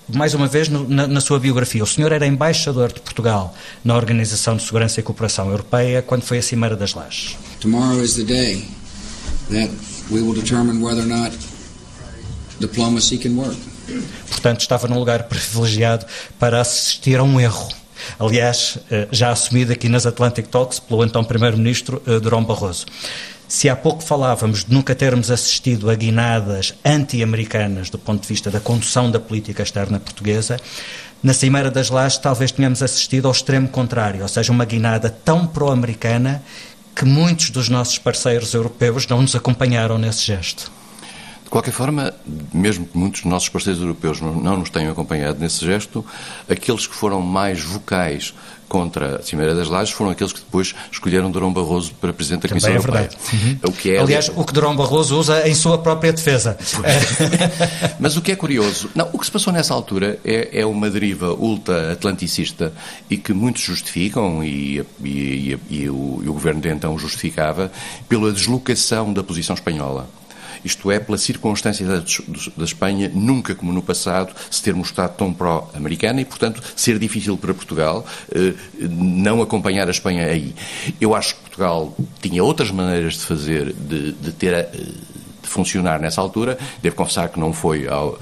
mais 0.08 0.34
uma 0.34 0.46
vez 0.46 0.68
no, 0.68 0.88
na, 0.88 1.06
na, 1.06 1.20
sua 1.20 1.38
biografia. 1.38 1.82
O 1.82 1.86
senhor 1.86 2.12
era 2.12 2.26
embaixador 2.26 2.92
de 2.92 3.00
Portugal 3.00 3.54
na 3.84 3.96
Organização 3.96 4.56
de 4.56 4.62
Segurança 4.62 5.00
e 5.00 5.02
Cooperação 5.02 5.50
Europeia 5.50 6.02
quando 6.02 6.22
foi 6.22 6.38
a 6.38 6.42
Cimeira 6.42 6.76
das 6.76 6.94
Lajes. 6.94 7.36
Tomorrow 7.60 8.02
is 8.02 8.14
the 8.14 8.24
day 8.24 8.64
that 9.50 9.70
we 10.10 10.20
will 10.20 10.34
determine 10.34 10.82
whether 10.82 11.02
or 11.02 11.08
not 11.08 11.36
diplomacy 12.58 13.18
can 13.18 13.30
work. 13.36 13.56
Portanto, 14.28 14.60
estava 14.60 14.88
num 14.88 14.98
lugar 14.98 15.24
privilegiado 15.24 16.06
para 16.38 16.60
assistir 16.60 17.18
a 17.18 17.22
um 17.22 17.40
erro. 17.40 17.68
Aliás, 18.18 18.78
eh, 18.90 19.08
já 19.10 19.30
assumido 19.30 19.72
aqui 19.72 19.88
nas 19.88 20.06
Atlantic 20.06 20.46
Talks 20.48 20.78
pelo 20.78 21.04
então 21.04 21.24
Primeiro-Ministro 21.24 22.02
eh, 22.06 22.20
Durão 22.20 22.44
Barroso. 22.44 22.86
Se 23.48 23.68
há 23.68 23.76
pouco 23.76 24.02
falávamos 24.02 24.64
de 24.64 24.74
nunca 24.74 24.94
termos 24.94 25.30
assistido 25.30 25.88
a 25.88 25.94
guinadas 25.94 26.74
anti-americanas 26.84 27.88
do 27.88 27.98
ponto 27.98 28.22
de 28.22 28.28
vista 28.28 28.50
da 28.50 28.58
condução 28.58 29.10
da 29.10 29.20
política 29.20 29.62
externa 29.62 30.00
portuguesa, 30.00 30.58
na 31.22 31.32
Cimeira 31.32 31.70
das 31.70 31.88
Lajes 31.88 32.18
talvez 32.18 32.50
tenhamos 32.50 32.82
assistido 32.82 33.26
ao 33.26 33.32
extremo 33.32 33.68
contrário, 33.68 34.22
ou 34.22 34.28
seja, 34.28 34.52
uma 34.52 34.64
guinada 34.64 35.08
tão 35.08 35.46
pró-americana 35.46 36.42
que 36.94 37.04
muitos 37.04 37.50
dos 37.50 37.68
nossos 37.68 37.98
parceiros 37.98 38.52
europeus 38.52 39.06
não 39.06 39.22
nos 39.22 39.34
acompanharam 39.34 39.96
nesse 39.96 40.24
gesto. 40.24 40.70
De 41.46 41.50
qualquer 41.50 41.70
forma, 41.70 42.12
mesmo 42.52 42.84
que 42.86 42.98
muitos 42.98 43.20
dos 43.20 43.30
nossos 43.30 43.48
parceiros 43.48 43.80
europeus 43.80 44.20
não 44.20 44.56
nos 44.56 44.68
tenham 44.68 44.90
acompanhado 44.90 45.38
nesse 45.38 45.64
gesto, 45.64 46.04
aqueles 46.48 46.88
que 46.88 46.94
foram 46.94 47.22
mais 47.22 47.62
vocais 47.62 48.34
contra 48.68 49.20
a 49.20 49.22
Cimeira 49.22 49.54
das 49.54 49.68
Lajes 49.68 49.94
foram 49.94 50.10
aqueles 50.10 50.32
que 50.32 50.40
depois 50.40 50.74
escolheram 50.90 51.30
Durão 51.30 51.52
Barroso 51.52 51.94
para 52.00 52.12
Presidente 52.12 52.42
da 52.42 52.48
Comissão 52.48 52.72
é 52.72 52.76
Europeia. 52.76 53.10
Uhum. 53.32 53.58
O 53.62 53.70
que 53.70 53.92
é, 53.92 54.00
Aliás, 54.00 54.28
o 54.34 54.44
que 54.44 54.52
Durão 54.52 54.74
Barroso 54.74 55.16
usa 55.16 55.48
em 55.48 55.54
sua 55.54 55.78
própria 55.78 56.12
defesa. 56.12 56.58
Mas 58.00 58.16
o 58.16 58.22
que 58.22 58.32
é 58.32 58.36
curioso, 58.36 58.90
não, 58.92 59.08
o 59.12 59.18
que 59.20 59.24
se 59.24 59.30
passou 59.30 59.52
nessa 59.52 59.72
altura 59.72 60.18
é, 60.24 60.60
é 60.60 60.66
uma 60.66 60.90
deriva 60.90 61.32
ultra-atlanticista 61.32 62.72
e 63.08 63.16
que 63.16 63.32
muitos 63.32 63.62
justificam, 63.62 64.42
e, 64.42 64.84
e, 65.00 65.08
e, 65.08 65.58
e 65.70 65.88
o, 65.88 66.24
o 66.26 66.32
Governo 66.32 66.60
de 66.60 66.70
então 66.70 66.98
justificava, 66.98 67.70
pela 68.08 68.32
deslocação 68.32 69.12
da 69.12 69.22
posição 69.22 69.54
espanhola 69.54 70.10
isto 70.64 70.90
é, 70.90 70.98
pela 70.98 71.18
circunstância 71.18 71.86
da, 71.86 72.02
da 72.56 72.64
Espanha, 72.64 73.10
nunca 73.12 73.54
como 73.54 73.72
no 73.72 73.82
passado, 73.82 74.34
se 74.50 74.62
ter 74.62 74.74
mostrado 74.74 75.16
tão 75.16 75.32
pró-americana 75.32 76.20
e, 76.20 76.24
portanto, 76.24 76.62
ser 76.74 76.98
difícil 76.98 77.36
para 77.36 77.54
Portugal 77.54 78.06
eh, 78.34 78.54
não 78.78 79.42
acompanhar 79.42 79.88
a 79.88 79.90
Espanha 79.90 80.26
aí. 80.26 80.54
Eu 81.00 81.14
acho 81.14 81.36
que 81.36 81.42
Portugal 81.42 81.96
tinha 82.20 82.42
outras 82.42 82.70
maneiras 82.70 83.14
de 83.14 83.20
fazer, 83.20 83.72
de, 83.72 84.12
de 84.12 84.32
ter. 84.32 84.52
Eh, 84.54 84.66
de 85.46 85.52
funcionar 85.52 86.00
nessa 86.00 86.20
altura. 86.20 86.58
Devo 86.82 86.96
confessar 86.96 87.28
que 87.28 87.40
não 87.40 87.52
foi, 87.52 87.88
ao, 87.88 88.18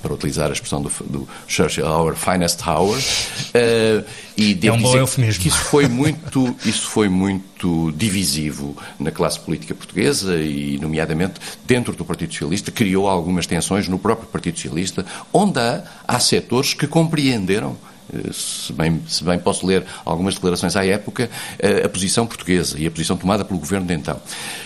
para 0.00 0.14
utilizar 0.14 0.48
a 0.48 0.52
expressão 0.52 0.80
do, 0.80 0.90
do 1.04 1.28
Churchill, 1.46 1.84
our 1.86 2.14
finest 2.14 2.60
hour. 2.66 2.96
Uh, 2.96 4.04
e 4.36 4.54
devo 4.54 4.76
é 4.76 4.78
um 4.78 4.82
dizer 4.82 4.98
eufemismo. 4.98 5.42
que 5.42 5.48
isso 5.48 5.58
foi 5.58 5.88
muito, 5.88 6.56
isso 6.64 6.88
foi 6.88 7.08
muito 7.08 7.92
divisivo 7.92 8.76
na 8.98 9.10
classe 9.10 9.40
política 9.40 9.74
portuguesa 9.74 10.36
e, 10.36 10.78
nomeadamente, 10.80 11.40
dentro 11.66 11.94
do 11.94 12.04
Partido 12.04 12.32
Socialista, 12.32 12.70
criou 12.70 13.08
algumas 13.08 13.46
tensões 13.46 13.88
no 13.88 13.98
próprio 13.98 14.28
Partido 14.28 14.56
Socialista, 14.56 15.04
onde 15.32 15.58
há, 15.58 15.82
há 16.06 16.20
setores 16.20 16.72
que 16.72 16.86
compreenderam 16.86 17.76
se 18.32 18.72
bem, 18.72 19.00
se 19.06 19.22
bem 19.24 19.38
posso 19.38 19.66
ler 19.66 19.84
algumas 20.04 20.34
declarações 20.34 20.76
à 20.76 20.84
época, 20.84 21.30
eh, 21.58 21.82
a 21.84 21.88
posição 21.88 22.26
portuguesa 22.26 22.78
e 22.78 22.86
a 22.86 22.90
posição 22.90 23.16
tomada 23.16 23.44
pelo 23.44 23.58
governo 23.58 23.86
de 23.86 23.94
então. 23.94 24.20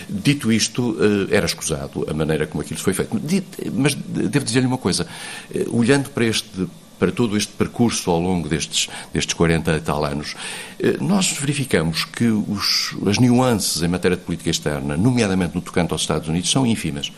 Dito 0.09 0.51
isto, 0.51 0.97
eh, 1.29 1.35
era 1.35 1.45
escusado 1.45 2.05
a 2.09 2.13
maneira 2.13 2.47
como 2.47 2.61
aquilo 2.61 2.79
foi 2.79 2.93
feito. 2.93 3.19
Mas 3.73 3.95
devo 3.95 4.45
dizer-lhe 4.45 4.67
uma 4.67 4.77
coisa, 4.77 5.07
olhando 5.69 6.09
para 6.09 6.25
este 6.25 6.67
para 6.99 7.11
todo 7.11 7.35
este 7.35 7.51
percurso 7.51 8.09
ao 8.09 8.19
longo 8.19 8.47
destes, 8.47 8.87
destes 9.11 9.33
40 9.33 9.75
e 9.75 9.81
tal 9.81 10.05
anos, 10.05 10.35
nós 11.01 11.33
verificamos 11.33 12.05
que 12.05 12.27
os, 12.27 12.95
as 13.05 13.17
nuances 13.17 13.81
em 13.81 13.89
matéria 13.89 14.15
de 14.15 14.23
política 14.23 14.49
externa, 14.49 14.95
nomeadamente 14.95 15.53
no 15.53 15.61
tocante 15.61 15.91
aos 15.91 16.01
Estados 16.01 16.29
Unidos, 16.29 16.49
são 16.49 16.65
ínfimas. 16.65 17.11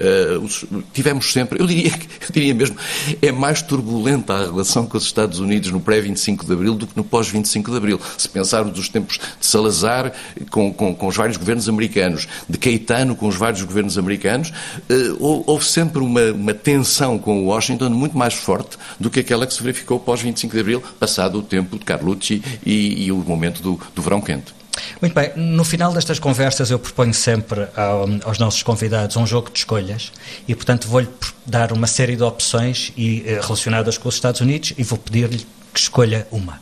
Uh, 0.00 0.84
tivemos 0.92 1.32
sempre, 1.32 1.60
eu 1.60 1.66
diria, 1.66 1.92
eu 1.92 2.32
diria 2.32 2.54
mesmo, 2.54 2.76
é 3.20 3.32
mais 3.32 3.62
turbulenta 3.62 4.34
a 4.34 4.44
relação 4.44 4.86
com 4.86 4.96
os 4.96 5.04
Estados 5.04 5.40
Unidos 5.40 5.70
no 5.70 5.80
pré-25 5.80 6.46
de 6.46 6.52
Abril 6.52 6.74
do 6.74 6.86
que 6.86 6.96
no 6.96 7.04
pós-25 7.04 7.70
de 7.70 7.76
Abril. 7.76 8.00
Se 8.16 8.28
pensarmos 8.28 8.72
dos 8.72 8.88
tempos 8.88 9.18
de 9.18 9.46
Salazar 9.46 10.12
com, 10.50 10.72
com, 10.72 10.94
com, 10.94 11.06
os 11.08 11.16
vários 11.16 11.36
governos 11.36 11.68
americanos, 11.68 12.28
de 12.48 12.58
Caetano 12.58 13.16
com 13.16 13.26
os 13.26 13.36
vários 13.36 13.62
governos 13.62 13.98
americanos, 13.98 14.50
uh, 14.50 15.16
houve 15.18 15.64
sempre 15.64 16.00
uma, 16.00 16.32
uma 16.32 16.54
tensão 16.54 17.18
com 17.18 17.46
Washington 17.46 17.90
muito 17.90 18.16
mais 18.16 18.34
forte 18.34 18.76
do 19.00 19.10
que 19.10 19.20
aquela 19.20 19.46
que 19.46 19.54
se 19.54 19.62
verificou 19.62 19.98
pós-25 19.98 20.52
de 20.52 20.60
Abril, 20.60 20.82
passado 20.98 21.38
o 21.38 21.42
tempo 21.42 21.78
de 21.78 21.84
Carlucci 21.84 22.42
e, 22.64 23.06
e 23.06 23.12
o 23.12 23.16
momento 23.16 23.62
do, 23.62 23.80
do 23.94 24.02
verão 24.02 24.20
quente. 24.20 24.58
Muito 25.00 25.14
bem, 25.14 25.32
no 25.36 25.64
final 25.64 25.92
destas 25.92 26.18
conversas 26.18 26.70
eu 26.70 26.78
proponho 26.78 27.14
sempre 27.14 27.68
ao, 27.76 28.06
aos 28.24 28.38
nossos 28.38 28.62
convidados 28.62 29.16
um 29.16 29.26
jogo 29.26 29.50
de 29.50 29.58
escolhas 29.58 30.12
e, 30.46 30.54
portanto, 30.54 30.88
vou-lhe 30.88 31.08
dar 31.46 31.72
uma 31.72 31.86
série 31.86 32.16
de 32.16 32.22
opções 32.22 32.92
e, 32.96 33.24
eh, 33.26 33.40
relacionadas 33.40 33.96
com 33.98 34.08
os 34.08 34.14
Estados 34.14 34.40
Unidos 34.40 34.72
e 34.76 34.82
vou 34.82 34.98
pedir-lhe 34.98 35.46
que 35.72 35.80
escolha 35.80 36.26
uma. 36.30 36.60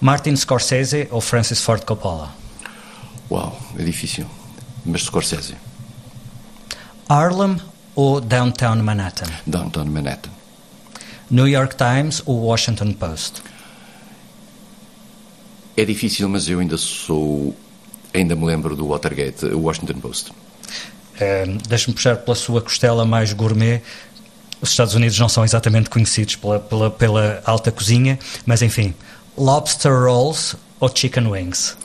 Martin 0.00 0.36
Scorsese 0.36 1.08
ou 1.10 1.20
Francis 1.20 1.60
Ford 1.60 1.84
Coppola? 1.84 2.34
Uau, 3.30 3.58
é 3.78 3.82
difícil, 3.82 4.26
mas 4.84 5.02
Scorsese. 5.02 5.56
Harlem 7.08 7.60
ou 7.94 8.20
Downtown 8.20 8.76
Manhattan? 8.76 9.30
Downtown 9.46 9.86
Manhattan. 9.86 10.30
New 11.30 11.48
York 11.48 11.76
Times 11.76 12.22
ou 12.24 12.40
Washington 12.44 12.92
Post? 12.92 13.42
É 15.76 15.84
difícil, 15.84 16.28
mas 16.28 16.48
eu 16.48 16.58
ainda 16.58 16.76
sou. 16.76 17.54
Ainda 18.14 18.34
me 18.34 18.46
lembro 18.46 18.74
do 18.74 18.88
Watergate, 18.88 19.44
o 19.46 19.60
Washington 19.60 20.00
Post. 20.00 20.30
Uh, 20.30 21.58
Deixe-me 21.68 21.94
puxar 21.94 22.16
pela 22.16 22.34
sua 22.34 22.62
costela 22.62 23.04
mais 23.04 23.32
gourmet. 23.32 23.82
Os 24.60 24.70
Estados 24.70 24.94
Unidos 24.94 25.18
não 25.18 25.28
são 25.28 25.44
exatamente 25.44 25.90
conhecidos 25.90 26.36
pela, 26.36 26.58
pela, 26.58 26.90
pela 26.90 27.42
alta 27.44 27.70
cozinha, 27.70 28.18
mas 28.46 28.62
enfim, 28.62 28.94
lobster 29.36 29.92
rolls 29.92 30.56
ou 30.80 30.90
chicken 30.94 31.26
wings? 31.26 31.76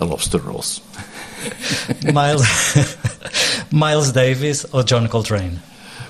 A 0.00 0.04
lobster 0.04 0.40
rolls. 0.40 0.82
Miles, 2.02 2.42
Miles 3.70 4.10
Davis 4.10 4.66
ou 4.72 4.82
John 4.82 5.06
Coltrane? 5.06 5.60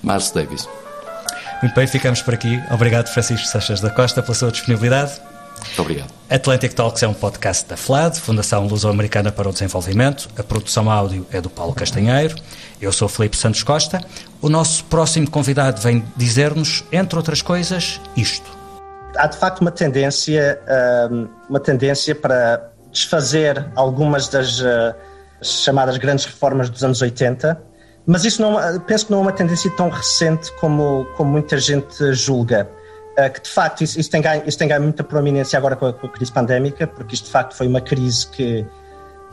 Miles 0.02 0.30
Davis. 0.30 0.66
Muito 1.62 1.74
bem, 1.74 1.86
ficamos 1.86 2.22
por 2.22 2.32
aqui. 2.34 2.60
Obrigado, 2.70 3.08
Francisco 3.08 3.46
Seixas 3.46 3.80
da 3.80 3.90
Costa, 3.90 4.22
pela 4.22 4.34
sua 4.34 4.50
disponibilidade. 4.50 5.20
Muito 5.66 5.80
obrigado. 5.80 6.12
Atlantic 6.28 6.72
Talks 6.72 7.02
é 7.02 7.08
um 7.08 7.14
podcast 7.14 7.68
da 7.68 7.76
FLAD, 7.76 8.18
Fundação 8.20 8.66
Luso-Americana 8.66 9.30
para 9.30 9.48
o 9.48 9.52
Desenvolvimento. 9.52 10.28
A 10.38 10.42
produção 10.42 10.90
áudio 10.90 11.26
é 11.30 11.40
do 11.40 11.50
Paulo 11.50 11.74
Castanheiro. 11.74 12.36
Eu 12.80 12.92
sou 12.92 13.08
Felipe 13.08 13.36
Santos 13.36 13.62
Costa. 13.62 14.00
O 14.40 14.48
nosso 14.48 14.84
próximo 14.84 15.30
convidado 15.30 15.80
vem 15.80 16.04
dizer-nos, 16.16 16.84
entre 16.90 17.16
outras 17.16 17.42
coisas, 17.42 18.00
isto. 18.16 18.50
Há 19.16 19.26
de 19.26 19.36
facto 19.36 19.60
uma 19.60 19.70
tendência, 19.70 20.58
hum, 21.10 21.28
uma 21.48 21.60
tendência 21.60 22.14
para 22.14 22.70
desfazer 22.90 23.66
algumas 23.74 24.28
das 24.28 24.60
uh, 24.60 24.94
chamadas 25.42 25.96
grandes 25.98 26.24
reformas 26.24 26.70
dos 26.70 26.82
anos 26.82 27.02
80, 27.02 27.60
mas 28.06 28.24
isso 28.24 28.42
não, 28.42 28.80
penso 28.80 29.06
que 29.06 29.12
não 29.12 29.18
é 29.18 29.22
uma 29.22 29.32
tendência 29.32 29.70
tão 29.70 29.88
recente 29.88 30.52
como, 30.60 31.06
como 31.16 31.30
muita 31.30 31.58
gente 31.58 32.12
julga. 32.12 32.68
Uh, 33.12 33.30
que 33.30 33.42
de 33.42 33.50
facto 33.50 33.84
isso, 33.84 34.00
isso, 34.00 34.10
tem 34.10 34.22
ganho, 34.22 34.42
isso 34.46 34.56
tem 34.56 34.66
ganho 34.66 34.82
muita 34.82 35.04
proeminência 35.04 35.58
agora 35.58 35.76
com 35.76 35.86
a, 35.86 35.92
com 35.92 36.06
a, 36.06 36.10
crise 36.10 36.32
pandémica, 36.32 36.86
porque 36.86 37.14
isto 37.14 37.26
de 37.26 37.30
facto 37.30 37.54
foi 37.54 37.68
uma 37.68 37.80
crise 37.80 38.26
que 38.28 38.66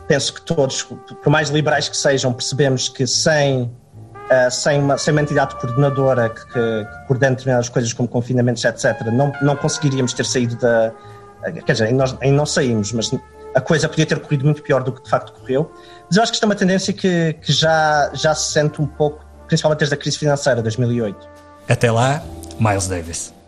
penso 0.06 0.34
que 0.34 0.42
todos, 0.42 0.82
por 0.82 1.30
mais 1.30 1.48
liberais 1.48 1.88
que 1.88 1.96
sejam, 1.96 2.30
percebemos 2.30 2.90
que 2.90 3.06
sem, 3.06 3.62
uh, 3.62 4.50
sem, 4.50 4.80
uma, 4.80 4.98
sem 4.98 5.12
uma 5.12 5.22
entidade 5.22 5.58
coordenadora 5.58 6.28
que, 6.28 6.44
que, 6.46 6.52
que 6.52 7.06
coordene 7.06 7.36
determinadas 7.36 7.70
coisas 7.70 7.92
como 7.94 8.06
confinamentos, 8.06 8.62
etc., 8.64 9.00
não, 9.12 9.32
não 9.40 9.56
conseguiríamos 9.56 10.12
ter 10.12 10.26
saído 10.26 10.56
da. 10.56 10.92
Quer 11.64 11.72
dizer, 11.72 11.92
nós 11.94 12.14
ainda 12.20 12.36
não 12.36 12.44
saímos, 12.44 12.92
mas 12.92 13.10
a 13.54 13.60
coisa 13.60 13.88
podia 13.88 14.04
ter 14.04 14.18
corrido 14.20 14.44
muito 14.44 14.62
pior 14.62 14.82
do 14.82 14.92
que 14.92 15.02
de 15.02 15.08
facto 15.08 15.32
correu. 15.32 15.72
Mas 16.06 16.16
eu 16.16 16.22
acho 16.22 16.32
que 16.32 16.36
isto 16.36 16.42
é 16.42 16.46
uma 16.46 16.54
tendência 16.54 16.92
que, 16.92 17.34
que 17.40 17.52
já, 17.52 18.10
já 18.12 18.34
se 18.34 18.52
sente 18.52 18.80
um 18.80 18.86
pouco, 18.86 19.24
principalmente 19.46 19.78
desde 19.78 19.94
a 19.94 19.98
crise 19.98 20.18
financeira 20.18 20.56
de 20.56 20.64
2008. 20.64 21.28
Até 21.68 21.90
lá, 21.90 22.22
Miles 22.58 22.86
Davis. 22.88 23.39